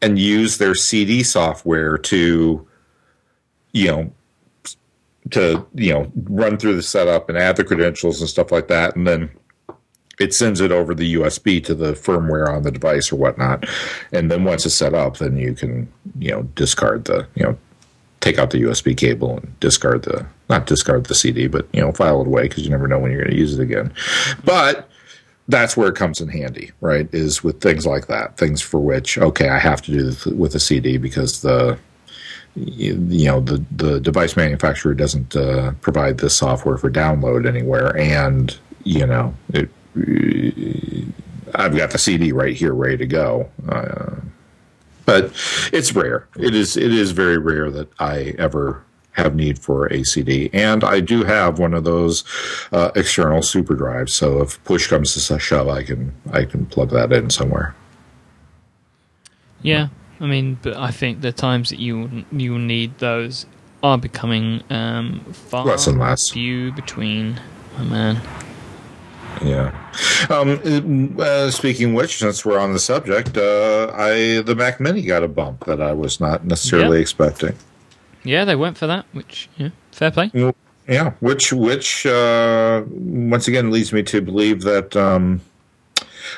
and 0.02 0.18
use 0.18 0.58
their 0.58 0.74
CD 0.74 1.22
software 1.22 1.96
to 1.98 2.66
you 3.72 3.86
know 3.86 4.12
to 5.30 5.66
you 5.74 5.92
know 5.92 6.12
run 6.24 6.56
through 6.58 6.76
the 6.76 6.82
setup 6.82 7.28
and 7.28 7.38
add 7.38 7.56
the 7.56 7.64
credentials 7.64 8.20
and 8.20 8.28
stuff 8.28 8.52
like 8.52 8.68
that 8.68 8.96
and 8.96 9.06
then 9.06 9.30
it 10.18 10.34
sends 10.34 10.60
it 10.60 10.72
over 10.72 10.94
the 10.94 11.14
USB 11.14 11.62
to 11.64 11.74
the 11.74 11.92
firmware 11.92 12.48
on 12.48 12.62
the 12.62 12.70
device 12.70 13.12
or 13.12 13.16
whatnot. 13.16 13.66
And 14.12 14.30
then 14.30 14.44
once 14.44 14.66
it's 14.66 14.74
set 14.74 14.94
up, 14.94 15.18
then 15.18 15.36
you 15.36 15.54
can, 15.54 15.90
you 16.18 16.30
know, 16.30 16.42
discard 16.54 17.04
the, 17.04 17.26
you 17.34 17.44
know, 17.44 17.58
take 18.20 18.38
out 18.38 18.50
the 18.50 18.62
USB 18.62 18.96
cable 18.96 19.36
and 19.38 19.60
discard 19.60 20.04
the, 20.04 20.26
not 20.48 20.66
discard 20.66 21.04
the 21.06 21.14
CD, 21.14 21.46
but, 21.46 21.66
you 21.72 21.80
know, 21.80 21.92
file 21.92 22.22
it 22.22 22.26
away 22.26 22.44
because 22.44 22.64
you 22.64 22.70
never 22.70 22.88
know 22.88 22.98
when 22.98 23.10
you're 23.10 23.22
going 23.22 23.32
to 23.32 23.38
use 23.38 23.58
it 23.58 23.62
again. 23.62 23.92
But 24.44 24.88
that's 25.48 25.76
where 25.76 25.88
it 25.88 25.96
comes 25.96 26.20
in 26.20 26.28
handy, 26.28 26.72
right? 26.80 27.08
Is 27.12 27.44
with 27.44 27.60
things 27.60 27.84
like 27.84 28.06
that, 28.06 28.38
things 28.38 28.62
for 28.62 28.80
which, 28.80 29.18
okay, 29.18 29.48
I 29.48 29.58
have 29.58 29.82
to 29.82 29.90
do 29.90 30.02
this 30.02 30.24
with 30.26 30.54
a 30.54 30.60
CD 30.60 30.96
because 30.96 31.42
the, 31.42 31.78
you 32.56 33.26
know 33.26 33.40
the 33.40 33.64
the 33.72 34.00
device 34.00 34.36
manufacturer 34.36 34.94
doesn't 34.94 35.34
uh, 35.34 35.72
provide 35.80 36.18
this 36.18 36.36
software 36.36 36.76
for 36.76 36.90
download 36.90 37.48
anywhere, 37.48 37.96
and 37.96 38.56
you 38.84 39.06
know 39.06 39.34
it. 39.52 39.68
I've 41.54 41.76
got 41.76 41.90
the 41.90 41.98
CD 41.98 42.32
right 42.32 42.54
here, 42.54 42.74
ready 42.74 42.96
to 42.98 43.06
go. 43.06 43.48
Uh, 43.68 44.16
but 45.06 45.32
it's 45.72 45.92
rare. 45.92 46.26
It 46.36 46.54
is. 46.54 46.76
It 46.76 46.92
is 46.92 47.12
very 47.12 47.38
rare 47.38 47.70
that 47.70 47.88
I 47.98 48.34
ever 48.38 48.82
have 49.12 49.34
need 49.36 49.58
for 49.58 49.86
a 49.92 50.02
CD, 50.02 50.50
and 50.52 50.82
I 50.82 51.00
do 51.00 51.22
have 51.24 51.58
one 51.58 51.74
of 51.74 51.84
those 51.84 52.24
uh, 52.72 52.90
external 52.96 53.42
super 53.42 53.74
drives. 53.74 54.12
So 54.12 54.40
if 54.40 54.62
push 54.64 54.88
comes 54.88 55.14
to 55.14 55.38
shove, 55.38 55.68
I 55.68 55.82
can 55.82 56.12
I 56.32 56.44
can 56.44 56.66
plug 56.66 56.90
that 56.90 57.12
in 57.12 57.30
somewhere. 57.30 57.74
Yeah, 59.62 59.88
I 60.20 60.26
mean, 60.26 60.58
but 60.62 60.76
I 60.76 60.90
think 60.90 61.20
the 61.20 61.32
times 61.32 61.70
that 61.70 61.78
you 61.78 62.24
you 62.32 62.58
need 62.58 62.98
those 62.98 63.46
are 63.82 63.98
becoming 63.98 64.62
um, 64.70 65.20
far 65.32 65.66
Less 65.66 65.86
and 65.86 65.98
less. 65.98 66.30
few 66.30 66.72
between. 66.72 67.40
My 67.76 67.84
man. 67.84 68.43
Yeah. 69.42 69.72
Um, 70.30 71.16
uh, 71.18 71.50
speaking 71.50 71.90
of 71.90 71.94
which, 71.94 72.18
since 72.18 72.44
we're 72.44 72.58
on 72.58 72.72
the 72.72 72.78
subject, 72.78 73.36
uh, 73.36 73.90
I 73.94 74.42
the 74.42 74.54
Mac 74.56 74.80
Mini 74.80 75.02
got 75.02 75.22
a 75.22 75.28
bump 75.28 75.64
that 75.66 75.80
I 75.82 75.92
was 75.92 76.20
not 76.20 76.44
necessarily 76.44 76.98
Yeah. 76.98 77.02
expecting. 77.02 77.54
Yeah, 78.22 78.44
they 78.44 78.56
went 78.56 78.78
for 78.78 78.86
that, 78.86 79.04
which 79.12 79.48
yeah, 79.56 79.68
fair 79.92 80.10
play. 80.10 80.30
Yeah, 80.88 81.12
which 81.20 81.52
which 81.52 82.06
uh, 82.06 82.84
once 82.88 83.48
again 83.48 83.70
leads 83.70 83.92
me 83.92 84.02
to 84.04 84.20
believe 84.20 84.62
that, 84.62 84.94
um, 84.96 85.40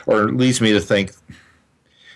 or 0.07 0.31
leads 0.33 0.61
me 0.61 0.73
to 0.73 0.81
think 0.81 1.13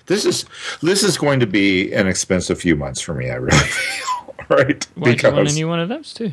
this 0.07 0.25
is 0.25 0.45
this 0.83 1.03
is 1.03 1.16
going 1.19 1.40
to 1.40 1.47
be 1.47 1.93
an 1.93 2.07
expensive 2.09 2.61
few 2.61 2.75
months 2.77 3.01
for 3.01 3.14
me. 3.14 3.31
I 3.31 3.35
really 3.35 3.57
feel 3.59 4.35
right 4.49 4.87
Why 4.97 5.14
do 5.14 5.26
you 5.28 5.35
want 5.35 5.51
a 5.51 5.53
new 5.55 5.68
one 5.68 5.78
of 5.81 5.89
those 5.89 6.12
too? 6.12 6.33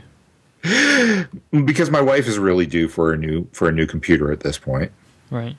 Because 1.66 1.90
my 1.90 2.02
wife 2.02 2.28
is 2.28 2.40
really 2.40 2.66
due 2.66 2.88
for 2.88 3.14
a 3.14 3.18
new 3.18 3.48
for 3.52 3.68
a 3.68 3.72
new 3.72 3.86
computer 3.86 4.32
at 4.32 4.42
this 4.42 4.58
point. 4.58 4.92
Right. 5.30 5.56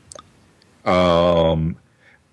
Um, 0.84 1.76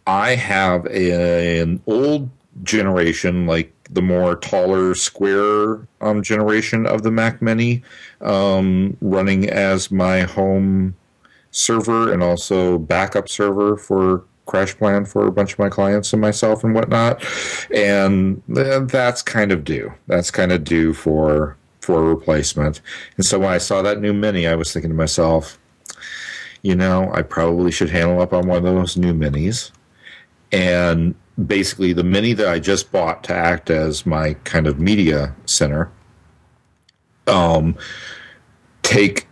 I 0.08 0.36
have 0.36 0.86
a, 0.86 1.60
an 1.60 1.82
old 1.88 2.30
generation, 2.64 3.48
like 3.48 3.74
the 3.90 4.02
more 4.02 4.36
taller, 4.36 4.96
square 4.96 5.88
um, 6.02 6.24
generation 6.24 6.86
of 6.86 7.04
the 7.04 7.12
Mac 7.12 7.42
Mini, 7.42 7.84
um, 8.22 8.96
running 9.02 9.50
as 9.50 9.92
my 9.92 10.22
home 10.22 10.96
server 11.52 12.12
and 12.12 12.22
also 12.22 12.78
backup 12.78 13.30
server 13.30 13.78
for 13.78 14.24
CrashPlan 14.48 15.08
for 15.08 15.26
a 15.26 15.32
bunch 15.32 15.54
of 15.54 15.60
my 15.60 15.70
clients 15.70 16.14
and 16.14 16.22
myself 16.22 16.64
and 16.64 16.76
whatnot. 16.76 17.24
And 17.74 18.42
that's 18.48 19.22
kind 19.22 19.52
of 19.52 19.64
due. 19.64 19.94
That's 20.08 20.32
kind 20.32 20.52
of 20.52 20.64
due 20.64 20.94
for 20.94 21.58
for 21.86 22.00
a 22.00 22.04
replacement. 22.04 22.82
And 23.18 23.26
so 23.26 23.40
when 23.40 23.50
I 23.50 23.60
saw 23.60 23.82
that 23.84 24.02
new 24.02 24.14
Mini, 24.14 24.48
I 24.48 24.56
was 24.56 24.74
thinking 24.74 24.90
to 24.90 24.96
myself, 24.96 25.60
you 26.64 26.76
know, 26.76 27.12
I 27.14 27.22
probably 27.22 27.72
should 27.72 27.92
handle 27.92 28.22
up 28.22 28.34
on 28.34 28.48
one 28.48 28.58
of 28.58 28.64
those 28.64 28.98
new 28.98 29.14
Minis. 29.14 29.70
And 30.52 31.14
basically, 31.46 31.94
the 31.94 32.04
Mini 32.04 32.34
that 32.34 32.48
I 32.48 32.60
just 32.60 32.92
bought 32.92 33.24
to 33.26 33.36
act 33.36 33.70
as 33.70 34.06
my 34.06 34.34
kind 34.46 34.66
of 34.66 34.80
media 34.80 35.36
center, 35.46 35.92
um, 37.28 37.78
take 38.82 39.28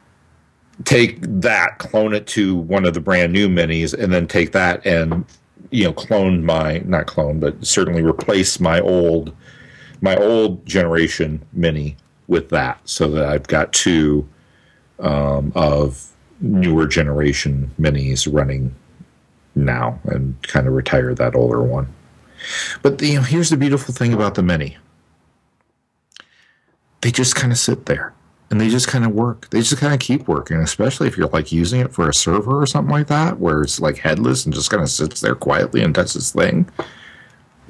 take 0.86 1.22
that, 1.22 1.80
clone 1.80 2.14
it 2.14 2.28
to 2.28 2.56
one 2.56 2.86
of 2.86 2.93
the 2.93 2.99
brand 2.99 3.32
new 3.32 3.47
minis, 3.47 3.93
and 3.93 4.12
then 4.12 4.28
take 4.28 4.51
that 4.51 4.86
and 4.86 5.26
you 5.70 5.86
know 5.86 5.93
clone 5.93 6.45
my 6.45 6.80
not 6.86 7.08
clone, 7.08 7.39
but 7.39 7.66
certainly 7.66 8.01
replace 8.01 8.60
my 8.60 8.80
old 8.82 9.34
my 10.01 10.16
old 10.18 10.66
generation 10.66 11.43
mini 11.54 11.95
with 12.34 12.49
that, 12.49 12.81
so 12.84 13.07
that 13.09 13.25
I've 13.25 13.47
got 13.47 13.71
two 13.71 14.27
um, 14.99 15.53
of 15.55 16.11
newer 16.41 16.88
generation 16.88 17.71
minis 17.79 18.27
running 18.31 18.75
now, 19.55 19.99
and 20.03 20.41
kind 20.43 20.67
of 20.67 20.73
retire 20.73 21.13
that 21.15 21.36
older 21.36 21.61
one. 21.61 21.88
But 22.81 23.01
you 23.01 23.15
know, 23.15 23.21
here's 23.21 23.49
the 23.49 23.57
beautiful 23.57 23.93
thing 23.93 24.13
about 24.13 24.36
the 24.36 24.43
mini: 24.43 24.75
they 27.01 27.11
just 27.11 27.36
kind 27.36 27.53
of 27.53 27.57
sit 27.57 27.86
there 27.86 28.13
and 28.53 28.61
they 28.61 28.69
just 28.69 28.88
kind 28.88 29.03
of 29.03 29.11
work. 29.11 29.49
They 29.49 29.59
just 29.59 29.77
kind 29.77 29.93
of 29.93 29.99
keep 29.99 30.27
working, 30.27 30.57
especially 30.57 31.07
if 31.07 31.17
you're 31.17 31.27
like 31.29 31.51
using 31.51 31.81
it 31.81 31.91
for 31.91 32.07
a 32.07 32.13
server 32.13 32.61
or 32.61 32.67
something 32.67 32.91
like 32.91 33.07
that, 33.07 33.39
where 33.39 33.63
it's 33.63 33.79
like 33.79 33.97
headless 33.97 34.45
and 34.45 34.53
just 34.53 34.69
kind 34.69 34.84
of 34.84 34.89
sits 34.89 35.21
there 35.21 35.36
quietly 35.36 35.81
and 35.81 35.93
does 35.93 36.15
its 36.15 36.31
thing. 36.31 36.69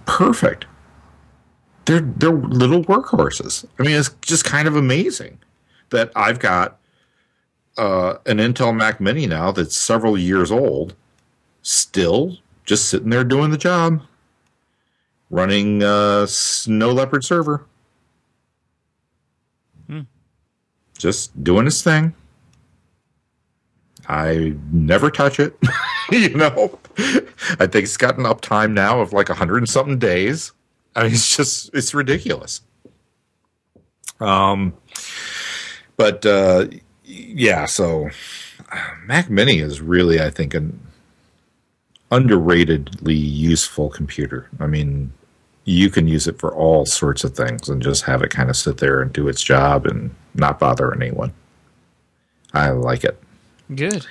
Perfect. 0.05 0.65
They're 1.85 2.01
they're 2.01 2.31
little 2.31 2.83
workhorses. 2.83 3.65
I 3.79 3.83
mean, 3.83 3.95
it's 3.95 4.09
just 4.21 4.45
kind 4.45 4.67
of 4.67 4.75
amazing 4.75 5.39
that 5.89 6.11
I've 6.15 6.39
got 6.39 6.79
uh, 7.77 8.15
an 8.25 8.37
Intel 8.37 8.75
Mac 8.75 9.01
Mini 9.01 9.27
now 9.27 9.51
that's 9.51 9.75
several 9.75 10.17
years 10.17 10.51
old, 10.51 10.95
still 11.61 12.37
just 12.65 12.89
sitting 12.89 13.09
there 13.09 13.23
doing 13.23 13.51
the 13.51 13.57
job, 13.57 14.01
running 15.29 15.83
uh, 15.83 16.25
Snow 16.25 16.91
Leopard 16.91 17.23
server. 17.23 17.65
just 21.03 21.43
doing 21.43 21.65
his 21.65 21.83
thing. 21.83 22.13
I 24.07 24.55
never 24.71 25.11
touch 25.11 25.37
it. 25.39 25.57
you 26.11 26.29
know, 26.29 26.79
I 26.97 27.67
think 27.67 27.83
it's 27.83 27.97
got 27.97 28.17
an 28.17 28.23
uptime 28.23 28.71
now 28.71 29.01
of 29.01 29.11
like 29.11 29.29
a 29.29 29.33
hundred 29.33 29.57
and 29.57 29.69
something 29.69 29.99
days. 29.99 30.53
I 30.95 31.03
mean, 31.03 31.13
it's 31.13 31.35
just 31.35 31.73
it's 31.73 31.93
ridiculous. 31.93 32.61
Um, 34.19 34.73
but 35.97 36.25
uh, 36.25 36.67
yeah, 37.03 37.65
so 37.65 38.09
Mac 39.05 39.29
Mini 39.29 39.59
is 39.59 39.81
really, 39.81 40.21
I 40.21 40.29
think, 40.29 40.53
an 40.53 40.79
underratedly 42.11 43.19
useful 43.19 43.89
computer. 43.89 44.49
I 44.59 44.67
mean, 44.67 45.11
you 45.65 45.89
can 45.89 46.07
use 46.07 46.27
it 46.27 46.39
for 46.39 46.53
all 46.53 46.85
sorts 46.85 47.23
of 47.23 47.35
things 47.35 47.69
and 47.69 47.81
just 47.81 48.03
have 48.03 48.21
it 48.21 48.29
kind 48.29 48.49
of 48.49 48.55
sit 48.55 48.77
there 48.77 49.01
and 49.01 49.11
do 49.11 49.27
its 49.27 49.41
job 49.41 49.85
and 49.85 50.13
not 50.35 50.59
bother 50.59 50.93
anyone. 50.93 51.33
I 52.53 52.69
like 52.69 53.03
it. 53.03 53.21
Good. 53.73 54.05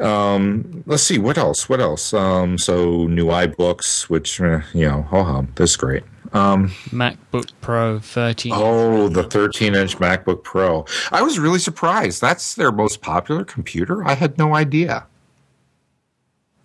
Um, 0.00 0.82
let's 0.86 1.02
see 1.02 1.18
what 1.18 1.36
else. 1.38 1.68
What 1.68 1.80
else? 1.80 2.12
Um, 2.14 2.58
so 2.58 3.06
new 3.06 3.26
iBooks, 3.26 4.04
which 4.08 4.40
uh, 4.40 4.60
you 4.72 4.88
know, 4.88 5.06
oh 5.12 5.24
hum, 5.24 5.48
this 5.56 5.70
is 5.70 5.76
great. 5.76 6.02
Um, 6.32 6.68
MacBook 6.88 7.50
Pro 7.60 7.98
13. 7.98 8.52
Oh, 8.54 9.08
the 9.08 9.22
13 9.24 9.74
inch 9.74 9.98
MacBook 9.98 10.42
Pro. 10.42 10.86
I 11.10 11.20
was 11.20 11.38
really 11.38 11.58
surprised. 11.58 12.22
That's 12.22 12.54
their 12.54 12.72
most 12.72 13.02
popular 13.02 13.44
computer. 13.44 14.02
I 14.06 14.14
had 14.14 14.38
no 14.38 14.54
idea. 14.54 15.06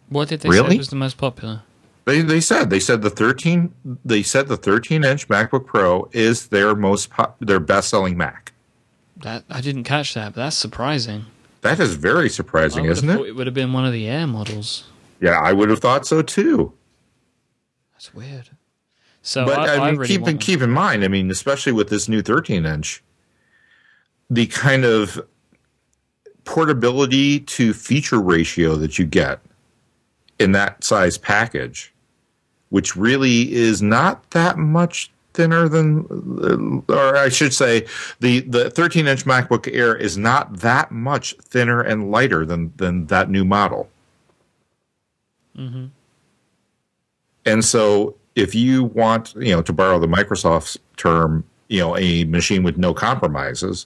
What 0.09 0.29
did 0.29 0.39
they 0.39 0.49
Really? 0.49 0.71
say 0.71 0.77
was 0.77 0.89
the 0.89 0.95
most 0.95 1.17
popular? 1.17 1.63
They 2.05 2.21
they 2.21 2.39
said 2.39 2.69
they 2.69 2.79
said 2.79 3.01
the 3.01 3.09
13 3.09 3.73
they 4.05 4.23
said 4.23 4.47
the 4.47 4.55
13 4.55 5.03
inch 5.03 5.27
MacBook 5.27 5.65
Pro 5.65 6.07
is 6.13 6.47
their 6.47 6.73
most 6.73 7.09
po- 7.09 7.33
their 7.41 7.59
best 7.59 7.89
selling 7.89 8.15
Mac. 8.15 8.53
That 9.17 9.43
I 9.49 9.59
didn't 9.59 9.83
catch 9.83 10.13
that, 10.13 10.33
but 10.33 10.41
that's 10.43 10.55
surprising. 10.55 11.25
That 11.61 11.79
is 11.79 11.95
very 11.95 12.29
surprising, 12.29 12.85
isn't 12.85 13.09
it? 13.09 13.19
it 13.27 13.35
would 13.35 13.47
have 13.47 13.53
been 13.53 13.73
one 13.73 13.85
of 13.85 13.91
the 13.91 14.07
Air 14.07 14.27
models. 14.27 14.85
Yeah, 15.19 15.39
I 15.39 15.53
would 15.53 15.69
have 15.69 15.79
thought 15.79 16.05
so 16.05 16.21
too. 16.21 16.73
That's 17.93 18.13
weird. 18.13 18.49
So 19.21 19.45
but 19.45 19.59
I, 19.59 19.75
I, 19.75 19.77
I 19.77 19.91
mean, 19.91 19.99
really 19.99 20.07
keep 20.07 20.27
in, 20.27 20.37
keep 20.37 20.61
in 20.61 20.69
mind, 20.69 21.03
I 21.03 21.07
mean, 21.07 21.29
especially 21.31 21.73
with 21.73 21.89
this 21.89 22.07
new 22.07 22.21
13 22.21 22.65
inch, 22.65 23.03
the 24.29 24.45
kind 24.47 24.85
of 24.85 25.19
portability 26.45 27.41
to 27.41 27.73
feature 27.73 28.21
ratio 28.21 28.75
that 28.75 28.97
you 28.97 29.05
get 29.05 29.41
in 30.39 30.53
that 30.53 30.83
size 30.83 31.17
package, 31.17 31.93
which 32.69 32.95
really 32.95 33.53
is 33.53 33.81
not 33.81 34.29
that 34.31 34.57
much 34.57 35.11
thinner 35.37 35.69
than, 35.69 36.83
or 36.89 37.15
I 37.15 37.29
should 37.29 37.53
say, 37.53 37.85
the 38.19 38.41
the 38.41 38.69
13 38.71 39.07
inch 39.07 39.23
MacBook 39.25 39.73
Air 39.73 39.95
is 39.95 40.17
not 40.17 40.57
that 40.57 40.91
much 40.91 41.35
thinner 41.41 41.79
and 41.81 42.11
lighter 42.11 42.45
than 42.45 42.73
than 42.77 43.05
that 43.07 43.29
new 43.29 43.45
model. 43.45 43.89
Mhm. 45.57 45.91
And 47.45 47.63
so 47.63 48.15
if 48.35 48.53
you 48.53 48.83
want, 48.83 49.33
you 49.37 49.53
know, 49.55 49.61
to 49.61 49.73
borrow 49.73 49.99
the 49.99 50.07
Microsoft's 50.07 50.77
term, 50.97 51.43
you 51.69 51.79
know, 51.79 51.95
a 51.97 52.25
machine 52.25 52.63
with 52.63 52.77
no 52.77 52.93
compromises, 52.93 53.85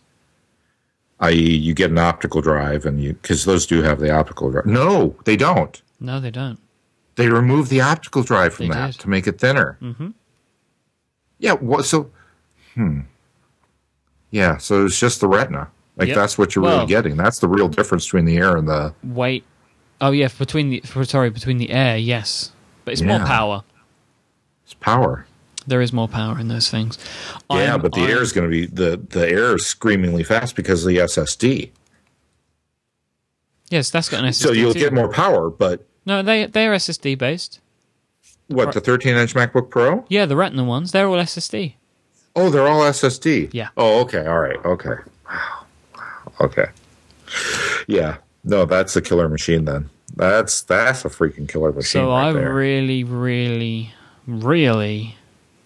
i.e., 1.19 1.55
you 1.57 1.73
get 1.73 1.91
an 1.91 1.97
optical 1.99 2.41
drive 2.41 2.85
and 2.85 3.01
you, 3.03 3.13
because 3.13 3.45
those 3.45 3.65
do 3.65 3.81
have 3.83 3.99
the 3.99 4.09
optical 4.11 4.49
drive. 4.51 4.65
No, 4.65 5.15
they 5.25 5.35
don't. 5.37 5.81
No, 5.99 6.19
they 6.19 6.31
don't. 6.31 6.59
They 7.15 7.29
remove 7.29 7.69
the 7.69 7.81
optical 7.81 8.23
drive 8.23 8.53
from 8.53 8.67
They 8.69 8.73
that 8.73 8.91
did. 8.93 9.01
to 9.01 9.09
make 9.09 9.27
it 9.27 9.39
thinner. 9.39 9.77
hmm 9.79 10.09
Yeah. 11.41 11.53
What? 11.53 11.83
So, 11.85 12.09
hmm. 12.75 13.01
Yeah. 14.29 14.57
So 14.57 14.85
it's 14.85 14.97
just 14.97 15.19
the 15.19 15.27
Retina. 15.27 15.69
Like 15.97 16.07
Yep. 16.07 16.15
that's 16.15 16.37
what 16.37 16.55
you're 16.55 16.63
Well- 16.63 16.75
really 16.77 16.87
getting. 16.87 17.17
That's 17.17 17.39
the 17.39 17.49
real 17.49 17.67
difference 17.67 18.05
between 18.05 18.23
the 18.25 18.37
Air 18.37 18.55
and 18.55 18.67
the. 18.69 18.93
Wait. 19.03 19.43
Oh 19.99 20.11
yeah, 20.11 20.29
between 20.39 20.69
the 20.69 20.79
for, 20.79 21.03
sorry 21.03 21.29
between 21.29 21.57
the 21.57 21.69
Air, 21.69 21.97
yes, 21.97 22.51
but 22.85 22.93
it's 22.93 23.01
more 23.03 23.19
power. 23.19 23.63
It's 24.63 24.73
power. 24.73 25.25
There 25.67 25.79
is 25.81 25.93
more 25.93 26.07
power 26.07 26.39
in 26.39 26.47
those 26.47 26.71
things. 26.71 26.97
yeah, 27.51 27.73
I'm- 27.73 27.81
but 27.81 27.91
the 27.93 28.01
I'm- 28.01 28.09
Air 28.09 28.21
is 28.23 28.31
going 28.31 28.49
to 28.49 28.51
be 28.51 28.65
the 28.65 28.97
the 29.09 29.29
Air 29.29 29.55
is 29.55 29.65
screamingly 29.65 30.23
fast 30.23 30.55
because 30.55 30.83
of 30.83 30.89
the 30.89 30.97
SSD. 30.97 31.71
Yes, 33.69 33.89
that's 33.91 34.09
got 34.09 34.21
an 34.23 34.29
SSD. 34.29 34.41
So 34.47 34.51
you'll 34.53 34.73
too. 34.73 34.79
get 34.79 34.93
more 34.93 35.09
power, 35.09 35.49
but 35.49 35.85
No, 36.05 36.23
they 36.23 36.45
they're 36.47 36.73
SSD 36.73 37.15
based. 37.17 37.59
What 38.51 38.73
the 38.73 38.81
13 38.81 39.15
inch 39.15 39.33
MacBook 39.33 39.69
Pro? 39.69 40.05
Yeah, 40.09 40.25
the 40.25 40.35
Retina 40.35 40.63
ones, 40.63 40.91
they're 40.91 41.07
all 41.07 41.15
SSD. 41.15 41.75
Oh, 42.35 42.49
they're 42.49 42.67
all 42.67 42.81
SSD. 42.81 43.49
Yeah. 43.53 43.69
Oh, 43.77 44.01
okay. 44.01 44.25
All 44.25 44.39
right. 44.39 44.63
Okay. 44.63 44.95
Wow. 45.29 45.65
Okay. 46.39 46.65
Yeah. 47.87 48.17
No, 48.43 48.65
that's 48.65 48.95
a 48.95 49.01
killer 49.01 49.29
machine. 49.29 49.65
Then 49.65 49.89
that's 50.15 50.61
that's 50.61 51.05
a 51.05 51.09
freaking 51.09 51.47
killer 51.47 51.71
machine. 51.71 52.01
So 52.01 52.09
right 52.09 52.29
I 52.29 52.33
there. 52.33 52.53
really, 52.53 53.03
really, 53.03 53.93
really, 54.25 55.15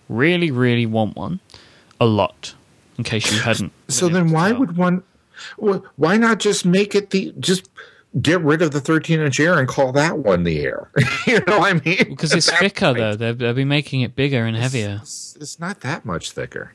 really, 0.09 0.51
really 0.51 0.85
want 0.85 1.15
one. 1.15 1.39
A 1.99 2.05
lot. 2.05 2.53
In 2.97 3.03
case 3.03 3.31
you 3.31 3.39
hadn't. 3.39 3.71
so 3.87 4.09
then 4.09 4.31
why 4.31 4.51
tell. 4.51 4.59
would 4.59 4.77
one? 4.77 5.03
Why 5.57 6.17
not 6.17 6.39
just 6.39 6.65
make 6.65 6.95
it 6.95 7.09
the 7.11 7.33
just 7.39 7.69
get 8.21 8.41
rid 8.41 8.61
of 8.61 8.71
the 8.71 8.79
13 8.81 9.19
inch 9.19 9.39
Air 9.39 9.59
and 9.59 9.67
call 9.67 9.91
that 9.93 10.19
one 10.19 10.43
the 10.43 10.61
Air? 10.61 10.89
you 11.27 11.39
know 11.47 11.59
what 11.59 11.71
I 11.71 11.73
mean? 11.85 11.97
Because 12.09 12.33
it's 12.33 12.49
thicker 12.51 12.85
point, 12.87 12.97
though. 12.97 13.15
They'll, 13.15 13.35
they'll 13.35 13.53
be 13.53 13.65
making 13.65 14.01
it 14.01 14.15
bigger 14.15 14.45
and 14.45 14.55
heavier. 14.57 14.99
It's, 15.01 15.37
it's 15.39 15.59
not 15.59 15.81
that 15.81 16.05
much 16.05 16.31
thicker. 16.31 16.73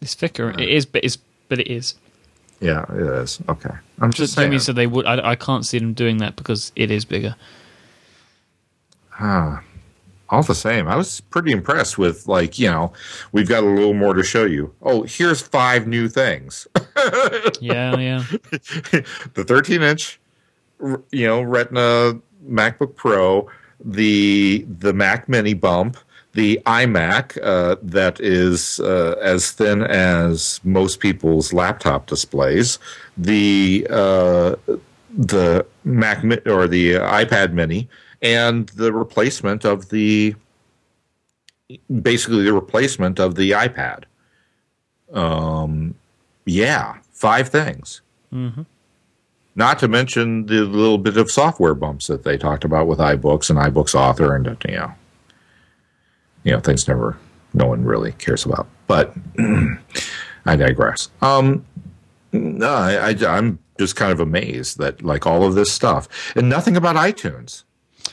It's 0.00 0.14
thicker. 0.14 0.50
It 0.50 0.68
is, 0.68 0.86
but 0.86 1.04
it's 1.04 1.18
but 1.48 1.58
it 1.60 1.68
is. 1.70 1.94
Yeah, 2.60 2.84
it 2.90 3.06
is. 3.22 3.40
Okay. 3.48 3.74
I'm 4.00 4.12
So, 4.12 4.16
just 4.24 4.36
Jimmy 4.36 4.52
saying. 4.52 4.60
said 4.60 4.76
they 4.76 4.86
would. 4.86 5.06
I, 5.06 5.30
I 5.30 5.34
can't 5.36 5.64
see 5.66 5.78
them 5.78 5.92
doing 5.92 6.18
that 6.18 6.36
because 6.36 6.72
it 6.76 6.90
is 6.90 7.04
bigger. 7.04 7.36
Ah, 9.20 9.62
all 10.30 10.42
the 10.42 10.54
same, 10.54 10.88
I 10.88 10.96
was 10.96 11.20
pretty 11.20 11.52
impressed 11.52 11.98
with 11.98 12.26
like 12.26 12.58
you 12.58 12.68
know 12.70 12.92
we've 13.32 13.48
got 13.48 13.62
a 13.62 13.66
little 13.66 13.94
more 13.94 14.14
to 14.14 14.22
show 14.24 14.44
you. 14.44 14.74
Oh, 14.82 15.02
here's 15.02 15.40
five 15.40 15.86
new 15.86 16.08
things. 16.08 16.66
Yeah, 17.60 17.96
yeah. 17.98 18.24
the 18.50 19.44
13 19.46 19.82
inch, 19.82 20.18
you 21.10 21.26
know, 21.26 21.42
Retina 21.42 22.20
MacBook 22.48 22.94
Pro, 22.96 23.48
the 23.84 24.66
the 24.78 24.92
Mac 24.92 25.28
Mini 25.28 25.54
bump, 25.54 25.96
the 26.32 26.60
iMac 26.66 27.38
uh, 27.42 27.76
that 27.82 28.20
is 28.20 28.80
uh, 28.80 29.16
as 29.22 29.52
thin 29.52 29.82
as 29.82 30.60
most 30.64 31.00
people's 31.00 31.52
laptop 31.52 32.06
displays, 32.06 32.78
the 33.16 33.86
uh, 33.90 34.56
the 35.16 35.64
Mac 35.84 36.24
Mi- 36.24 36.40
or 36.46 36.66
the 36.66 36.94
iPad 36.94 37.52
Mini, 37.52 37.88
and 38.22 38.68
the 38.70 38.92
replacement 38.92 39.64
of 39.64 39.88
the 39.90 40.34
basically 42.02 42.42
the 42.44 42.52
replacement 42.52 43.18
of 43.18 43.34
the 43.36 43.52
iPad 43.52 44.04
Um, 45.12 45.94
yeah, 46.46 46.96
five 47.12 47.48
things. 47.48 48.02
Not 49.56 49.78
to 49.80 49.88
mention 49.88 50.46
the 50.46 50.62
little 50.62 50.98
bit 50.98 51.16
of 51.16 51.30
software 51.30 51.74
bumps 51.74 52.08
that 52.08 52.24
they 52.24 52.36
talked 52.36 52.64
about 52.64 52.88
with 52.88 52.98
iBooks 52.98 53.50
and 53.50 53.58
iBooks 53.58 53.94
Author, 53.94 54.34
and 54.34 54.46
you 54.68 54.76
know, 54.76 54.92
you 56.42 56.52
know, 56.52 56.60
things 56.60 56.88
never, 56.88 57.16
no 57.52 57.66
one 57.66 57.84
really 57.84 58.12
cares 58.12 58.44
about. 58.44 58.66
But 58.86 59.14
I 60.46 60.56
digress. 60.56 61.08
Um, 61.22 61.64
no, 62.32 62.68
I, 62.68 63.10
I, 63.10 63.16
I'm 63.26 63.60
just 63.78 63.96
kind 63.96 64.12
of 64.12 64.20
amazed 64.20 64.78
that 64.78 65.02
like 65.02 65.26
all 65.26 65.44
of 65.44 65.54
this 65.54 65.70
stuff 65.70 66.08
and 66.36 66.48
nothing 66.48 66.76
about 66.76 66.96
iTunes. 66.96 67.64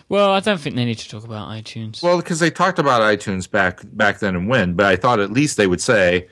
Well, 0.09 0.31
I 0.31 0.39
don't 0.39 0.59
think 0.59 0.75
they 0.75 0.85
need 0.85 0.99
to 0.99 1.09
talk 1.09 1.23
about 1.23 1.49
iTunes. 1.49 2.01
Well, 2.01 2.17
because 2.17 2.39
they 2.39 2.49
talked 2.51 2.79
about 2.79 3.01
iTunes 3.01 3.49
back 3.49 3.81
back 3.93 4.19
then 4.19 4.35
and 4.35 4.47
when, 4.47 4.73
but 4.73 4.85
I 4.85 4.95
thought 4.95 5.19
at 5.19 5.31
least 5.31 5.57
they 5.57 5.67
would 5.67 5.81
say, 5.81 6.27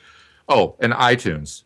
"Oh, 0.47 0.75
and 0.79 0.93
iTunes, 0.93 1.63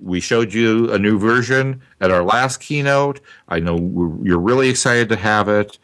we 0.00 0.20
showed 0.20 0.52
you 0.52 0.92
a 0.92 0.98
new 0.98 1.18
version 1.18 1.80
at 2.00 2.10
our 2.10 2.22
last 2.22 2.58
keynote. 2.60 3.20
I 3.48 3.60
know 3.60 4.20
you're 4.22 4.38
really 4.38 4.68
excited 4.68 5.08
to 5.10 5.16
have 5.16 5.48
it. 5.48 5.78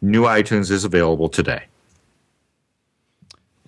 New 0.00 0.22
iTunes 0.22 0.70
is 0.70 0.84
available 0.84 1.28
today." 1.28 1.64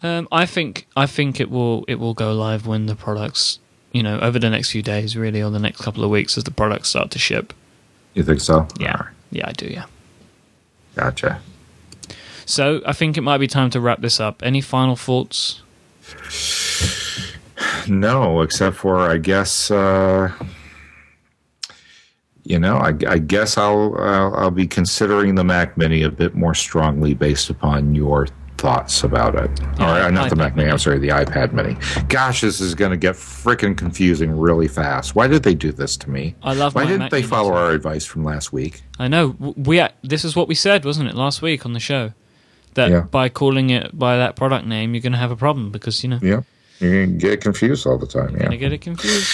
Um, 0.03 0.29
I 0.31 0.45
think 0.45 0.87
I 0.97 1.07
think 1.07 1.41
it 1.41 1.51
will 1.51 1.85
it 1.89 1.95
will 1.95 2.13
go 2.13 2.35
live 2.35 2.67
when 2.67 2.87
the 2.87 2.95
products, 2.95 3.59
you 3.93 4.03
know, 4.03 4.21
over 4.21 4.39
the 4.39 4.51
next 4.51 4.71
few 4.71 4.83
days, 4.83 5.17
really, 5.17 5.43
or 5.43 5.51
the 5.51 5.59
next 5.59 5.81
couple 5.81 6.05
of 6.05 6.11
weeks 6.11 6.37
as 6.37 6.45
the 6.45 6.51
products 6.51 6.91
start 6.91 7.11
to 7.13 7.19
ship. 7.19 7.55
You 8.13 8.23
think 8.23 8.41
so? 8.41 8.69
Yeah, 8.79 8.97
right. 8.97 9.09
yeah, 9.31 9.49
I 9.49 9.53
do. 9.53 9.67
Yeah. 9.67 9.87
gotcha. 10.95 11.41
So 12.47 12.83
I 12.85 12.93
think 12.93 13.17
it 13.17 13.23
might 13.23 13.39
be 13.39 13.47
time 13.47 13.71
to 13.71 13.81
wrap 13.81 14.01
this 14.01 14.21
up. 14.21 14.43
Any 14.43 14.61
final 14.61 14.95
thoughts? 14.95 15.63
No, 17.89 18.43
except 18.43 18.77
for 18.77 18.99
I 18.99 19.19
guess 19.19 19.71
uh, 19.71 20.33
you 22.45 22.59
know 22.59 22.77
I, 22.77 22.93
I 23.09 23.19
guess 23.19 23.57
I'll, 23.57 23.97
I'll 23.99 24.35
I'll 24.35 24.51
be 24.51 24.67
considering 24.67 25.35
the 25.35 25.45
Mac 25.45 25.77
Mini 25.77 26.03
a 26.03 26.11
bit 26.11 26.35
more 26.35 26.55
strongly 26.55 27.15
based 27.15 27.51
upon 27.51 27.95
your 27.95 28.27
thoughts 28.57 29.03
about 29.05 29.35
it. 29.35 29.51
Yeah, 29.79 29.99
or 29.99 30.03
uh, 30.05 30.11
not 30.11 30.31
the 30.31 30.37
Mac 30.37 30.57
Mini. 30.57 30.71
I'm 30.71 30.79
sorry, 30.79 30.99
the 30.99 31.09
iPad 31.09 31.53
Mini. 31.53 31.77
Gosh, 32.09 32.41
this 32.41 32.61
is 32.61 32.75
going 32.75 32.91
to 32.93 32.97
get 32.97 33.15
freaking 33.15 33.77
confusing 33.77 34.37
really 34.39 34.69
fast. 34.69 35.15
Why 35.15 35.27
did 35.27 35.43
they 35.43 35.55
do 35.55 35.71
this 35.73 35.97
to 35.99 36.11
me? 36.11 36.35
I 36.43 36.55
love 36.55 36.75
Why 36.75 36.83
my 36.85 36.89
didn't 36.89 37.01
Mac 37.01 37.11
they 37.11 37.19
Mini 37.19 37.29
follow 37.29 37.53
our 37.53 37.73
advice 37.73 38.05
from 38.07 38.25
last 38.25 38.53
week? 38.53 38.83
I 38.99 39.09
know 39.09 39.37
we. 39.39 39.83
This 40.03 40.25
is 40.25 40.35
what 40.37 40.49
we 40.49 40.55
said, 40.55 40.85
wasn't 40.85 41.09
it, 41.09 41.15
last 41.15 41.43
week 41.43 41.67
on 41.67 41.73
the 41.73 41.81
show? 41.81 42.13
That 42.75 42.91
Yeah. 42.91 43.01
by 43.03 43.29
calling 43.29 43.71
it 43.71 43.97
by 43.97 44.17
that 44.17 44.35
product 44.35 44.67
name, 44.67 44.95
you're 44.95 45.03
going 45.03 45.13
to 45.13 45.19
have 45.19 45.31
a 45.31 45.37
problem 45.37 45.71
because 45.71 46.03
you 46.03 46.09
know 46.11 46.19
Yeah, 46.23 46.41
you 46.85 47.07
get 47.07 47.41
confused 47.41 47.87
all 47.87 47.99
the 47.99 48.07
time. 48.07 48.31
you're 48.31 48.39
going 48.39 48.51
to 48.51 48.57
get 48.57 48.73
it 48.73 48.81
confused. 48.81 49.29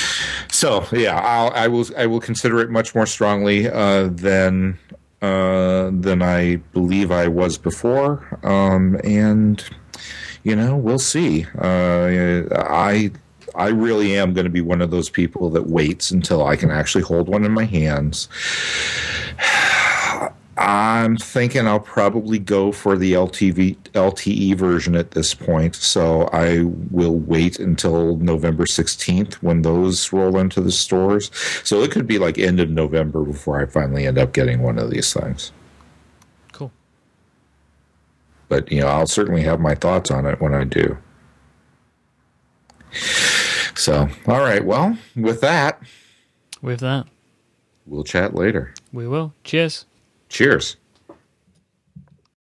So 0.50 0.84
yeah, 0.92 1.18
I'll, 1.18 1.50
I 1.54 1.68
will. 1.68 1.86
I 1.96 2.06
will 2.06 2.20
consider 2.20 2.60
it 2.60 2.70
much 2.70 2.94
more 2.94 3.06
strongly 3.06 3.68
uh, 3.68 4.08
than 4.08 4.78
uh, 5.22 5.90
than 5.92 6.22
I 6.22 6.56
believe 6.72 7.10
I 7.10 7.28
was 7.28 7.58
before. 7.58 8.38
Um, 8.42 9.00
and 9.04 9.62
you 10.42 10.56
know, 10.56 10.76
we'll 10.76 10.98
see. 10.98 11.46
Uh, 11.58 12.44
I 12.52 13.10
I 13.54 13.68
really 13.68 14.16
am 14.16 14.32
going 14.32 14.44
to 14.44 14.50
be 14.50 14.60
one 14.60 14.80
of 14.80 14.90
those 14.90 15.10
people 15.10 15.50
that 15.50 15.68
waits 15.68 16.10
until 16.10 16.46
I 16.46 16.56
can 16.56 16.70
actually 16.70 17.02
hold 17.02 17.28
one 17.28 17.44
in 17.44 17.52
my 17.52 17.64
hands. 17.64 18.28
I'm 20.62 21.16
thinking 21.16 21.66
I'll 21.66 21.80
probably 21.80 22.38
go 22.38 22.70
for 22.70 22.96
the 22.98 23.14
LTV 23.14 23.76
LTE 23.94 24.54
version 24.56 24.94
at 24.94 25.12
this 25.12 25.32
point. 25.34 25.74
So 25.74 26.28
I 26.34 26.64
will 26.90 27.16
wait 27.16 27.58
until 27.58 28.16
November 28.16 28.64
16th 28.64 29.34
when 29.36 29.62
those 29.62 30.12
roll 30.12 30.36
into 30.38 30.60
the 30.60 30.70
stores. 30.70 31.30
So 31.64 31.80
it 31.82 31.90
could 31.90 32.06
be 32.06 32.18
like 32.18 32.38
end 32.38 32.60
of 32.60 32.68
November 32.68 33.22
before 33.24 33.58
I 33.60 33.66
finally 33.66 34.06
end 34.06 34.18
up 34.18 34.34
getting 34.34 34.60
one 34.62 34.78
of 34.78 34.90
these 34.90 35.12
things. 35.14 35.50
Cool. 36.52 36.70
But 38.50 38.70
you 38.70 38.82
know, 38.82 38.88
I'll 38.88 39.06
certainly 39.06 39.42
have 39.42 39.60
my 39.60 39.74
thoughts 39.74 40.10
on 40.10 40.26
it 40.26 40.42
when 40.42 40.52
I 40.52 40.64
do. 40.64 40.98
So, 43.76 44.08
all 44.26 44.40
right. 44.40 44.64
Well, 44.64 44.98
with 45.16 45.40
that, 45.40 45.80
With 46.60 46.80
that, 46.80 47.06
we'll 47.86 48.04
chat 48.04 48.34
later. 48.34 48.74
we 48.92 49.06
will. 49.08 49.32
Cheers. 49.42 49.86
Cheers. 50.30 50.76